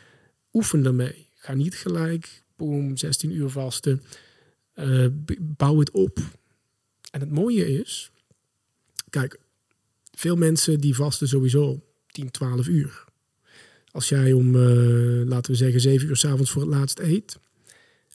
[0.53, 1.29] Oefen ermee.
[1.35, 4.03] Ga niet gelijk, boom, 16 uur vasten.
[4.73, 5.07] Eh,
[5.41, 6.19] bouw het op.
[7.11, 8.11] En het mooie is,
[9.11, 9.39] kijk,
[10.15, 13.05] veel mensen die vasten sowieso 10, 12 uur.
[13.91, 17.39] Als jij om, eh, laten we zeggen, zeven uur s'avonds voor het laatst eet.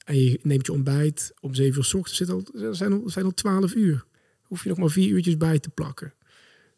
[0.06, 3.26] En je neemt je ontbijt om zeven uur s ochtends, zit al, zijn, al, zijn
[3.26, 4.06] al twaalf uur.
[4.42, 6.14] Hoef je nog maar vier uurtjes bij te plakken.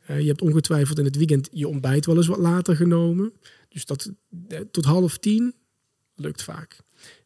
[0.10, 3.34] Uh, je hebt ongetwijfeld in het weekend je ontbijt wel eens wat later genomen.
[3.70, 4.12] Dus dat
[4.48, 5.54] eh, tot half tien
[6.16, 6.80] lukt vaak.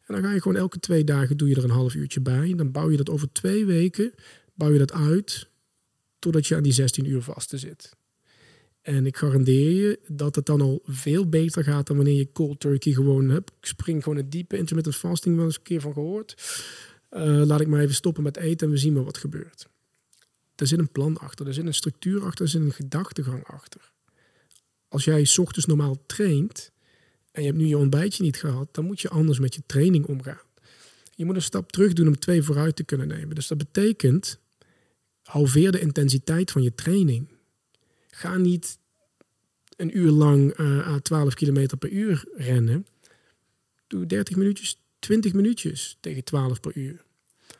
[0.08, 2.54] En dan ga je gewoon elke twee dagen doe je er een half uurtje bij.
[2.56, 4.12] Dan bouw je dat over twee weken,
[4.54, 5.48] bouw je dat uit
[6.18, 7.96] totdat je aan die 16 uur vasten zit.
[8.82, 12.60] En ik garandeer je dat het dan al veel beter gaat dan wanneer je cold
[12.60, 13.50] turkey gewoon hebt.
[13.60, 16.34] Ik spring gewoon het diepe intermittent fasting wel eens een keer van gehoord.
[17.10, 19.68] Uh, laat ik maar even stoppen met eten en we zien maar wat gebeurt.
[20.54, 23.92] Er zit een plan achter, er zit een structuur achter, er zit een gedachtegang achter.
[24.88, 26.72] Als jij ochtends normaal traint
[27.38, 30.06] en je hebt nu je ontbijtje niet gehad, dan moet je anders met je training
[30.06, 30.46] omgaan.
[31.14, 33.34] Je moet een stap terug doen om twee vooruit te kunnen nemen.
[33.34, 34.38] Dus dat betekent,
[35.22, 37.28] halveer de intensiteit van je training.
[38.10, 38.78] Ga niet
[39.76, 42.86] een uur lang uh, aan 12 km per uur rennen.
[43.86, 47.04] Doe 30 minuutjes, 20 minuutjes tegen 12 per uur.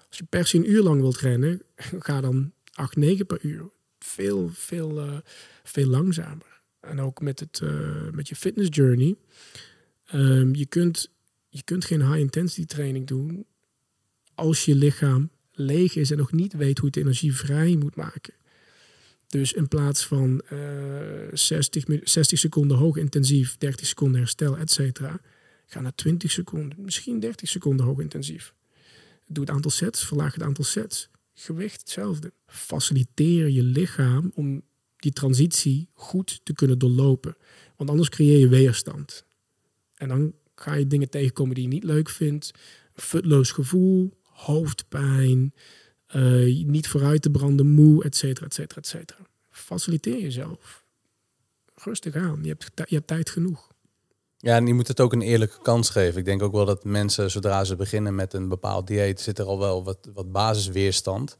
[0.08, 1.62] Als je per se een uur lang wilt rennen,
[2.06, 3.70] ga dan 8, 9 per uur.
[3.98, 5.18] Veel, veel, uh,
[5.62, 6.60] veel langzamer.
[6.80, 9.16] En ook met, het, uh, met je fitness journey.
[10.14, 11.10] Um, je, kunt,
[11.48, 13.46] je kunt geen high intensity training doen
[14.34, 18.34] als je lichaam leeg is en nog niet weet hoe het energie vrij moet maken.
[19.28, 20.58] Dus in plaats van uh,
[21.32, 25.20] 60, 60 seconden hoog intensief, 30 seconden herstel, et cetera,
[25.66, 28.54] ga naar 20 seconden, misschien 30 seconden hoog intensief.
[29.26, 31.08] Doe het aantal sets, verlaag het aantal sets.
[31.34, 32.32] Gewicht hetzelfde.
[32.46, 34.62] Faciliteer je lichaam om
[34.96, 37.36] die transitie goed te kunnen doorlopen.
[37.76, 39.24] Want anders creëer je weerstand.
[39.98, 42.50] En dan ga je dingen tegenkomen die je niet leuk vindt.
[42.92, 45.54] Futloos gevoel, hoofdpijn,
[46.14, 49.26] uh, niet vooruit te branden, moe, et cetera, et cetera, et cetera.
[49.50, 50.84] Faciliteer jezelf.
[51.74, 52.38] Rustig aan.
[52.42, 53.68] Je hebt, je hebt tijd genoeg.
[54.36, 56.18] Ja, en je moet het ook een eerlijke kans geven.
[56.18, 59.44] Ik denk ook wel dat mensen, zodra ze beginnen met een bepaald dieet, zit er
[59.44, 61.36] al wel wat, wat basisweerstand.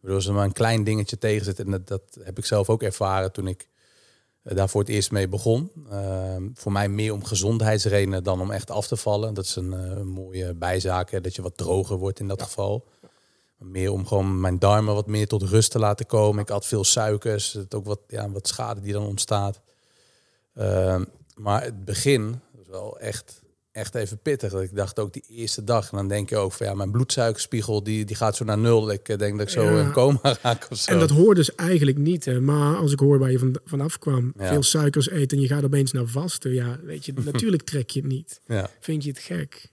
[0.00, 1.72] Waardoor ze maar een klein dingetje tegen zitten.
[1.72, 3.68] En dat, heb ik zelf ook ervaren toen ik
[4.42, 5.70] daar voor het eerst mee begon.
[5.92, 9.34] Uh, voor mij meer om gezondheidsredenen dan om echt af te vallen.
[9.34, 12.44] Dat is een uh, mooie bijzaak, hè, dat je wat droger wordt in dat ja.
[12.44, 12.86] geval.
[13.56, 16.42] Meer om gewoon mijn darmen wat meer tot rust te laten komen.
[16.42, 19.60] Ik had veel suikers, het ook wat, ja, wat schade die dan ontstaat.
[20.54, 21.00] Uh,
[21.34, 23.42] maar het begin was wel echt,
[23.72, 24.52] echt even pittig.
[24.52, 25.90] Ik dacht ook die eerste dag.
[25.90, 28.90] En dan denk je ook van ja, mijn bloedsuikerspiegel die, die gaat zo naar nul.
[28.90, 29.82] Ik denk dat ik zo ja.
[29.82, 30.90] in coma raak of zo.
[30.90, 32.24] En dat hoort dus eigenlijk niet.
[32.24, 32.40] Hè.
[32.40, 34.48] Maar als ik hoor waar je van, vanaf kwam, ja.
[34.48, 36.54] veel suikers eten en je gaat opeens naar vasten.
[36.54, 38.40] Ja, weet je, natuurlijk trek je het niet.
[38.46, 38.70] Ja.
[38.80, 39.70] Vind je het gek?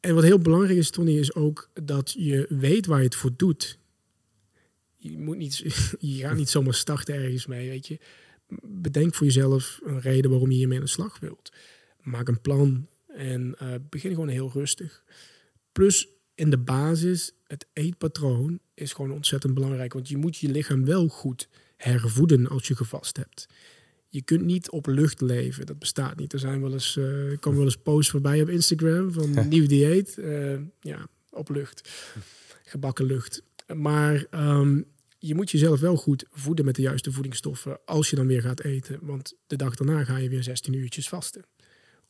[0.00, 3.30] En wat heel belangrijk is, Tony, is ook dat je weet waar je het voor
[3.36, 3.78] doet.
[4.96, 5.56] Je, moet niet,
[5.98, 7.98] je gaat niet zomaar starten ergens mee, weet je.
[8.62, 11.52] Bedenk voor jezelf een reden waarom je hiermee aan de slag wilt.
[12.02, 15.04] Maak een plan en uh, begin gewoon heel rustig.
[15.72, 19.92] Plus in de basis, het eetpatroon is gewoon ontzettend belangrijk.
[19.92, 23.46] Want je moet je lichaam wel goed hervoeden als je gevast hebt
[24.12, 25.66] je kunt niet op lucht leven.
[25.66, 26.32] Dat bestaat niet.
[26.32, 27.04] Er zijn wel eens, uh,
[27.38, 30.16] komen wel eens posts voorbij op Instagram van nieuw dieet.
[30.18, 31.88] Uh, ja, op lucht.
[32.64, 33.42] Gebakken lucht.
[33.74, 34.84] Maar um,
[35.18, 38.60] je moet jezelf wel goed voeden met de juiste voedingsstoffen als je dan weer gaat
[38.60, 38.98] eten.
[39.02, 41.44] Want de dag daarna ga je weer 16 uurtjes vasten.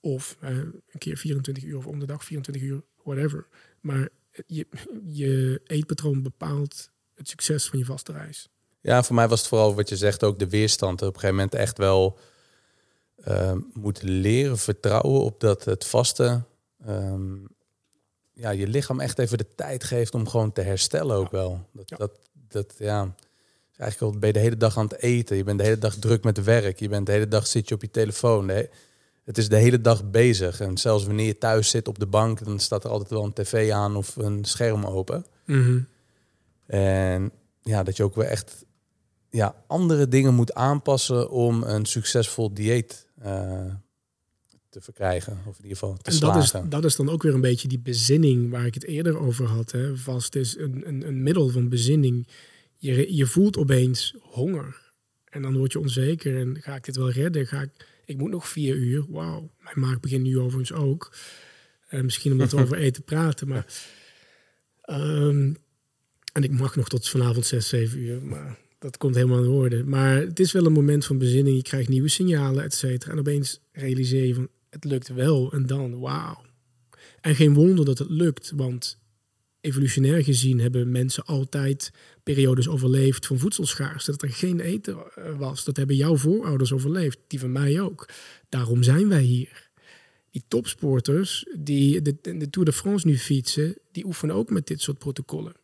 [0.04, 3.46] Of uh, een keer 24 uur of om de dag 24 uur, whatever.
[3.80, 4.08] Maar
[4.46, 4.66] je,
[5.04, 8.48] je eetpatroon bepaalt het succes van je vaste reis.
[8.80, 11.02] Ja, voor mij was het vooral wat je zegt, ook de weerstand.
[11.02, 12.18] Op een gegeven moment echt wel
[13.28, 16.42] uh, moeten leren vertrouwen op dat het vaste
[16.88, 17.46] um,
[18.32, 21.68] ja, je lichaam echt even de tijd geeft om gewoon te herstellen ook wel.
[21.72, 21.96] Dat, ja.
[21.96, 22.18] dat,
[22.48, 23.14] dat ja,
[23.76, 25.36] eigenlijk al ben je de hele dag aan het eten.
[25.36, 26.78] Je bent de hele dag druk met werk.
[26.78, 28.46] Je bent de hele dag zit je op je telefoon.
[28.46, 28.68] Nee,
[29.24, 30.60] het is de hele dag bezig.
[30.60, 33.32] En zelfs wanneer je thuis zit op de bank, dan staat er altijd wel een
[33.32, 35.26] tv aan of een scherm open.
[35.46, 35.86] Mm -hmm.
[36.66, 37.30] En
[37.62, 38.64] ja, dat je ook weer echt
[39.30, 43.64] ja, andere dingen moet aanpassen om een succesvol dieet uh,
[44.68, 45.32] te verkrijgen.
[45.32, 47.68] Of in ieder geval te en dat is, dat is dan ook weer een beetje
[47.68, 49.70] die bezinning waar ik het eerder over had.
[49.70, 49.96] Hè.
[49.96, 52.28] Vast is een, een, een middel van bezinning.
[52.76, 54.92] Je, je voelt opeens honger.
[55.24, 56.38] En dan word je onzeker.
[56.38, 57.46] En ga ik dit wel redden?
[57.46, 57.70] Ga ik,
[58.04, 59.04] ik moet nog vier uur.
[59.08, 61.14] Wauw, mijn maag begint nu overigens ook.
[61.90, 63.48] Uh, misschien omdat we over eten praten.
[63.48, 63.66] Maar,
[64.90, 65.56] um,
[66.32, 68.22] en ik mag nog tot vanavond zes, zeven uur.
[68.22, 69.84] Maar dat komt helemaal in orde.
[69.84, 71.56] Maar het is wel een moment van bezinning.
[71.56, 73.12] Je krijgt nieuwe signalen, et cetera.
[73.12, 75.52] En opeens realiseer je van, het lukt wel.
[75.52, 76.44] En dan, wauw.
[77.20, 79.01] En geen wonder dat het lukt, want
[79.62, 81.90] evolutionair gezien hebben mensen altijd
[82.22, 84.10] periodes overleefd van voedselschaarste.
[84.10, 85.64] Dat er geen eten eh, was.
[85.64, 87.18] Dat hebben jouw voorouders overleefd.
[87.26, 88.08] Die van mij ook.
[88.48, 89.70] Daarom zijn wij hier.
[90.30, 94.80] Die topsporters die de, de Tour de France nu fietsen, die oefenen ook met dit
[94.80, 95.54] soort protocollen.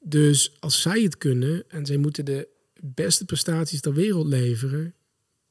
[0.00, 2.48] Dus als zij het kunnen en zij moeten de
[2.80, 4.94] beste prestaties ter wereld leveren,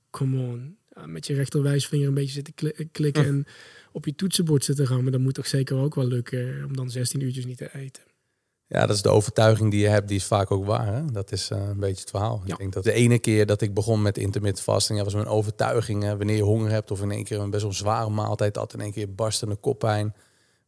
[0.09, 0.77] come on.
[1.05, 3.45] Met je rechterwijsvinger een beetje zitten klikken en
[3.91, 7.21] op je toetsenbord zitten rammen, dan moet toch zeker ook wel lukken om dan 16
[7.21, 8.03] uurtjes niet te eten.
[8.67, 10.93] Ja, dat is de overtuiging die je hebt, die is vaak ook waar.
[10.93, 11.05] Hè?
[11.05, 12.41] Dat is uh, een beetje het verhaal.
[12.45, 12.53] Ja.
[12.53, 15.25] Ik denk dat de ene keer dat ik begon met intermittent fasting, ja, was mijn
[15.25, 16.03] overtuiging.
[16.03, 18.73] Hè, wanneer je honger hebt of in één keer een best wel zware maaltijd had,
[18.73, 20.15] in één keer barstende koppijn.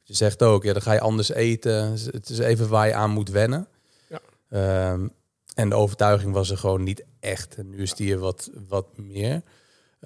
[0.03, 1.91] Je zegt ook, ja, dan ga je anders eten.
[1.91, 3.67] Het is even waar je aan moet wennen.
[4.09, 4.91] Ja.
[4.91, 5.11] Um,
[5.55, 7.55] en de overtuiging was er gewoon niet echt.
[7.55, 9.41] En nu is die er wat, wat meer.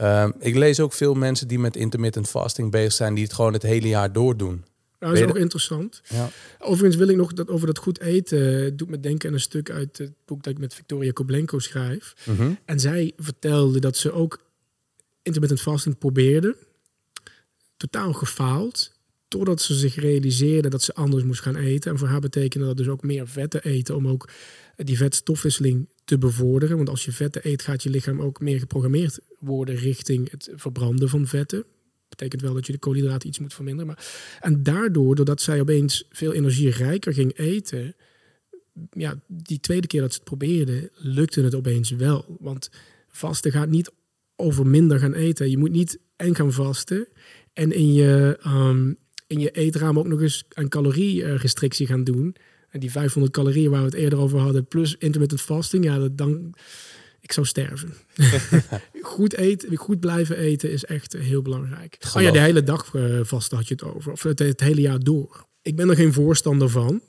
[0.02, 3.54] Um, ik lees ook veel mensen die met intermittent fasting bezig zijn, die het gewoon
[3.54, 4.64] het hele jaar doordoen.
[5.00, 6.02] Nou, dat is ook interessant.
[6.10, 6.30] Ja.
[6.60, 8.78] Overigens wil ik nog dat over dat goed eten.
[8.78, 12.14] doet me denken aan een stuk uit het boek dat ik met Victoria Koblenko schrijf.
[12.26, 12.52] Mhm.
[12.66, 14.40] En zij vertelde dat ze ook
[15.22, 16.56] intermittent fasting probeerde.
[17.78, 18.92] Totaal gefaald.
[19.28, 21.92] Totdat ze zich realiseerde dat ze anders moest gaan eten.
[21.92, 23.96] En voor haar betekende dat dus ook meer vetten eten.
[23.96, 24.30] Om ook
[24.76, 26.76] die vetstofwisseling te bevorderen.
[26.76, 31.10] Want als je vetten eet, gaat je lichaam ook meer geprogrammeerd worden richting het verbranden
[31.10, 31.66] van vetten
[32.10, 33.88] betekent wel dat je de koolhydraten iets moet verminderen.
[33.88, 37.96] Maar, en daardoor, doordat zij opeens veel energierijker ging eten,
[38.92, 42.38] ja, die tweede keer dat ze het probeerde, lukte het opeens wel.
[42.40, 42.70] Want
[43.08, 43.92] vasten gaat niet
[44.36, 45.50] over minder gaan eten.
[45.50, 47.08] Je moet niet en gaan vasten
[47.54, 52.36] en in je, um, in je eetraam ook nog eens een calorierestrictie gaan doen.
[52.70, 56.18] En die 500 calorieën waar we het eerder over hadden, plus intermittent fasting, ja, dat
[56.18, 56.56] dan
[57.20, 57.94] ik zou sterven.
[59.02, 61.98] goed eten, goed blijven eten is echt heel belangrijk.
[62.16, 64.12] Oh ja, de hele dag uh, vast had je het over.
[64.12, 65.48] Of het, het, hele jaar door.
[65.62, 67.02] Ik ben er geen voorstander van.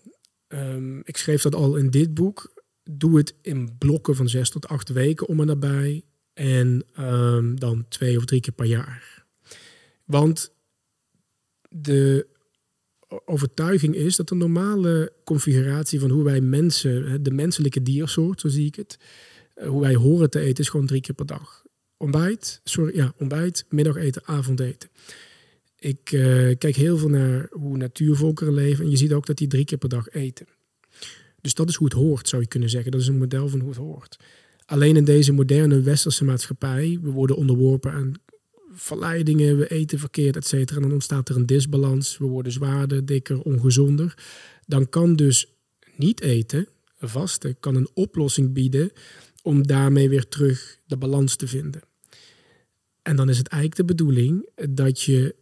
[0.48, 2.62] Um, ik schreef dat al in dit boek.
[2.82, 6.04] Doe het in blokken van zes tot acht weken om en nabij.
[6.32, 9.24] En um, dan twee of drie keer per jaar.
[10.04, 10.52] Want
[11.68, 12.26] de
[13.24, 18.66] overtuiging is dat de normale configuratie van hoe wij mensen, de menselijke diersoort, zo zie
[18.66, 18.98] ik het,
[19.54, 21.62] eh, hoe wij horen te eten is gewoon drie keer per dag.
[21.96, 24.88] Ontbijt, sorry, ja, ontbijt, middageten, avondeten.
[25.78, 29.48] Ik uh, kijk heel veel naar hoe natuurvolkeren leven en je ziet ook dat die
[29.48, 30.46] drie keer per dag eten.
[31.40, 32.90] Dus dat is hoe het hoort, zou je kunnen zeggen.
[32.90, 34.18] Dat is een model van hoe het hoort.
[34.66, 38.12] Alleen in deze moderne westerse maatschappij, we worden onderworpen aan
[38.72, 40.76] verleidingen, we eten verkeerd, et cetera.
[40.76, 44.14] En dan ontstaat er een disbalans, we worden zwaarder, dikker, ongezonder.
[44.66, 45.46] Dan kan dus
[45.96, 46.68] niet eten,
[46.98, 48.90] vasten, kan een oplossing bieden
[49.42, 51.80] om daarmee weer terug de balans te vinden.
[53.02, 55.34] En dan is het eigenlijk de bedoeling dat je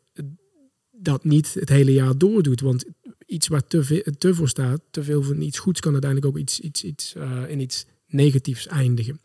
[0.90, 2.60] dat niet het hele jaar doordoet.
[2.60, 2.84] Want
[3.26, 6.40] iets waar te, veel, te voor staat, te veel van iets goeds, kan uiteindelijk ook
[6.40, 9.20] iets, iets, iets, uh, in iets negatiefs eindigen.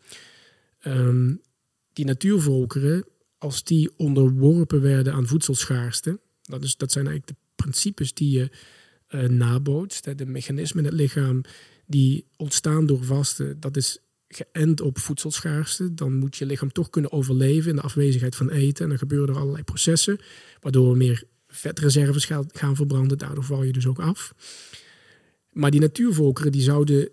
[0.86, 1.40] Um,
[1.92, 3.04] die natuurvolkeren,
[3.44, 8.50] als die onderworpen werden aan voedselschaarste, dat, is, dat zijn eigenlijk de principes die je
[9.10, 11.40] uh, nabootst, de mechanismen in het lichaam
[11.86, 13.98] die ontstaan door vasten, dat is
[14.28, 18.82] geënt op voedselschaarste, dan moet je lichaam toch kunnen overleven in de afwezigheid van eten.
[18.82, 20.18] En dan gebeuren er allerlei processen,
[20.60, 23.18] waardoor we meer vetreserves gaan verbranden.
[23.18, 24.34] Daardoor val je dus ook af.
[25.52, 27.08] Maar die natuurvolkeren die zouden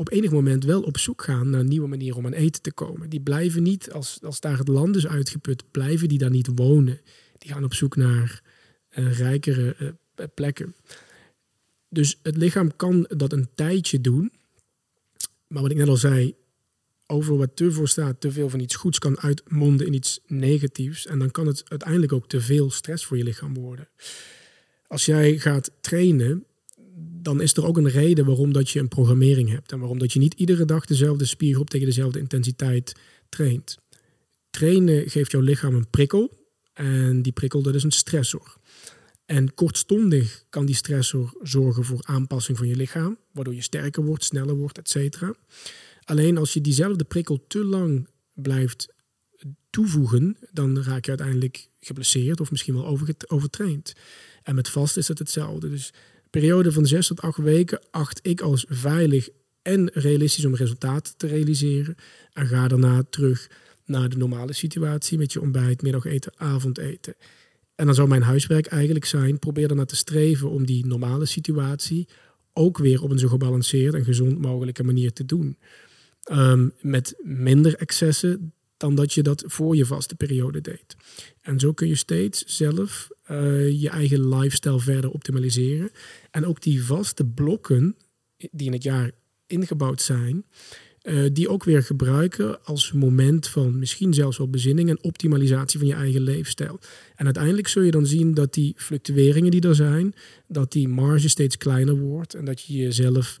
[0.00, 3.10] op enig moment wel op zoek gaan naar nieuwe manieren om aan eten te komen.
[3.10, 7.00] Die blijven niet, als, als daar het land is uitgeput, blijven die daar niet wonen.
[7.38, 8.42] Die gaan op zoek naar
[8.90, 10.74] uh, rijkere uh, plekken.
[11.88, 14.32] Dus het lichaam kan dat een tijdje doen.
[15.46, 16.34] Maar wat ik net al zei,
[17.06, 21.06] over wat te voor staat, te veel van iets goeds kan uitmonden in iets negatiefs.
[21.06, 23.88] En dan kan het uiteindelijk ook te veel stress voor je lichaam worden.
[24.86, 26.44] Als jij gaat trainen,
[27.22, 29.72] dan is er ook een reden waarom dat je een programmering hebt.
[29.72, 32.92] En waarom dat je niet iedere dag dezelfde spiergroep tegen dezelfde intensiteit
[33.28, 33.78] traint.
[34.50, 36.38] Trainen geeft jouw lichaam een prikkel.
[36.72, 38.56] En die prikkel, dat is een stressor.
[39.26, 44.24] En kortstondig kan die stressor zorgen voor aanpassing van je lichaam, waardoor je sterker wordt,
[44.24, 45.34] sneller wordt, et cetera.
[46.04, 48.88] Alleen als je diezelfde prikkel te lang blijft
[49.70, 53.92] toevoegen, dan raak je uiteindelijk geblesseerd of misschien wel overtraind.
[54.42, 55.70] En met vast is het hetzelfde.
[55.70, 55.92] Dus
[56.30, 59.28] periode van zes tot acht weken acht ik als veilig
[59.62, 61.94] en realistisch om resultaten te realiseren.
[62.32, 63.50] En ga daarna terug
[63.84, 67.14] naar de normale situatie met je ontbijt, middageten, avondeten.
[67.74, 72.08] En dan zou mijn huiswerk eigenlijk zijn: probeer ernaar te streven om die normale situatie
[72.52, 75.58] ook weer op een zo gebalanceerd en gezond mogelijke manier te doen.
[76.22, 80.96] Ehm, met minder excessen dan dat je dat voor je vaste periode deed.
[81.40, 85.90] En zo kun je steeds zelf uh, je eigen lifestyle verder optimaliseren.
[86.30, 87.96] En ook die vaste blokken
[88.50, 89.10] die in het jaar
[89.46, 90.44] ingebouwd zijn,
[91.02, 95.88] uh, die ook weer gebruiken als moment van misschien zelfs wel bezinning en optimalisatie van
[95.88, 96.80] je eigen leefstijl.
[97.16, 100.14] En uiteindelijk zul je dan zien dat die fluctueringen die er zijn,
[100.48, 103.38] dat die marge steeds kleiner wordt en dat je jezelf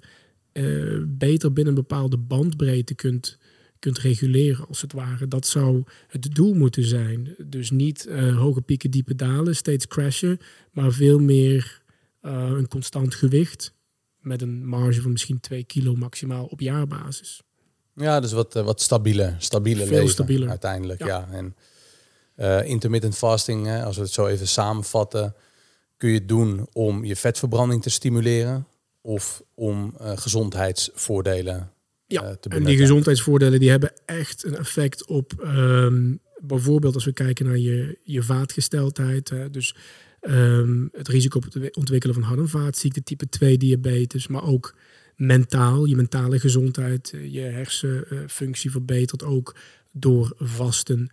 [0.52, 3.38] uh, beter binnen een bepaalde bandbreedte kunt
[3.80, 5.28] kunt reguleren, als het ware.
[5.28, 7.34] Dat zou het doel moeten zijn.
[7.46, 10.38] Dus niet uh, hoge pieken, diepe dalen, steeds crashen,
[10.72, 11.82] maar veel meer
[12.22, 13.72] uh, een constant gewicht
[14.18, 17.42] met een marge van misschien 2 kilo maximaal op jaarbasis.
[17.94, 20.48] Ja, dus wat, uh, wat stabieler, stabiele Veel leven stabieler.
[20.48, 21.04] uiteindelijk.
[21.04, 21.28] Ja.
[21.30, 21.54] En
[22.66, 25.34] intermittent fasting, als we het zo even samenvatten,
[25.96, 28.66] kun je doen om je vetverbranding te stimuleren
[29.00, 31.72] of om gezondheidsvoordelen
[32.12, 37.12] ja, te en die gezondheidsvoordelen die hebben echt een effect op um, bijvoorbeeld als we
[37.12, 39.30] kijken naar je, je vaatgesteldheid.
[39.30, 39.74] Uh, dus
[40.20, 44.74] um, het risico op het ontwikkelen van hart- en vaatziekten, type 2 diabetes, maar ook
[45.16, 49.56] mentaal, je mentale gezondheid, je hersenfunctie verbetert ook
[49.92, 51.10] door vasten.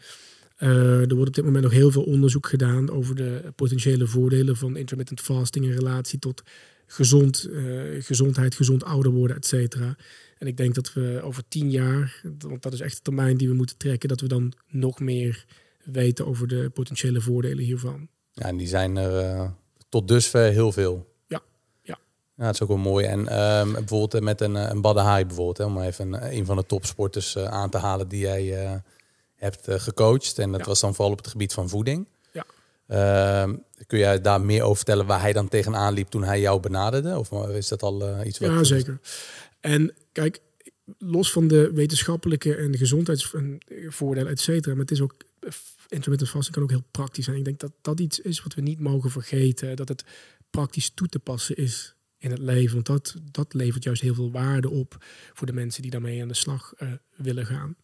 [0.59, 4.55] Uh, er wordt op dit moment nog heel veel onderzoek gedaan over de potentiële voordelen
[4.55, 6.43] van intermittent fasting in relatie tot
[6.87, 9.95] gezond, uh, gezondheid, gezond ouder worden, et cetera.
[10.39, 13.47] En ik denk dat we over tien jaar, want dat is echt de termijn die
[13.47, 15.45] we moeten trekken, dat we dan nog meer
[15.83, 18.07] weten over de potentiële voordelen hiervan.
[18.31, 19.49] Ja, en die zijn er uh,
[19.89, 21.15] tot dusver heel veel.
[21.27, 21.41] Ja,
[21.81, 21.97] ja.
[22.35, 23.05] Ja, het is ook wel mooi.
[23.05, 26.65] En um, bijvoorbeeld met een, een Badahai bijvoorbeeld, hè, om even een, een van de
[26.65, 28.81] topsporters uh, aan te halen die jij
[29.35, 30.39] hebt gecoacht.
[30.39, 30.65] En dat ja.
[30.65, 32.07] was dan vooral op het gebied van voeding.
[32.31, 32.45] Ja.
[33.47, 33.53] Uh,
[33.87, 37.17] kun jij daar meer over vertellen waar hij dan tegenaan liep toen hij jou benaderde?
[37.17, 38.49] Of is dat al iets wat...
[38.49, 38.99] Ja, zeker.
[39.59, 40.41] En kijk,
[40.97, 45.15] los van de wetenschappelijke en de gezondheidsvoordelen, et cetera, maar het is ook
[45.87, 47.37] intermittent fasting kan ook heel praktisch zijn.
[47.37, 50.05] Ik denk dat dat iets is wat we niet mogen vergeten, dat het
[50.49, 54.31] praktisch toe te passen is in het leven, want dat, dat levert juist heel veel
[54.31, 57.75] waarde op voor de mensen die daarmee aan de slag uh, willen gaan.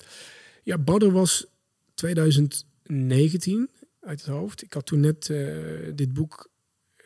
[0.64, 1.46] Ja, Badder was
[1.94, 3.70] 2019
[4.00, 4.64] uit het hoofd.
[4.64, 6.52] Ik had toen net uh, dit boek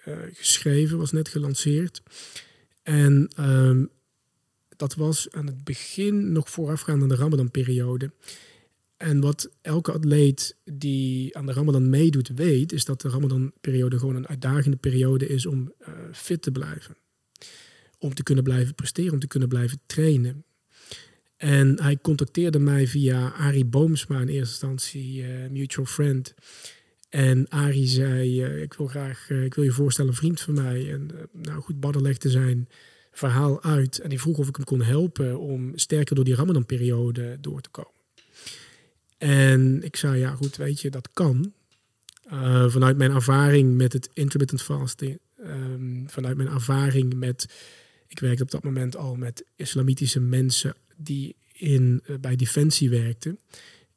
[0.05, 2.01] uh, geschreven, was net gelanceerd.
[2.83, 3.89] En um,
[4.77, 8.11] dat was aan het begin nog voorafgaand aan de Ramadan-periode.
[8.97, 14.15] En wat elke atleet die aan de Ramadan meedoet weet, is dat de Ramadan-periode gewoon
[14.15, 16.97] een uitdagende periode is om uh, fit te blijven.
[17.99, 20.43] Om te kunnen blijven presteren, om te kunnen blijven trainen.
[21.37, 26.33] En hij contacteerde mij via Arie Boomsma in eerste instantie, uh, mutual friend.
[27.09, 30.93] En Arie zei, uh, ik wil graag, ik wil je voorstellen, een vriend van mij.
[30.93, 32.67] En nou goed, Badder legde zijn
[33.17, 33.99] verhaal uit.
[33.99, 37.69] En die vroeg of ik hem kon helpen om sterker door die Ramadan-periode door te
[37.69, 37.91] komen.
[39.17, 41.53] En ik zei, ja goed, weet je, dat kan.
[42.31, 47.49] Uh, vanuit mijn ervaring met het intermittent fasting, um, vanuit mijn ervaring met,
[48.07, 53.39] ik werkte op dat moment al met islamitische mensen die in, uh, bij Defensie werkten.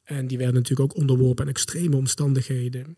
[0.03, 2.97] En die werden natuurlijk ook onderworpen aan extreme omstandigheden.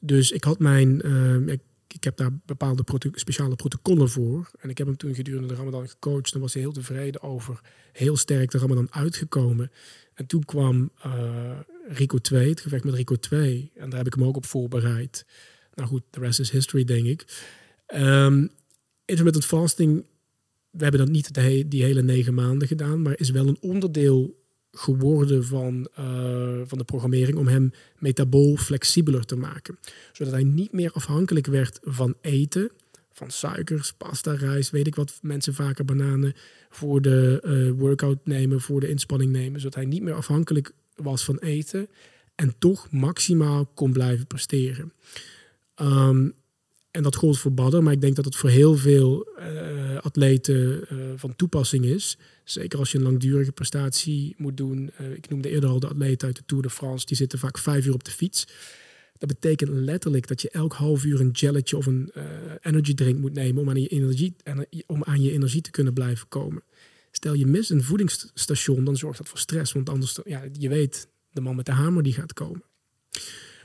[0.00, 1.00] Dus ik had mijn,
[1.48, 1.60] ik
[1.94, 4.50] ik heb daar bepaalde speciale protocollen voor.
[4.60, 6.34] En ik heb hem toen gedurende de Ramadan gecoacht.
[6.34, 7.60] En was hij heel tevreden over.
[7.92, 9.70] Heel sterk de Ramadan uitgekomen.
[10.14, 11.58] En toen kwam uh,
[11.88, 13.72] Rico 2, het gevecht met Rico 2.
[13.74, 15.26] En daar heb ik hem ook op voorbereid.
[15.74, 17.46] Nou goed, the rest is history, denk ik.
[17.94, 18.50] Um,
[19.04, 20.04] intermittent fasting,
[20.70, 23.02] we hebben dat niet he die hele negen maanden gedaan.
[23.02, 24.46] Maar is wel een onderdeel
[24.78, 29.78] geworden van, uh, van de programmering om hem metabool flexibeler te maken.
[30.12, 32.70] Zodat hij niet meer afhankelijk werd van eten,
[33.12, 36.34] van suikers, pasta, rijst, weet ik wat mensen vaker bananen
[36.70, 39.60] voor de uh, workout nemen, voor de inspanning nemen.
[39.60, 41.88] Zodat hij niet meer afhankelijk was van eten
[42.34, 44.92] en toch maximaal kon blijven presteren.
[45.80, 46.34] Um,
[46.98, 50.84] en dat gold voor Badder, maar ik denk dat het voor heel veel uh, atleten
[50.92, 52.18] uh, van toepassing is.
[52.44, 54.90] Zeker als je een langdurige prestatie moet doen.
[55.00, 57.58] Uh, ik noemde eerder al de atleten uit de Tour de France, die zitten vaak
[57.58, 58.46] vijf uur op de fiets.
[59.18, 62.12] Dat betekent letterlijk dat je elk half uur een gelletje of een
[62.60, 64.36] energy drink moet nemen om aan, je energie,
[64.86, 66.62] om aan je energie te kunnen blijven komen.
[67.10, 71.08] Stel je mist een voedingsstation, dan zorgt dat voor stress, want anders, ja, je weet,
[71.30, 72.62] de man met de hamer die gaat komen.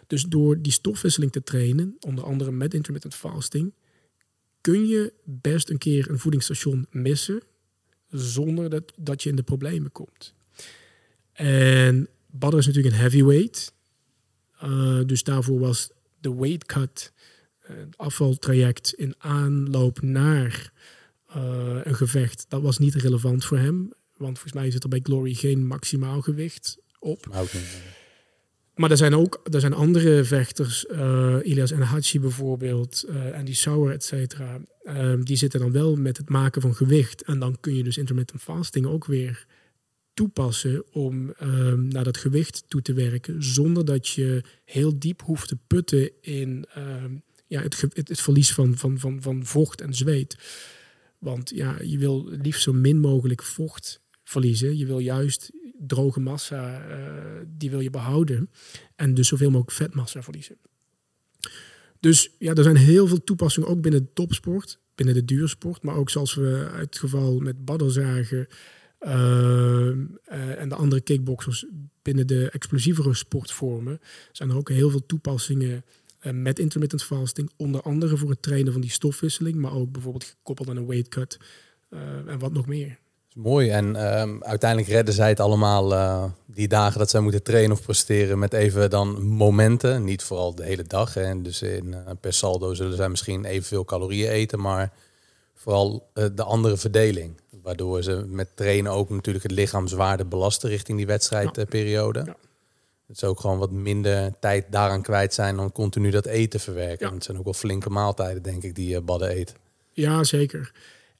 [0.08, 3.74] Dus door die stofwisseling te trainen, onder andere met intermittent fasting,
[4.62, 7.42] kun je best een keer een voedingsstation missen
[8.10, 10.34] zonder dat, dat je in de problemen komt.
[11.32, 13.74] En Badder is natuurlijk een heavyweight.
[14.64, 15.90] Uh, dus daarvoor was
[16.20, 17.14] de weight cut,
[17.70, 20.72] uh, het afvaltraject in aanloop naar
[21.36, 23.92] uh, een gevecht, dat was niet relevant voor hem.
[24.18, 27.28] Want volgens mij zit er bij Glory geen maximaal gewicht op.
[28.76, 33.54] Maar er zijn ook er zijn andere vechters, eh Ilias en Hachi bijvoorbeeld, eh Andy
[33.54, 34.62] Sauer, et cetera.
[34.84, 37.24] Ehm, die zitten dan wel met het maken van gewicht.
[37.24, 39.45] En dan kun je dus intermittent fasting ook weer
[40.14, 45.48] toepassen om ehm, naar dat gewicht toe te werken, zonder dat je heel diep hoeft
[45.48, 47.16] te putten in ehm,
[47.48, 50.38] ja, het, het, het verlies van, van, van, van vocht en zweet.
[51.20, 54.02] Want ja, je wil liefst zo min mogelijk vocht
[54.34, 54.77] verliezen.
[54.77, 55.51] Je wil juist
[55.88, 58.49] droge massa, eh, die wil je behouden.
[58.95, 60.57] En dus zoveel mogelijk vetmassa verliezen.
[61.99, 65.84] Dus ja, er zijn heel veel toepassingen, ook binnen de topsport, binnen de duursport.
[65.84, 68.47] Maar ook zoals we het geval met Badder zagen.
[68.99, 71.65] eh, eh, en de andere kickboxers
[72.01, 73.99] binnen de explosievere sportvormen.
[74.31, 75.85] Zijn er ook heel veel toepassingen
[76.31, 77.49] met intermittent fasting.
[77.55, 79.55] Onder andere voor het trainen van die stofwisseling.
[79.55, 81.38] Maar ook bijvoorbeeld gekoppeld aan een weight cut.
[82.26, 82.99] en wat nog meer.
[83.35, 83.69] Is mooi.
[83.69, 87.81] En ehm, uiteindelijk redden zij het allemaal eh, die dagen dat zij moeten trainen of
[87.81, 90.03] presteren met even dan momenten.
[90.03, 91.15] Niet vooral de hele dag.
[91.15, 94.91] En dus in, eh, per saldo zullen zij misschien evenveel calorieën eten, maar
[95.53, 97.41] vooral eh, de andere verdeling.
[97.61, 102.19] Waardoor ze met trainen ook natuurlijk het lichaam zwaarder belasten richting die wedstrijdperiode.
[102.26, 102.35] Ja.
[103.07, 107.07] Dat ze ook gewoon wat minder tijd daaraan kwijt zijn dan continu dat eten verwerken.
[107.07, 107.14] Ja.
[107.14, 109.53] Het zijn ook wel flinke maaltijden, denk ik, die Badden eet.
[109.91, 110.72] Ja, zeker.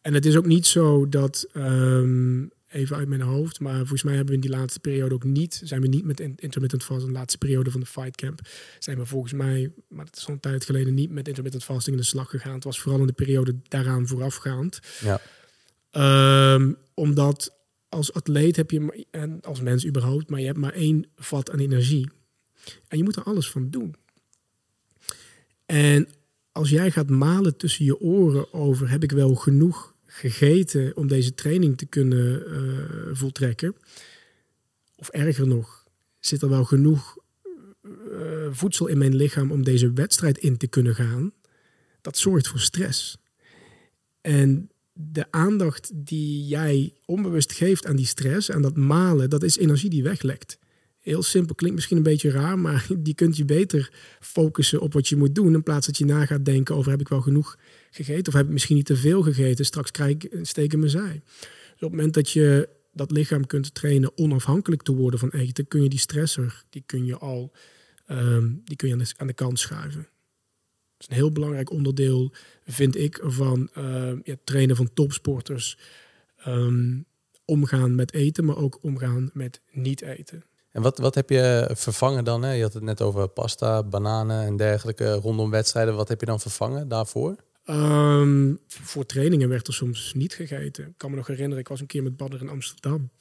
[0.04, 4.16] En het is ook niet zo dat, ehm, even uit mijn hoofd, maar volgens mij
[4.16, 7.12] hebben we in die laatste periode ook niet, zijn we niet met in- intermittent fasting,
[7.12, 8.40] de laatste periode van de fight camp,
[8.80, 11.96] zijn we volgens mij, maar dat is al een tijd geleden, niet met intermittent fasting
[11.96, 12.54] in de slag gegaan.
[12.54, 14.80] Het was vooral in de periode daaraan voorafgaand.
[15.02, 15.22] Ja.
[15.92, 17.54] Ehm, omdat
[17.90, 21.60] als atleet heb je, en als mens überhaupt, maar je hebt maar één vat aan
[21.60, 22.10] energie.
[22.88, 23.96] En je moet er alles van doen.
[25.66, 26.08] En
[26.52, 31.34] als jij gaat malen tussen je oren over heb ik wel genoeg gegeten om deze
[31.34, 33.76] training te kunnen eh, voltrekken,
[34.96, 35.84] of erger nog,
[36.20, 37.18] zit er wel genoeg
[37.84, 41.34] eh, voedsel in mijn lichaam om deze wedstrijd in te kunnen gaan,
[42.02, 43.18] dat zorgt voor stress.
[44.22, 49.58] En de aandacht die jij onbewust geeft aan die stress, aan dat malen, dat is
[49.58, 50.58] energie die weglekt.
[51.00, 55.08] Heel simpel, klinkt misschien een beetje raar, maar die kunt je beter focussen op wat
[55.08, 55.54] je moet doen.
[55.54, 57.58] In plaats dat je na gaat denken over heb ik wel genoeg
[57.96, 61.22] gegeten of heb ik misschien niet te veel gegeten, straks krijg ik in mijn zij.
[61.22, 65.68] Dus op het moment dat je dat lichaam kunt trainen onafhankelijk te worden van eten,
[65.68, 67.52] kun je die stressor, die kun je al
[68.06, 70.08] ehm, die kun je aan de, aan de kant schuiven.
[70.98, 72.32] Dat is een heel belangrijk onderdeel,
[72.66, 75.78] vind ik, van ehm, ja, trainen van topsporters.
[76.38, 77.00] Ehm,
[77.46, 80.44] omgaan met eten, maar ook omgaan met niet eten.
[80.72, 82.44] En wat, wat heb je vervangen dan?
[82.44, 82.52] Hè?
[82.52, 85.96] Je had het net over pasta, bananen en dergelijke rondom wedstrijden.
[85.96, 87.36] Wat heb je dan vervangen daarvoor?
[87.64, 90.88] Ehm, voor trainingen werd er soms niet gegeten.
[90.88, 93.12] Ik kan me nog herinneren, ik was een keer met Badder in Amsterdam.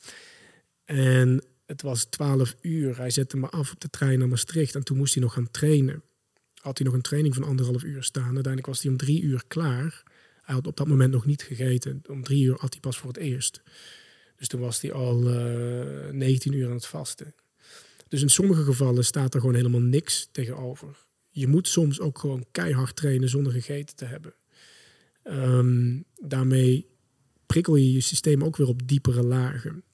[0.84, 2.96] En het was 12 uur.
[2.96, 4.74] Hij zette me af op de trein naar Maastricht.
[4.74, 6.02] En toen moest hij nog gaan trainen.
[6.54, 8.24] Had hij nog een training van anderhalf uur staan.
[8.24, 10.02] Uiteindelijk was hij om drie uur klaar.
[10.42, 12.02] Hij had op dat moment nog niet gegeten.
[12.08, 13.62] Om drie uur had hij pas voor het eerst.
[14.36, 17.34] Dus toen was hij al eh 19 uur aan het vasten.
[18.08, 20.96] Dus in sommige gevallen staat er gewoon helemaal niks tegenover.
[21.34, 24.34] Je moet soms ook gewoon keihard trainen zonder gegeten te hebben.
[25.22, 26.86] Ehm, daarmee
[27.46, 29.84] prikkel je je systeem ook weer op diepere lagen.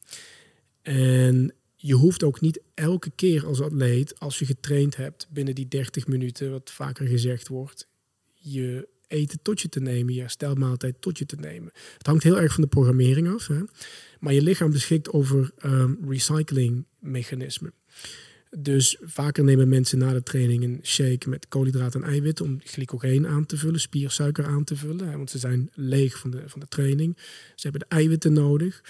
[0.83, 5.69] En je hoeft ook niet elke keer als atleet, als je getraind hebt binnen die
[5.69, 7.89] 30 minuten, wat vaker gezegd wordt,
[8.35, 11.73] je eten tot je te nemen, je herstelmaaltijd tot je te nemen.
[11.99, 13.47] Het hangt heel erg van de programmering af.
[13.47, 13.61] Hè?
[14.21, 17.73] Maar je lichaam beschikt over um, recyclingmechanismen.
[18.51, 23.27] Dus vaker nemen mensen na de training een shake met koolhydraten en eiwitten om glycogeen
[23.27, 25.17] aan te vullen, spiersuiker aan te vullen.
[25.17, 27.17] Want ze zijn leeg van de, van de training.
[27.55, 28.83] Ze hebben de eiwitten nodig.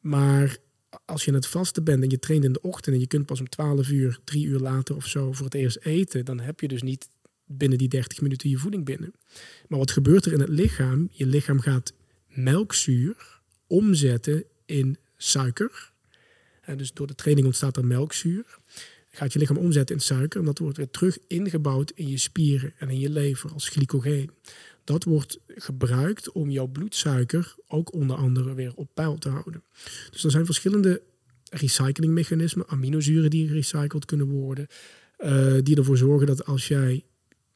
[0.00, 0.56] Maar
[1.04, 3.26] als je aan het vasten bent en je traint in de ochtend en je kunt
[3.26, 6.60] pas om 12 uur, drie uur later of zo voor het eerst eten, dan heb
[6.60, 7.08] je dus niet
[7.46, 9.12] binnen die 30 minuten je voeding binnen.
[9.68, 11.08] Maar wat gebeurt er in het lichaam?
[11.12, 11.92] Je lichaam gaat
[12.28, 15.87] melkzuur omzetten in suiker.
[16.68, 18.58] En dus door de training ontstaat er melkzuur.
[19.10, 22.72] Gaat je lichaam omzetten in suiker en dat wordt weer terug ingebouwd in je spieren
[22.78, 24.30] en in je lever als glycogeen.
[24.84, 29.62] Dat wordt gebruikt om jouw bloedsuiker ook onder andere weer op peil te houden.
[30.10, 31.02] Dus er zijn verschillende
[31.50, 34.66] recyclingmechanismen, aminozuren die gerecycled kunnen worden,
[35.18, 37.04] uh, die ervoor zorgen dat als jij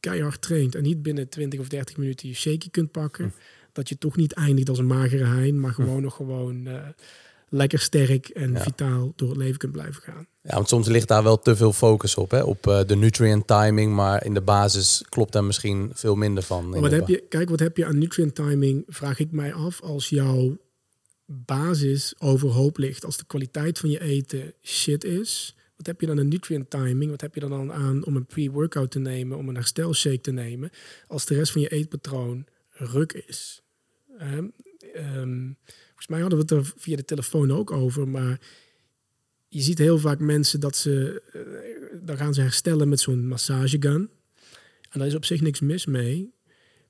[0.00, 3.30] keihard traint en niet binnen 20 of 30 minuten je shaky kunt pakken, hm.
[3.72, 6.02] dat je toch niet eindigt als een magere hein, maar gewoon hm.
[6.02, 6.88] nog gewoon uh,
[7.52, 10.26] lekker sterk en vitaal door het leven kunt blijven gaan.
[10.42, 12.42] Ja, want soms ligt daar wel te veel focus op, hè?
[12.42, 16.68] op uh, de nutrient timing, maar in de basis klopt daar misschien veel minder van.
[16.68, 19.80] Maar wat heb je, kijk, wat heb je aan nutrient timing, vraag ik mij af,
[19.80, 20.58] als jouw
[21.26, 26.18] basis overhoop ligt, als de kwaliteit van je eten shit is, wat heb je dan
[26.18, 27.10] een nutrient timing?
[27.10, 30.70] Wat heb je dan aan om een pre-workout te nemen, om een herstelshake te nemen,
[31.06, 33.62] als de rest van je eetpatroon ruk is?
[34.18, 35.50] Ehm,
[36.02, 38.40] volgens mij hadden we het er via de telefoon ook over, maar
[39.48, 44.10] je ziet heel vaak mensen dat ze, uh, dan gaan ze herstellen met zo'n massagegun.
[44.90, 46.32] En daar is op zich niks mis mee.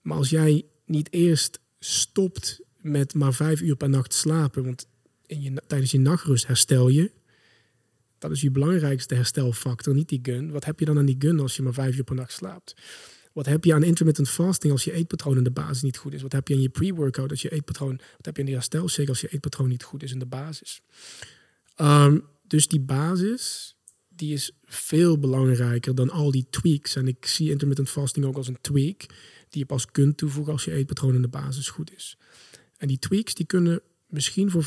[0.03, 4.87] Maar als jij niet eerst stopt met maar vijf uur per nacht slapen, want
[5.27, 7.11] in je, tijdens je nachtrust herstel je.
[8.19, 10.51] Dat is je belangrijkste herstelfactor, niet die gun.
[10.51, 12.75] Wat heb je dan aan die gun als je maar vijf uur per nacht slaapt?
[13.33, 16.23] Wat heb je aan intermittent fasting als je eetpatroon in de basis niet goed is?
[16.23, 17.97] Wat heb je aan je pre-workout als je eetpatroon?
[17.97, 20.81] Wat heb je aan die herstelshake als je eetpatroon niet goed is in de basis?
[21.75, 23.77] Ehm, dus die basis,
[24.09, 26.97] die is veel belangrijker dan al die tweaks.
[26.97, 29.07] En ik zie intermittent fasting ook als een tweak
[29.49, 32.17] die je pas kunt toevoegen als je eetpatroon in de basis goed is.
[32.77, 34.67] En die tweaks die kunnen misschien voor 5%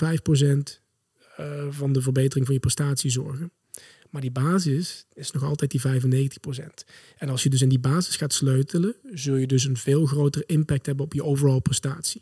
[1.40, 3.52] uh, eh, van de verbetering van je prestatie zorgen.
[4.10, 6.64] Maar die basis is nog altijd die 95%.
[7.18, 10.46] En als je dus in die basis gaat sleutelen, zul je dus een veel grotere
[10.46, 12.22] impact hebben op je overall prestatie.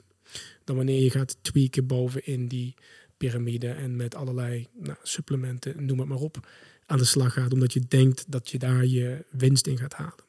[0.64, 2.76] Dan wanneer je gaat tweaken bovenin die
[3.18, 6.48] piramide en met allerlei nou, supplementen, noem het maar op,
[6.86, 7.54] aan de slag gaat.
[7.54, 10.26] Omdat je denkt dat je daar je winst in gaat halen.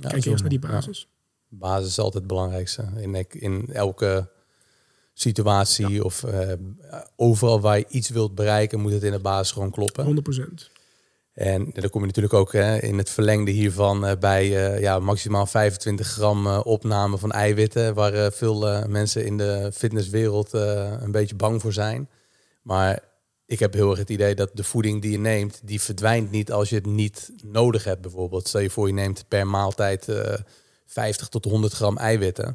[0.00, 1.08] Kijk eerst naar die basis.
[1.48, 2.90] Basis is altijd het belangrijkste.
[2.96, 4.28] In, in elke
[5.12, 6.52] situatie of uh,
[7.16, 10.24] overal waar je iets wilt bereiken, moet het in de basis gewoon kloppen.
[10.68, 10.73] 100%.
[11.34, 14.98] En dan kom je natuurlijk ook hè, in het verlengde hiervan uh, bij uh, ja,
[14.98, 21.60] maximaal 25 gram opname van eiwitten, waar veel mensen in de fitnesswereld een beetje bang
[21.60, 22.08] voor zijn.
[22.62, 23.02] Maar
[23.46, 26.52] ik heb heel erg het idee dat de voeding die je neemt, die verdwijnt niet
[26.52, 28.48] als je het niet nodig hebt bijvoorbeeld.
[28.48, 30.08] Stel je voor je neemt per maaltijd
[30.86, 32.46] 50 tot 100 gram eiwitten.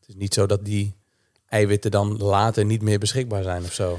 [0.00, 0.94] Het is niet zo dat die
[1.48, 3.98] eiwitten dan later niet meer beschikbaar zijn of zo.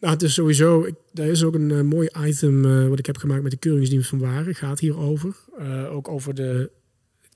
[0.00, 3.06] Nou, het is sowieso, ik, er is ook een uh, mooi item uh, wat ik
[3.06, 4.54] heb gemaakt met de keuringsdienst van waren.
[4.54, 5.36] Gaat hierover.
[5.58, 6.70] Uh, ook over de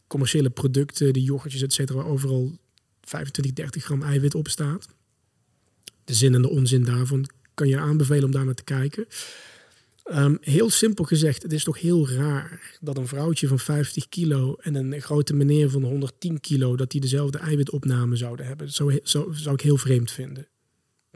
[0.06, 2.58] commerciële producten, de yoghurtjes, et cetera, waar overal
[3.00, 4.88] 25, 30 gram eiwit op staat.
[6.04, 9.06] De zin en de onzin daarvan kan je aanbevelen om daar naar te kijken.
[10.12, 14.54] Um, heel simpel gezegd, het is toch heel raar dat een vrouwtje van 50 kilo
[14.60, 18.66] en een grote meneer van 110 kilo, dat die dezelfde eiwitopname zouden hebben.
[18.66, 18.74] Dat
[19.32, 20.46] zou ik heel vreemd vinden.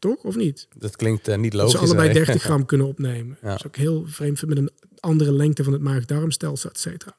[0.05, 0.22] Toch?
[0.22, 0.68] Of niet?
[0.76, 1.72] Dat klinkt uh, niet logisch.
[1.72, 3.39] Dat ze allebei 30 gram kunnen opnemen.
[3.43, 3.48] Ja.
[3.48, 4.70] Dat zou ik heel vreemd met een
[5.01, 7.14] andere lengte van het maag-darmstelsel, et cetera.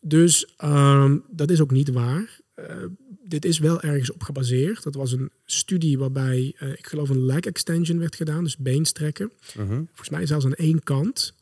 [0.00, 2.40] Dus um, dat is ook niet waar.
[2.56, 2.66] Uh,
[3.24, 4.82] dit is wel ergens op gebaseerd.
[4.82, 9.32] Dat was een studie waarbij, uh, ik geloof, een leg extension werd gedaan, dus beenstrekken.
[9.56, 9.66] Mhm.
[9.66, 9.76] -huh.
[9.76, 11.34] Volgens mij zelfs aan één kant.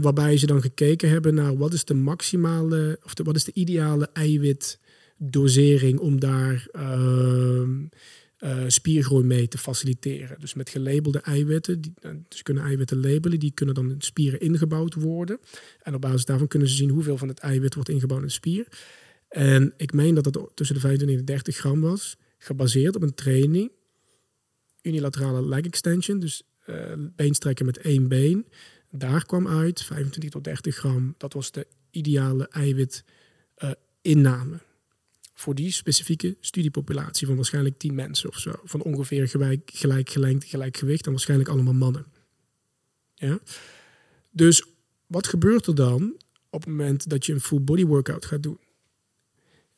[0.00, 3.52] Waarbij ze dan gekeken hebben naar wat is de maximale, of de, wat is de
[3.54, 7.68] ideale eiwitdosering om daar uh,
[8.66, 10.40] spiergroei mee te faciliteren.
[10.40, 11.92] Dus met gelabelde eiwitten, die,
[12.28, 15.38] dus kunnen eiwitten labelen, die kunnen dan in spieren ingebouwd worden.
[15.82, 18.32] En op basis daarvan kunnen ze zien hoeveel van het eiwit wordt ingebouwd in de
[18.32, 18.66] spier.
[19.28, 23.14] En ik meen dat het tussen de 25 en 30 gram was, gebaseerd op een
[23.14, 23.70] training,
[24.82, 28.46] unilaterale leg extension, dus uh, beenstrekken met één been.
[28.90, 31.14] Daar kwam uit 25 tot 30 gram.
[31.18, 33.04] Dat was de ideale eiwit
[33.58, 33.70] uh,
[34.02, 34.60] inname.
[35.42, 38.52] Voor die specifieke studiepopulatie van waarschijnlijk 10 mensen of zo.
[38.64, 42.06] Van ongeveer gelijk, gelijk gelengd, gelijk gewicht en waarschijnlijk allemaal mannen.
[43.14, 43.38] Ja?
[44.30, 44.64] Dus
[45.06, 46.16] wat gebeurt er dan
[46.50, 48.58] op het moment dat je een full body workout gaat doen?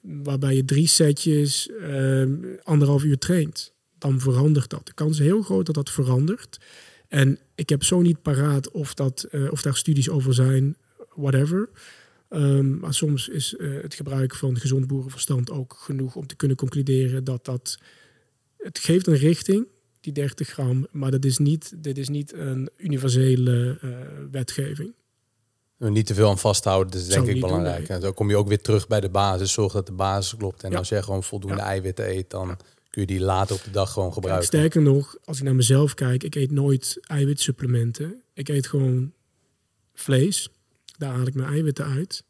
[0.05, 2.27] waarbij je drie setjes uh,
[2.62, 4.86] anderhalf uur traint, dan verandert dat.
[4.86, 6.61] De kans is heel groot dat dat verandert.
[7.09, 10.77] En ik heb zo niet paraat of, dat, uh, of daar studies over zijn,
[11.15, 11.69] whatever.
[12.35, 16.56] Um, maar soms is uh, het gebruik van gezond boerenverstand ook genoeg om te kunnen
[16.56, 17.78] concluderen dat dat.
[18.59, 19.66] Het geeft een richting,
[20.01, 23.97] die 30 gram, maar dat is niet, dit is niet een universele uh,
[24.31, 24.94] wetgeving.
[25.78, 27.89] Niet te veel aan vasthouden, dat is denk ik belangrijk.
[27.89, 29.52] En dan kom je ook weer terug bij de basis.
[29.52, 30.62] Zorg dat de basis klopt.
[30.62, 32.56] En als jij gewoon voldoende eiwitten eet, dan
[32.90, 34.47] kun je die later op de dag gewoon gebruiken.
[34.47, 38.23] sterker nog, als ik naar mezelf kijk, ik eet nooit eiwitsupplementen.
[38.32, 39.12] Ik eet gewoon
[39.94, 40.48] vlees.
[40.99, 42.25] Daar haal ik mijn eiwitten uit.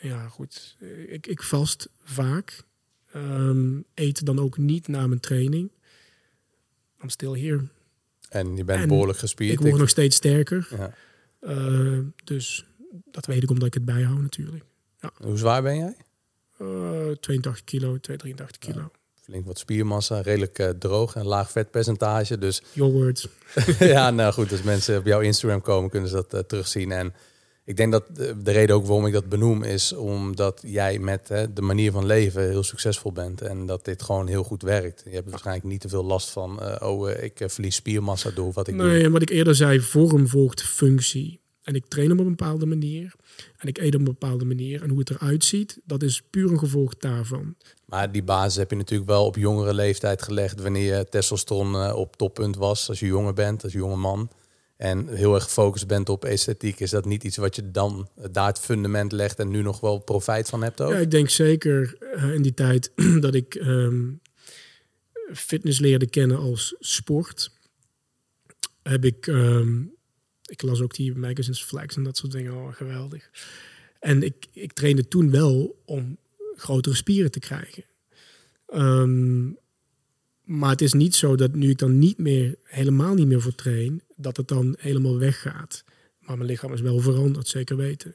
[0.00, 0.76] Ja, goed.
[1.06, 2.64] Ik, ik vast vaak.
[3.16, 5.70] Um, eet dan ook niet na mijn training.
[7.02, 7.68] I'm still here.
[8.28, 9.52] En je bent behoorlijk gespierd.
[9.52, 10.68] Ik word nog steeds sterker.
[10.70, 10.94] Ja.
[11.40, 12.66] Uh, dus
[13.10, 14.64] dat weet ik omdat ik het bijhoud natuurlijk.
[15.00, 15.10] Ja.
[15.16, 15.96] Hoe zwaar ben jij?
[16.58, 18.80] Uh, 82 kilo, 283 kilo.
[18.80, 18.90] Ja,
[19.22, 22.38] flink wat spiermassa, redelijk uh, droog en laag vetpercentage.
[22.38, 22.62] Dus...
[22.72, 23.28] Your words.
[23.78, 26.92] ja, nou goed, als mensen op jouw Instagram komen, kunnen ze dat uh, terugzien.
[26.92, 27.14] En
[27.64, 31.28] ik denk dat de, de reden ook waarom ik dat benoem is omdat jij met
[31.28, 35.02] hè, de manier van leven heel succesvol bent en dat dit gewoon heel goed werkt.
[35.04, 38.30] Je hebt waarschijnlijk niet te veel last van, eh, oh, eh, ik eh, verlies spiermassa
[38.30, 39.04] door wat ik Nee, doe.
[39.04, 41.42] en wat ik eerder zei, vorm volgt functie.
[41.62, 43.14] En ik train op een bepaalde manier.
[43.56, 44.82] En ik eet op een bepaalde manier.
[44.82, 47.54] En hoe het eruit ziet, dat is puur een gevolg daarvan.
[47.84, 51.96] Maar die basis heb je natuurlijk wel op jongere leeftijd gelegd wanneer je testosteron eh,
[51.96, 54.30] op toppunt was, als je jonger bent, als jonge man.
[54.84, 58.46] En heel erg gefocust bent op esthetiek, is dat niet iets wat je dan daar
[58.46, 60.92] het fundament legt en nu nog wel profijt van hebt ook?
[60.92, 64.12] Ja, ik denk zeker eh, in die tijd dat ik ehm,
[65.32, 67.50] fitness leerde kennen als sport.
[68.82, 69.82] Heb ik, ehm,
[70.42, 73.30] ik las ook die magazines Flex en dat soort dingen, oh, geweldig.
[74.00, 76.18] En ik, ik trainde toen wel om
[76.56, 77.84] grotere spieren te krijgen.
[78.66, 79.48] Ehm,
[80.44, 83.54] maar het is niet zo dat nu ik dan niet meer, helemaal niet meer voor
[83.54, 85.84] train, dat het dan helemaal weggaat.
[86.18, 88.14] Maar mijn lichaam is wel veranderd, zeker weten.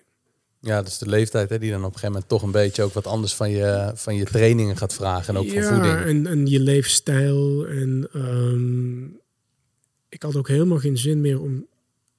[0.62, 2.84] Ja, dat is de leeftijd hè, die dan op een gegeven moment toch een beetje
[2.84, 5.96] ook wat anders van je, van je trainingen gaat vragen en ook van ja, voeding.
[5.96, 7.68] En, en je leefstijl.
[7.68, 9.04] En ehm,
[10.10, 11.68] ik had ook helemaal geen zin meer om,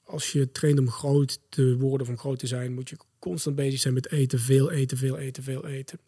[0.05, 3.57] als je traint om groot te worden of om groot te zijn, moet je constant
[3.57, 5.99] bezig zijn met eten, veel eten, veel eten, veel eten.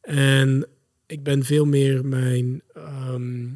[0.00, 0.66] En
[1.08, 3.46] ik ben veel meer mijn, ehm,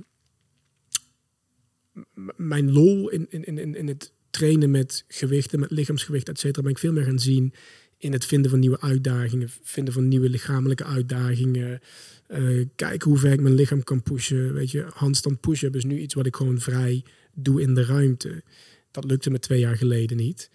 [2.37, 6.71] mijn lol in, in, in, in het trainen met gewichten, met lichaamsgewicht, et cetera, ben
[6.71, 7.55] ik veel meer gaan zien
[7.99, 11.81] in het vinden van nieuwe uitdagingen, vinden van nieuwe lichamelijke uitdagingen.
[12.27, 14.55] eh, kijken hoe ver ik mijn lichaam kan pushen.
[14.55, 17.05] Weet je, handstand push-up is nu iets wat ik gewoon vrij
[17.35, 18.43] doe in de ruimte.
[18.91, 20.51] Dat lukte me twee jaar geleden niet.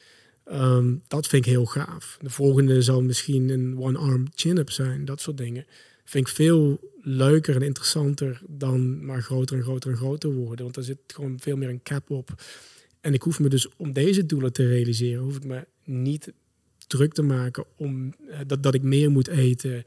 [0.45, 2.18] Ehm, dat vind ik heel gaaf.
[2.22, 5.06] De volgende zal misschien een one-arm chin-up zijn.
[5.06, 5.65] Dat soort dingen.
[6.08, 10.64] Vind ik veel leuker en interessanter dan maar groter en groter en groter worden.
[10.64, 12.44] Want daar zit gewoon veel meer een cap op.
[13.02, 16.34] En ik hoef me dus om deze doelen te realiseren, hoef ik me niet
[16.88, 19.84] druk te maken om eh, dat, dat ik meer moet eten.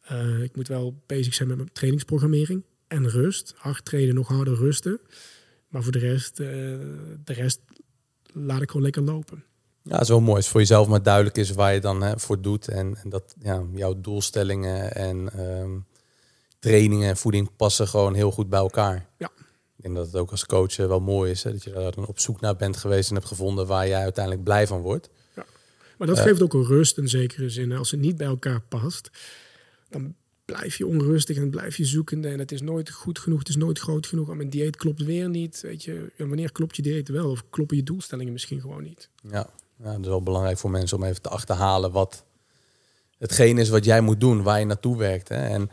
[0.00, 3.54] Eh, ik moet wel bezig zijn met mijn trainingsprogrammering en rust.
[3.56, 5.00] Hard trainen, nog harder rusten.
[5.68, 6.46] Maar voor de rest, eh,
[7.24, 7.60] de rest
[8.32, 9.44] laat ik gewoon lekker lopen.
[9.82, 12.68] Ja, zo mooi is voor jezelf maar duidelijk is waar je dan hè, voor doet.
[12.68, 15.70] En, en dat ja, jouw doelstellingen en ehm,
[16.58, 19.06] trainingen en voeding passen gewoon heel goed bij elkaar.
[19.18, 19.30] Ja.
[19.76, 21.42] Ik denk dat het ook als coach eh, wel mooi is.
[21.42, 24.02] Hè, dat je daar dan op zoek naar bent geweest en hebt gevonden waar jij
[24.02, 25.10] uiteindelijk blij van wordt.
[25.98, 26.24] Maar dat Eh.
[26.24, 27.72] geeft ook een rust in zekere zin.
[27.72, 29.10] Als het niet bij elkaar past,
[29.88, 32.28] dan blijf je onrustig en blijf je zoekende.
[32.28, 34.26] En het is nooit goed genoeg, het is nooit groot genoeg.
[34.26, 35.60] Maar mijn dieet klopt weer niet.
[35.60, 37.30] Weet je, ja, wanneer klopt je dieet wel?
[37.30, 39.08] Of kloppen je doelstellingen misschien gewoon niet?
[39.30, 39.50] Ja.
[39.82, 42.24] Ja, dat is wel belangrijk voor mensen om even te achterhalen wat
[43.18, 45.28] hetgeen is wat jij moet doen, waar je naartoe werkt.
[45.28, 45.46] Hè.
[45.48, 45.70] En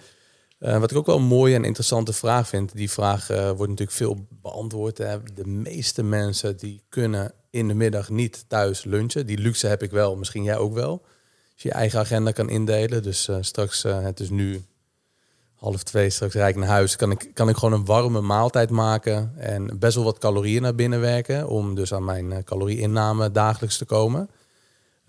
[0.60, 3.72] eh, wat ik ook wel een mooie en interessante vraag vind, die vraag eh, wordt
[3.72, 4.98] natuurlijk veel beantwoord.
[4.98, 5.24] Hè.
[5.34, 9.26] De meeste mensen die kunnen in de middag niet thuis lunchen.
[9.26, 11.02] Die luxe heb ik wel, misschien jij ook wel.
[11.54, 13.04] Als je je eigen agenda kan indelen.
[13.04, 14.62] Dus eh, straks, het is nu
[15.58, 16.96] half twee, straks ik naar huis.
[16.96, 20.76] Kan ik, kan ik gewoon een warme maaltijd maken en best wel wat calorieën naar
[20.76, 21.48] binnen werken.
[21.48, 24.30] Om dus aan mijn eh, calorieinname dagelijks te komen.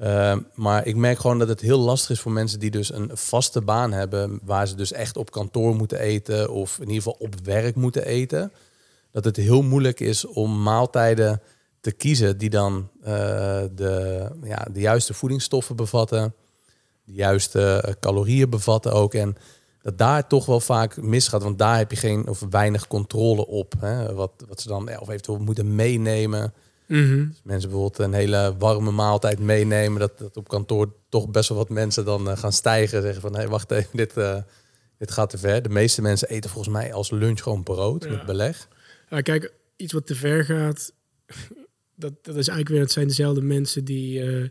[0.00, 3.10] Uh, maar ik merk gewoon dat het heel lastig is voor mensen die dus een
[3.12, 7.16] vaste baan hebben, waar ze dus echt op kantoor moeten eten of in ieder geval
[7.18, 8.52] op werk moeten eten.
[9.10, 11.42] Dat het heel moeilijk is om maaltijden
[11.80, 13.06] te kiezen die dan uh,
[13.74, 16.34] de, ja, de juiste voedingsstoffen bevatten,
[17.04, 19.14] de juiste uh, calorieën bevatten ook.
[19.14, 19.36] En
[19.88, 23.74] dat daar toch wel vaak misgaat, want daar heb je geen of weinig controle op.
[23.78, 24.14] Hè?
[24.14, 26.52] Wat, wat ze dan of eventueel moeten meenemen.
[26.86, 27.28] Mm -hmm.
[27.28, 31.58] dus mensen bijvoorbeeld een hele warme maaltijd meenemen, dat, dat op kantoor toch best wel
[31.58, 33.02] wat mensen dan uh, gaan stijgen.
[33.02, 34.36] Zeggen van, hé, hey, wacht even, dit, uh,
[34.98, 35.62] dit gaat te ver.
[35.62, 38.10] De meeste mensen eten volgens mij als lunch gewoon brood ja.
[38.10, 38.68] met beleg.
[39.10, 40.92] Ja, kijk, iets wat te ver gaat,
[41.94, 44.48] dat, dat is eigenlijk weer, het zijn dezelfde mensen die uh,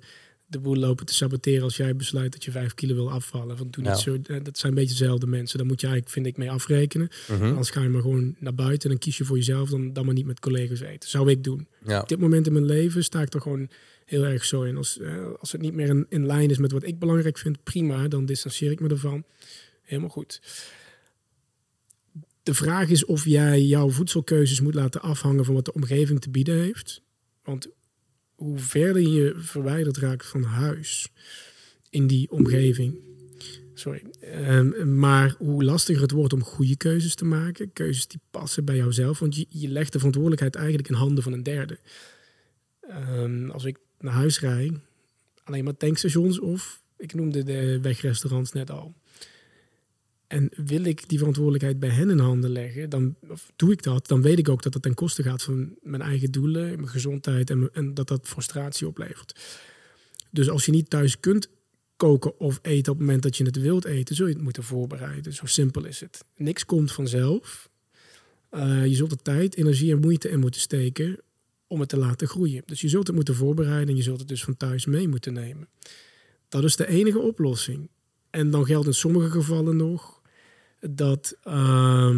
[0.49, 3.57] de boel lopen te saboteren als jij besluit dat je vijf kilo wil afvallen.
[3.57, 3.95] Want doe Ja.
[3.95, 5.57] zo, eh, dat zijn een beetje dezelfde mensen.
[5.57, 7.09] Daar moet je eigenlijk, vind ik, mee afrekenen.
[7.27, 7.43] Mhm.
[7.43, 10.05] Anders ga je maar gewoon naar buiten en dan kies je voor jezelf, dan, dan
[10.05, 11.09] maar niet met collega's eten.
[11.09, 11.67] Zou ik doen.
[11.85, 12.01] Ja.
[12.01, 13.69] Op dit moment in mijn leven sta ik er gewoon
[14.05, 14.77] heel erg zo in.
[14.77, 17.63] Als, eh, als het niet meer in, in lijn is met wat ik belangrijk vind,
[17.63, 19.23] prima, dan distancieer ik me ervan.
[19.81, 20.41] Helemaal goed.
[22.43, 26.29] De vraag is of jij jouw voedselkeuzes moet laten afhangen van wat de omgeving te
[26.29, 27.01] bieden heeft.
[27.43, 27.67] Want
[28.37, 31.11] hoe verder je verwijderd raakt van huis
[31.89, 32.99] in die omgeving,
[33.73, 34.03] sorry,
[34.47, 38.75] um, maar hoe lastiger het wordt om goede keuzes te maken, keuzes die passen bij
[38.75, 41.79] jouzelf, want je, legt de verantwoordelijkheid eigenlijk in handen van een derde.
[42.89, 44.73] Um, als ik naar huis rijd,
[45.43, 48.95] alleen maar tankstations of ik noemde de wegrestaurants net al.
[50.27, 54.07] En wil ik die verantwoordelijkheid bij hen in handen leggen, dan of doe ik dat,
[54.07, 57.49] dan weet ik ook dat dat ten koste gaat van mijn eigen doelen, mijn gezondheid
[57.49, 59.39] en, en dat dat frustratie oplevert.
[60.31, 61.49] Dus als je niet thuis kunt
[61.97, 64.63] koken of eten op het moment dat je het wilt eten, zul je het moeten
[64.63, 65.33] voorbereiden.
[65.33, 66.25] Zo simpel is het.
[66.35, 67.69] Niks komt vanzelf.
[68.51, 71.19] Uh, je zult er tijd, energie en moeite in moeten steken
[71.67, 72.63] om het te laten groeien.
[72.65, 75.33] Dus je zult het moeten voorbereiden en je zult het dus van thuis mee moeten
[75.33, 75.67] nemen.
[76.49, 77.89] Dat is de enige oplossing.
[78.29, 80.16] En dan geldt in sommige gevallen nog
[80.79, 82.17] dat uh,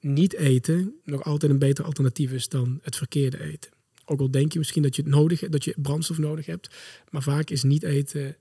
[0.00, 3.70] niet eten nog altijd een beter alternatief is dan het verkeerde eten.
[4.04, 6.68] Ook al denk je misschien dat je het nodig dat je brandstof nodig hebt,
[7.10, 8.36] maar vaak is niet eten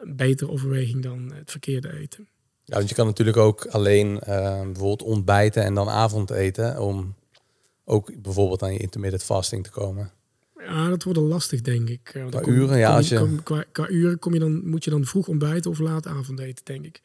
[0.00, 2.28] een betere overweging dan het verkeerde eten.
[2.64, 4.20] Ja, want je kan natuurlijk ook alleen uh,
[4.62, 7.14] bijvoorbeeld ontbijten en dan avondeten om
[7.84, 10.10] ook bijvoorbeeld aan je intermittent fasting te komen.
[10.56, 12.00] Ja, dat wordt lastig, denk ik.
[12.02, 12.96] Qua uren, ja.
[12.96, 13.36] Als je...
[13.42, 16.84] qua, qua, uren kom je dan, moet je dan vroeg ontbijten of laat avondeten, denk
[16.84, 17.00] ik.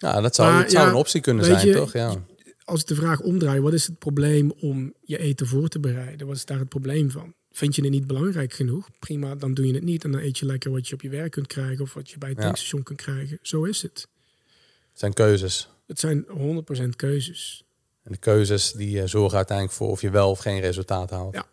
[0.00, 1.92] Ja, dat zou, zou een optie kunnen zijn, je, toch?
[1.92, 2.24] Ja.
[2.64, 6.26] Als ik de vraag omdraai, wat is het probleem om je eten voor te bereiden?
[6.26, 7.34] Wat is daar het probleem van?
[7.52, 8.88] Vind je het niet belangrijk genoeg?
[8.98, 10.04] Prima, dan doe je het niet.
[10.04, 12.18] En dan eet je lekker wat je op je werk kunt krijgen of wat je
[12.18, 13.38] bij het tankstation kunt krijgen.
[13.42, 14.08] Zo is het.
[14.90, 15.68] Het zijn keuzes.
[15.86, 16.26] Het zijn
[16.82, 17.64] 100% keuzes.
[18.02, 21.34] En de keuzes die eh, zorgen uiteindelijk voor of je wel of geen resultaat haalt.
[21.34, 21.46] Ja.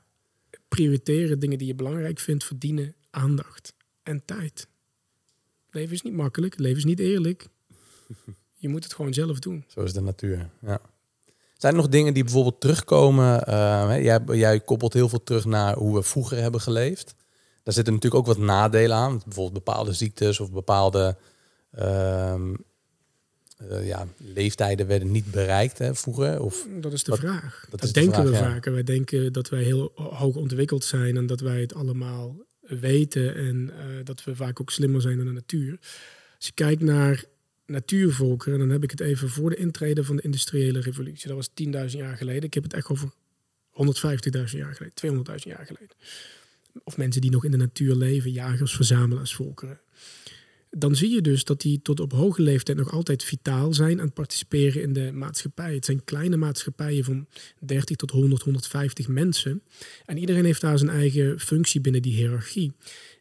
[0.67, 4.67] Prioriteren dingen die je belangrijk vindt verdienen aandacht en tijd.
[5.69, 7.47] Leven is niet makkelijk, leven is niet eerlijk.
[8.59, 9.63] Je moet het gewoon zelf doen.
[9.67, 10.49] Zo is de natuur.
[10.61, 10.81] Ja.
[11.57, 13.43] Zijn er nog dingen die bijvoorbeeld terugkomen?
[13.49, 17.15] Uh, jij, jij, koppelt heel veel terug naar hoe we vroeger hebben geleefd.
[17.63, 19.21] Daar zitten natuurlijk ook wat nadelen aan.
[19.25, 21.17] Bijvoorbeeld bepaalde ziektes of bepaalde
[21.79, 22.35] uh,
[23.71, 26.41] uh, ja, leeftijden werden niet bereikt hè, vroeger.
[26.41, 27.67] Of, dat is de vraag.
[27.69, 28.73] Dat, denken we vaker.
[28.73, 33.35] Wij denken dat wij heel hoog ontwikkeld zijn en dat wij het allemaal weten.
[33.35, 35.77] En uh, dat we vaak ook slimmer zijn dan de natuur.
[36.35, 37.23] Als je kijkt naar
[37.67, 41.27] natuurvolkeren, dan heb ik het even voor de intrede van de industriële revolutie.
[41.27, 41.49] Dat was
[41.91, 42.43] 10.000 jaar geleden.
[42.43, 45.95] Ik heb het echt over 150.000 jaar geleden, 200.000 jaar geleden.
[46.83, 49.79] Of mensen die nog in de natuur leven, jagers, verzamelaars, volkeren.
[50.69, 54.13] Dan zie je dus dat die tot op hoge leeftijd nog altijd vitaal zijn aan
[54.13, 55.73] participeren in de maatschappij.
[55.73, 57.27] Het zijn kleine maatschappijen van
[57.59, 59.61] 30 tot 100, 150 mensen.
[60.05, 62.73] En iedereen heeft daar zijn eigen functie binnen die hiërarchie.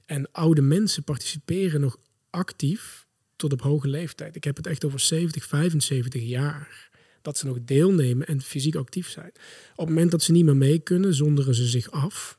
[0.06, 1.98] En oude mensen participeren nog
[2.30, 3.05] actief
[3.36, 4.36] tot op hoge leeftijd.
[4.36, 6.90] Ik heb het echt over 70, 75 jaar.
[7.22, 9.32] Dat ze nog deelnemen en fysiek actief zijn.
[9.72, 12.38] Op het moment dat ze niet meer mee kunnen, zonderen ze zich af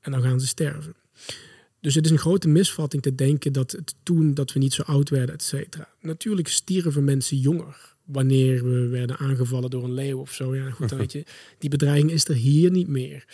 [0.00, 0.94] en dan gaan ze sterven.
[1.80, 4.82] Dus het is een grote misvatting te denken dat het toen dat we niet zo
[4.82, 5.88] oud werden, et cetera.
[6.00, 10.54] Natuurlijk stierven mensen jonger wanneer we werden aangevallen door een leeuw of zo.
[10.54, 11.24] Ja, goed, dan weet je,
[11.58, 13.24] die bedreiging is er hier niet meer.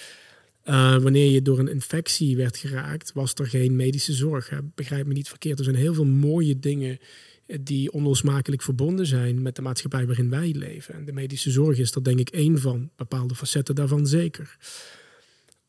[0.65, 4.49] Uh, wanneer je door een infectie werd geraakt, was er geen medische zorg.
[4.49, 4.59] Hè?
[4.75, 5.59] Begrijp me niet verkeerd.
[5.59, 6.99] Er zijn heel veel mooie dingen
[7.47, 10.95] eh, die onlosmakelijk verbonden zijn met de maatschappij waarin wij leven.
[10.95, 12.91] En de medische zorg is er denk ik één van.
[12.97, 14.57] Bepaalde facetten daarvan zeker.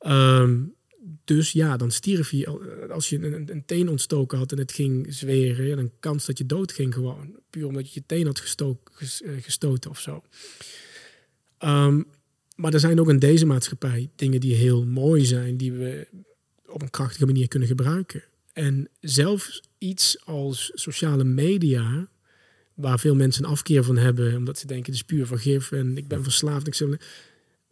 [0.07, 0.76] Um,
[1.23, 4.72] dus ja, dan stierf je, eh, als je een, een, teen ontstoken had en het
[4.72, 7.39] ging zweren, ja, dan kans dat je dood ging gewoon.
[7.49, 9.07] Puur omdat je je teen had gestoken,
[9.41, 10.23] gestoten of zo.
[11.59, 12.05] Um,
[12.56, 16.07] maar er zijn ook in deze maatschappij dingen die heel mooi zijn, die we
[16.68, 18.23] op een krachtige manier kunnen gebruiken.
[18.53, 22.10] En zelfs iets als sociale media,
[22.73, 25.98] waar veel mensen een afkeer van hebben, omdat ze denken het is puur vergif en
[25.98, 26.68] ik ben verslaafd.
[26.68, 26.99] Ik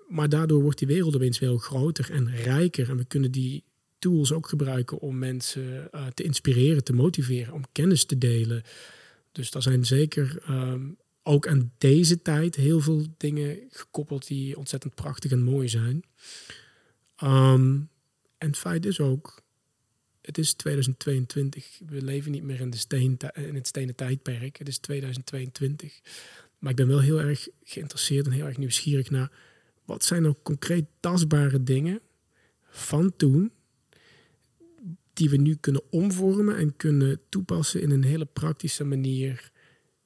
[0.07, 2.89] maar daardoor wordt die wereld opeens veel groter en rijker.
[2.89, 3.64] En we kunnen die
[3.99, 8.64] tools ook gebruiken om mensen uh, te inspireren, te motiveren, om kennis te delen.
[9.31, 14.95] Dus daar zijn zeker um, ook aan deze tijd heel veel dingen gekoppeld die ontzettend
[14.95, 16.03] prachtig en mooi zijn.
[17.23, 17.89] Um,
[18.37, 19.41] en het feit is ook,
[20.21, 21.79] het is 2022.
[21.85, 24.57] We leven niet meer in, de steen, in het stenen tijdperk.
[24.57, 26.01] Het is 2022.
[26.59, 29.31] Maar ik ben wel heel erg geïnteresseerd en heel erg nieuwsgierig naar
[29.85, 32.01] wat zijn nou concreet tastbare dingen
[32.69, 33.51] van toen
[35.13, 39.51] die we nu kunnen omvormen en kunnen toepassen in een hele praktische manier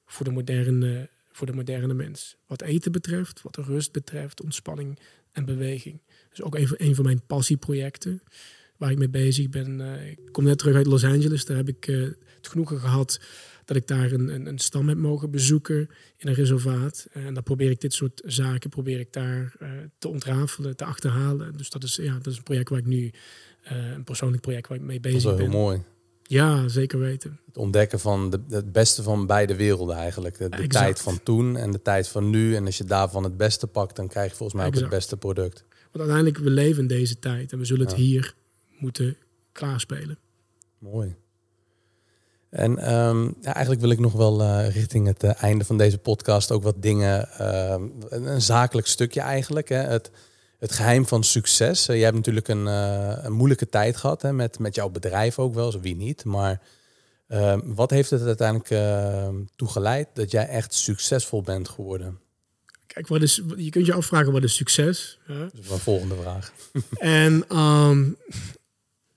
[0.08, 2.36] voor de moderne, voor de moderne mens.
[2.48, 5.00] Wat eten betreft, wat de rust betreft, ontspanning
[5.32, 6.02] en beweging.
[6.30, 8.22] Dus ook een van mijn passieprojecten
[8.78, 9.80] waar ik mee bezig ben.
[9.80, 11.46] Uh, ik kom net terug uit Los Angeles.
[11.46, 13.20] Daar heb ik uh, het genoegen gehad
[13.66, 17.08] dat ik daar een, een, een, stam heb mogen bezoeken in een reservaat.
[17.12, 21.58] En dan probeer ik dit soort zaken probeer ik daar uh, te ontrafelen, te achterhalen.
[21.58, 23.12] Dus dat is, ja, dat is een project waar ik nu,
[23.64, 25.32] een persoonlijk project waar ik mee bezig ben.
[25.32, 25.84] Dat is wel heel mooi.
[26.28, 27.40] Ja, zeker weten.
[27.46, 30.38] Het ontdekken van de, het beste van beide werelden eigenlijk.
[30.38, 32.56] De, tijd van toen en de tijd van nu.
[32.56, 35.18] En als je daarvan het beste pakt, dan krijg je volgens mij ook het beste
[35.18, 35.64] product.
[35.92, 38.34] Want uiteindelijk, we leven in deze tijd en we zullen het hier
[38.78, 39.18] moeten
[39.52, 40.18] klaarspelen.
[40.78, 41.16] Mooi.
[42.50, 45.98] En um, ja, eigenlijk wil ik nog wel uh, richting het uh, einde van deze
[45.98, 47.76] podcast ook wat dingen, uh,
[48.10, 49.70] een, een, zakelijk stukje eigenlijk.
[49.70, 49.78] Hè.
[49.78, 50.12] Het,
[50.58, 51.90] het geheim van succes.
[51.90, 55.54] Uh, jij hebt natuurlijk een, een moeilijke tijd gehad hè, met, met jouw bedrijf ook
[55.54, 56.26] wel, zo wie niet.
[56.26, 56.62] Maar
[57.64, 58.70] wat heeft het uiteindelijk
[59.56, 62.20] toe geleid dat jij echt succesvol bent geworden?
[62.98, 65.20] Kijk, wat is, je kunt je afvragen wat is succes?
[65.28, 65.40] Ja?
[65.40, 66.54] Dat is mijn volgende vraag.
[66.98, 68.18] en um,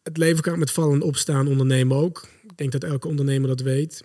[0.03, 2.29] het leven kan met vallen en opstaan ondernemen ook.
[2.43, 4.05] Ik denk dat elke ondernemer dat weet.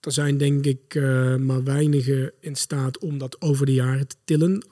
[0.00, 4.16] Er zijn denk ik uh, maar weinigen in staat om dat over de jaren te
[4.24, 4.66] tillen.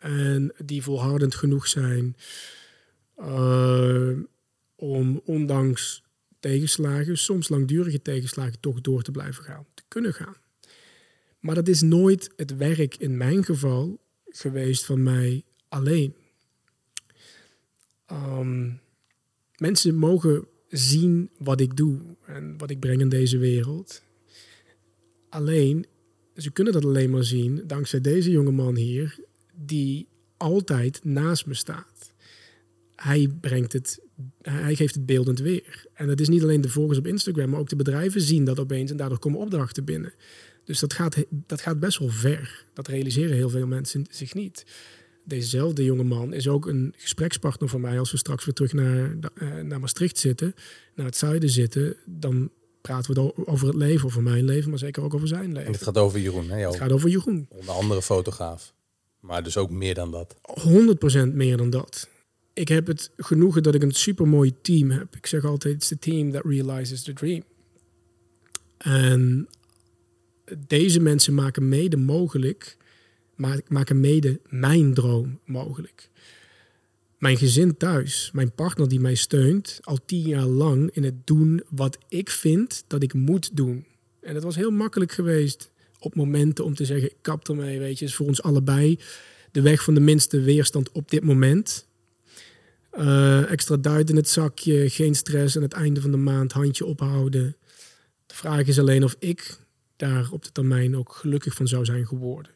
[0.00, 2.16] En die volhardend genoeg zijn
[3.18, 4.18] uh,
[4.74, 6.02] om ondanks
[6.38, 10.36] tegenslagen, soms langdurige tegenslagen, toch door te blijven gaan, te kunnen gaan.
[11.40, 16.14] Maar dat is nooit het werk in mijn geval geweest van mij alleen.
[18.12, 18.80] Um,
[19.56, 24.02] mensen mogen zien wat ik doe en wat ik breng in deze wereld.
[25.28, 25.86] Alleen,
[26.36, 29.18] ze kunnen dat alleen maar zien dankzij deze jonge man hier,
[29.66, 32.12] die altijd naast me staat.
[32.94, 34.00] Hij brengt het,
[34.42, 35.86] hij geeft het beeldend weer.
[35.94, 38.60] En het is niet alleen de volgers op Instagram, maar ook de bedrijven zien dat
[38.60, 40.12] opeens en daardoor komen opdrachten binnen.
[40.64, 42.64] Dus dat gaat, dat gaat best wel ver.
[42.72, 44.64] Dat realiseren heel veel mensen zich niet.
[45.24, 47.98] Dezezelfde jonge man is ook een gesprekspartner van mij.
[47.98, 50.54] Als we straks weer terug naar, uh, naar Maastricht zitten,
[50.94, 52.50] naar het zuiden zitten, dan
[52.80, 55.66] praten we over het leven, over mijn leven, maar zeker ook over zijn leven.
[55.66, 56.66] En het gaat over Jeroen, hè?
[56.66, 57.46] Het gaat over Jeroen.
[57.50, 58.74] Onder andere fotograaf.
[59.20, 60.36] Maar dus ook meer dan dat.
[61.28, 62.08] 100% meer dan dat.
[62.52, 65.16] Ik heb het genoegen dat ik een supermooi team heb.
[65.16, 67.42] Ik zeg altijd, it's the team that realizes the dream.
[68.78, 69.48] En
[70.66, 72.76] deze mensen maken mede mogelijk,
[73.68, 76.10] maken mede mijn droom mogelijk.
[77.18, 81.62] Mijn gezin thuis, mijn partner die mij steunt, al tien jaar lang in het doen
[81.68, 83.86] wat ik vind dat ik moet doen.
[84.20, 85.69] En het was heel makkelijk geweest
[86.00, 88.98] op momenten om te zeggen, kap ermee, weet je, is voor ons allebei
[89.52, 91.88] de weg van de minste weerstand op dit moment.
[92.98, 96.84] Uh, extra duit in het zakje, geen stress aan het einde van de maand, handje
[96.84, 97.56] ophouden.
[98.26, 99.58] De vraag is alleen of ik
[99.96, 102.52] daar op de termijn ook gelukkig van zou zijn geworden.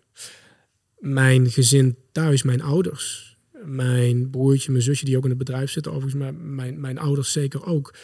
[0.99, 5.93] Mijn gezin thuis, mijn ouders, mijn broertje, mijn zusje die ook in het bedrijf zitten,
[5.93, 7.95] overigens, maar mijn, mijn ouders zeker ook,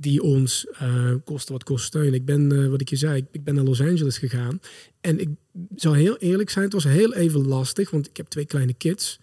[0.00, 2.14] die ons uh, kosten wat kost steun.
[2.14, 4.60] Ik ben, uh, wat ik je zei, ik, ben naar Los Angeles gegaan.
[5.00, 5.28] En ik
[5.76, 9.20] zal heel eerlijk zijn, het was heel even lastig, want ik heb twee kleine kids.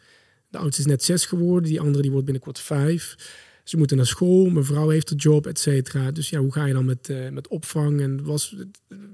[0.49, 3.15] De oudste is net zes geworden, die andere die wordt binnenkort vijf.
[3.63, 6.11] Ze moeten naar school, mijn vrouw heeft een job, et cetera.
[6.11, 8.01] Dus ja, hoe ga je dan met, uh, met opvang?
[8.01, 8.55] En was,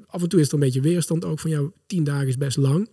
[0.07, 2.57] af en toe is er een beetje weerstand ook van, ja, tien dagen is best
[2.57, 2.89] lang.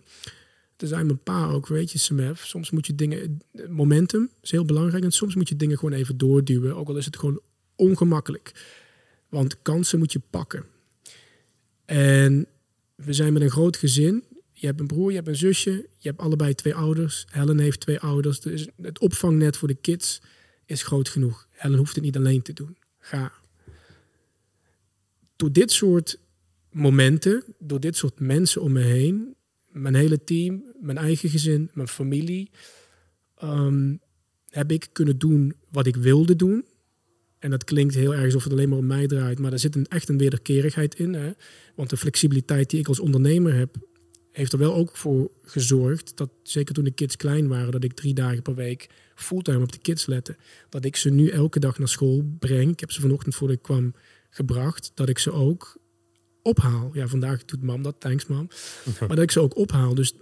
[0.77, 2.45] Er zijn mijn pa ook, weet je, Smef.
[2.45, 5.03] Soms moet je dingen, momentum is heel belangrijk.
[5.03, 7.41] En soms moet je dingen gewoon even doorduwen, ook al is het gewoon
[7.79, 8.51] ongemakkelijk.
[9.29, 10.65] Want kansen moet je pakken.
[11.85, 12.47] En
[12.95, 14.23] we zijn met een groot gezin.
[14.51, 17.25] Je hebt een broer, je hebt een zusje, je hebt allebei twee ouders.
[17.31, 18.39] Helen heeft twee ouders.
[18.39, 20.21] Dus het opvangnet voor de kids
[20.65, 21.47] is groot genoeg.
[21.49, 22.77] Helen hoeft het niet alleen te doen.
[22.99, 23.31] Ga.
[25.35, 26.19] Door dit soort
[26.71, 29.35] momenten, door dit soort mensen om me heen,
[29.71, 32.51] mijn hele team, mijn eigen gezin, mijn familie,
[33.35, 33.95] ehm,
[34.49, 36.65] heb ik kunnen doen wat ik wilde doen.
[37.39, 39.75] En dat klinkt heel erg alsof het alleen maar om mij draait, maar er zit
[39.75, 41.13] een, echt een wederkerigheid in.
[41.13, 41.31] Hè?
[41.75, 43.75] Want de flexibiliteit die ik als ondernemer heb,
[44.31, 47.93] heeft er wel ook voor gezorgd dat, zeker toen de kids klein waren, dat ik
[47.93, 50.35] drie dagen per week fulltime op de kids lette.
[50.69, 52.71] Dat ik ze nu elke dag naar school breng.
[52.71, 53.93] Ik heb ze vanochtend voordat ik kwam
[54.29, 54.91] gebracht.
[54.93, 55.77] Dat ik ze ook
[56.49, 56.89] ophaal.
[56.93, 58.47] Ja, vandaag doet mam dat, thanks mam.
[58.99, 59.95] maar dat ik ze ook ophaal.
[59.95, 60.13] Dus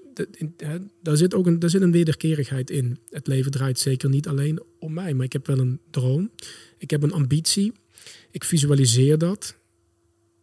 [1.01, 2.99] daar zit ook een, daar zit een wederkerigheid in.
[3.09, 6.31] Het leven draait zeker niet alleen om mij, maar ik heb wel een droom.
[6.77, 7.73] Ik heb een ambitie.
[8.31, 9.55] Ik visualiseer dat.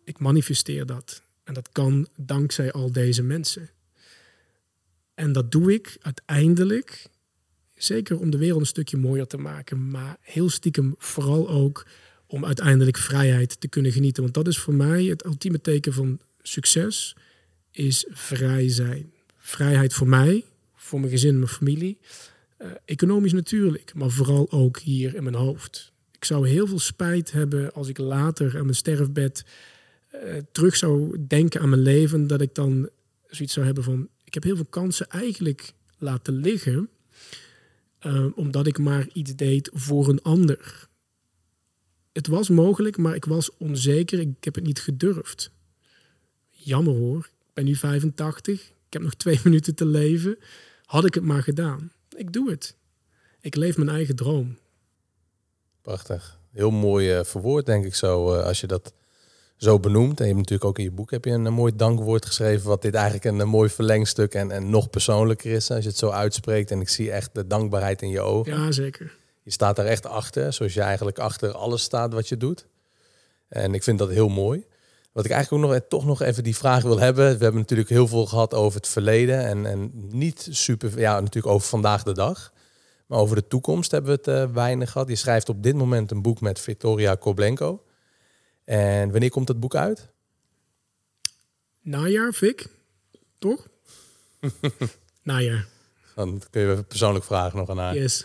[0.05, 1.23] Ik manifesteer dat.
[1.45, 3.71] En dat kan dankzij al deze mensen.
[5.15, 7.09] En dat doe ik uiteindelijk
[7.75, 11.87] Zeker om de wereld een stukje mooier te maken, maar heel stiekem vooral ook
[12.35, 14.23] om uiteindelijk vrijheid te kunnen genieten.
[14.23, 17.17] Want dat is voor mij het ultieme teken van succes,
[17.71, 19.13] is vrij zijn.
[19.39, 20.45] Vrijheid voor mij,
[20.75, 21.99] voor mijn gezin, mijn familie.
[22.59, 25.93] Uh, economisch natuurlijk, maar vooral ook hier in mijn hoofd.
[26.13, 29.45] Ik zou heel veel spijt hebben als ik later aan mijn sterfbed
[30.15, 30.21] uh,
[30.53, 32.89] terug zou denken aan mijn leven, dat ik dan
[33.31, 36.89] zoiets zou hebben van, ik heb heel veel kansen eigenlijk laten liggen
[38.07, 40.89] uh, omdat ik maar iets deed voor een ander.
[42.15, 44.21] Het was mogelijk, maar ik was onzeker.
[44.21, 45.51] Ik heb het niet gedurfd.
[46.51, 47.19] Jammer hoor.
[47.19, 48.61] Ik ben nu 85.
[48.61, 50.39] Ik heb nog twee minuten te leven.
[50.85, 51.93] Had ik het maar gedaan.
[52.17, 52.77] Ik doe het.
[53.41, 54.59] Ik leef mijn eigen droom.
[55.83, 56.39] Prachtig.
[56.51, 58.93] Heel mooi uh, verwoord, denk ik zo, uh, als je dat
[59.57, 60.21] zo benoemd.
[60.21, 62.83] En je hebt natuurlijk ook in je boek heb je een, mooi dankwoord geschreven, wat
[62.83, 66.11] dit eigenlijk een, een mooi verlengstuk en, en nog persoonlijker is als je het zo
[66.11, 66.71] uitspreekt.
[66.71, 68.53] En ik zie echt de dankbaarheid in je ogen.
[68.53, 69.23] Ja, zeker.
[69.45, 72.67] Je staat daar echt achter, zoals je eigenlijk achter alles staat wat je doet.
[73.49, 74.67] En ik vind dat heel mooi.
[75.13, 77.25] Wat ik eigenlijk ook nog, toch nog even die vraag wil hebben.
[77.25, 81.55] We hebben natuurlijk heel veel gehad over het verleden en, en niet super, ja, natuurlijk
[81.55, 82.53] over vandaag de dag.
[83.07, 85.09] Maar over de toekomst hebben we het uh, weinig gehad.
[85.09, 87.85] Je schrijft op dit moment een boek met Victoria Koblenko.
[88.65, 90.09] En wanneer komt het boek uit?
[91.81, 92.67] Najaar, Vic.
[93.39, 93.69] Toch?
[95.23, 95.74] Najaar.
[96.15, 97.95] Dan kun je even persoonlijk vragen nog aan haar.
[97.97, 98.25] Yes.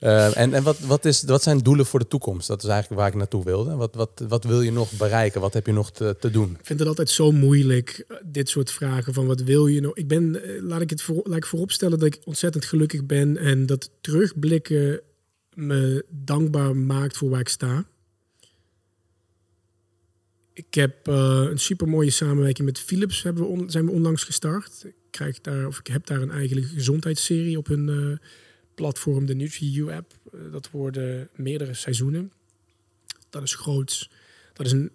[0.00, 2.48] uh, en en wat, wat, is, wat zijn doelen voor de toekomst?
[2.48, 3.76] Dat is eigenlijk waar ik naartoe wilde.
[3.76, 5.40] Wat, wat, wat wil je nog bereiken?
[5.40, 6.50] Wat heb je nog te, te doen?
[6.50, 9.96] Ik vind het altijd zo moeilijk, eh, dit soort vragen van wat wil je nog?
[9.96, 13.36] Ik ben, eh, laat ik het voor, laat ik vooropstellen dat ik ontzettend gelukkig ben
[13.36, 15.00] en dat terugblikken
[15.54, 17.84] me dankbaar maakt voor waar ik sta.
[20.52, 21.14] Ik heb uh,
[21.50, 24.86] een super mooie samenwerking met Philips hebben we on, zijn we onlangs gestart.
[25.14, 28.16] Ik krijg daar, of ik heb daar een eigen gezondheidsserie op hun uh,
[28.74, 30.12] platform, de NutriU app.
[30.34, 32.32] Uh, dat worden meerdere seizoenen.
[33.30, 34.10] Dat is groots.
[34.52, 34.90] Dat is een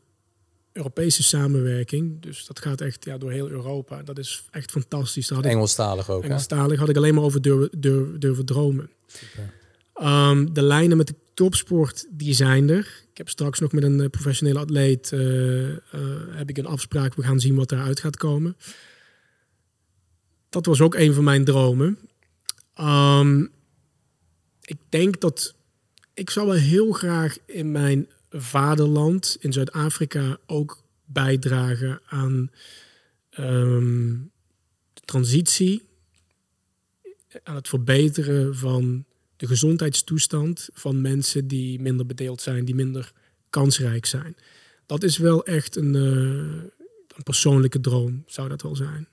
[0.72, 2.22] Europese samenwerking.
[2.22, 4.04] Dus dat gaat echt ja, door heel Europa.
[4.04, 5.30] Dat is echt fantastisch.
[5.30, 6.24] Had Engelstalig ook.
[6.24, 6.80] Engelstalig hè?
[6.80, 8.90] had ik alleen maar over durven, durven, durven dromen.
[10.02, 13.04] Um, de lijnen met de topsport, die zijn er.
[13.12, 15.78] Ik heb straks nog met een uh, professionele atleet uh, uh,
[16.30, 17.16] heb ik een afspraak.
[17.16, 18.56] We gaan zien wat eruit gaat komen.
[20.50, 21.98] Dat was ook een van mijn dromen.
[22.80, 23.52] Um,
[24.62, 25.56] ik denk dat
[26.14, 32.52] ik zou wel heel graag in mijn vaderland, in Zuid-Afrika, ook bijdragen aan
[33.40, 34.32] um,
[34.94, 35.88] de transitie,
[37.44, 39.06] aan het verbeteren van
[39.38, 43.14] de gezondheidstoestand van mensen die minder bedeeld zijn, die minder
[43.50, 44.36] kansrijk zijn.
[44.86, 46.64] Dat is wel echt een, uh,
[47.16, 49.08] een persoonlijke droom, zou dat wel zijn.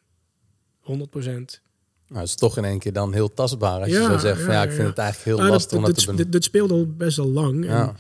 [0.87, 1.61] 100 procent.
[2.09, 4.41] Nou, het is toch in één keer dan heel tastbaar als ja, je zo zegt
[4.41, 6.15] van ja, ik vind het eigenlijk heel nou, lastig dat, om dat, te.
[6.15, 7.65] Dit, dit speelde al best al lang.
[7.65, 7.95] Ja.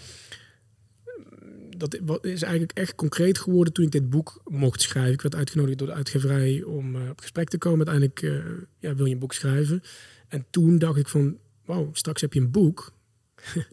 [1.76, 1.94] dat
[2.24, 5.12] is eigenlijk echt concreet geworden toen ik dit boek mocht schrijven.
[5.12, 7.86] Ik werd uitgenodigd door de uitgeverij om uh, op gesprek te komen.
[7.88, 9.82] Uiteindelijk uh, ja, wil je een boek schrijven.
[10.28, 12.92] En toen dacht ik van, wow, straks heb je een boek.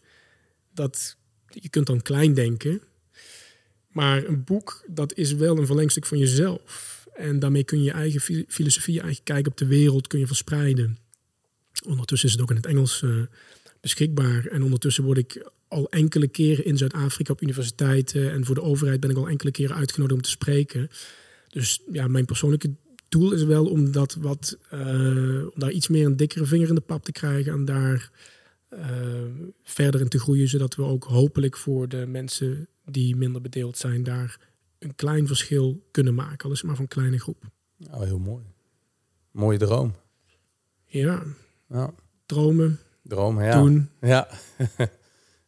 [0.74, 1.18] dat,
[1.48, 2.82] je kunt dan klein denken.
[3.88, 7.03] Maar een boek, dat is wel een verlengstuk van jezelf.
[7.16, 10.28] En daarmee kun je je eigen filosofie, je eigen kijk op de wereld kun je
[10.28, 10.98] verspreiden.
[11.88, 13.22] Ondertussen is het ook in het Engels uh,
[13.82, 14.46] beschikbaar.
[14.46, 19.00] En ondertussen word ik al enkele keren in Zuid-Afrika op universiteiten en voor de overheid
[19.00, 20.90] ben ik al enkele keren uitgenodigd om te spreken.
[21.50, 22.72] Dus ja, mijn persoonlijke
[23.10, 26.82] doel is wel om dat wat, om daar iets meer een dikkere vinger in de
[26.82, 28.12] pap te krijgen en daar
[28.74, 28.80] uh,
[29.64, 34.04] verder in te groeien, zodat we ook hopelijk voor de mensen die minder bedeeld zijn
[34.04, 34.40] daar
[34.84, 37.44] een klein verschil kunnen maken, al is het maar van een kleine groep.
[37.92, 38.44] Oh, heel mooi.
[39.32, 39.96] Mooie droom.
[40.86, 41.24] Ja.
[41.70, 41.94] ja.
[42.26, 42.80] Dromen.
[43.04, 43.62] Dromen, ja.
[43.62, 43.90] Doen.
[44.02, 44.28] Ja.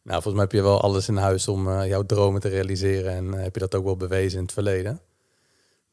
[0.07, 3.11] nou, volgens mij heb je wel alles in huis om uh, jouw dromen te realiseren.
[3.11, 5.01] En uh, heb je dat ook wel bewezen in het verleden.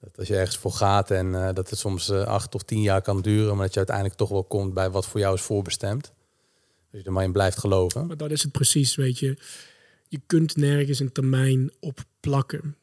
[0.01, 3.03] Dat als je ergens voor gaat en uh, dat het soms acht of tien jaar
[3.03, 6.13] kan duren, maar dat je uiteindelijk toch wel komt bij wat voor jou is voorbestemd.
[6.91, 8.07] Dus je er maar in blijft geloven.
[8.07, 9.37] Maar dat is het precies, weet je.
[10.09, 12.77] Je kunt nergens een termijn op plakken.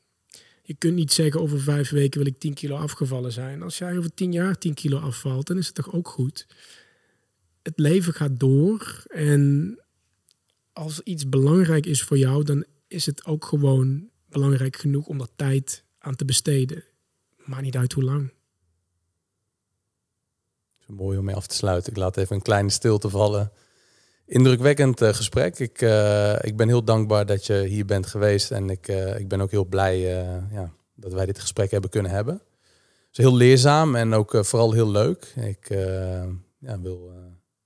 [0.69, 3.61] Je kunt niet zeggen over vijf weken wil ik 10 kilo afgevallen zijn.
[3.61, 6.47] Als jij over 10 jaar 10 kilo afvalt, dan is het toch ook goed.
[7.61, 9.75] Het leven gaat door en
[10.73, 15.27] als iets belangrijk is voor jou, dan is het ook gewoon belangrijk genoeg om er
[15.35, 16.83] tijd aan te besteden.
[17.45, 18.33] Maar niet uit hoe lang.
[20.85, 21.91] Mooi om mee af te sluiten.
[21.91, 23.51] Ik laat even een kleine stilte vallen.
[24.29, 25.59] Indrukwekkend uh, gesprek.
[25.59, 28.51] Ik, uh, ik ben heel dankbaar dat je hier bent geweest.
[28.51, 29.99] En ik, uh, ik ben ook heel blij
[30.51, 32.33] ja, dat wij dit gesprek hebben kunnen hebben.
[32.33, 35.33] Het is heel leerzaam en ook vooral heel leuk.
[35.35, 35.67] Ik
[36.59, 37.11] ja, wil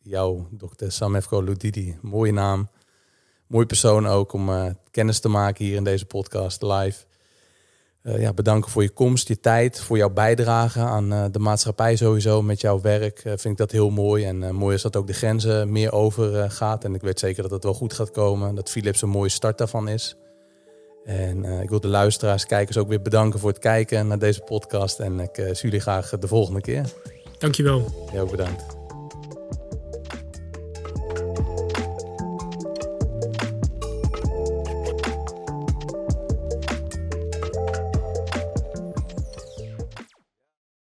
[0.01, 2.69] jou, dokter Samefko Ludidi, mooie naam.
[3.47, 4.49] Mooie persoon ook om
[4.91, 7.05] kennis te maken hier in deze podcast live.
[8.03, 11.95] Uh, ja, bedanken voor je komst, je tijd, voor jouw bijdrage aan uh, de maatschappij
[11.95, 13.17] sowieso met jouw werk.
[13.17, 14.25] Uh, vind ik dat heel mooi.
[14.25, 16.83] En mooi is dat ook de grenzen meer over gaat.
[16.83, 18.55] En ik weet zeker dat het wel goed gaat komen.
[18.55, 20.15] Dat Philips een mooie start daarvan is.
[21.05, 24.99] En ik wil de luisteraars, kijkers ook weer bedanken voor het kijken naar deze podcast.
[24.99, 26.93] En ik zie jullie graag de volgende keer.
[27.37, 28.07] Dankjewel.
[28.11, 28.82] Heel bedankt.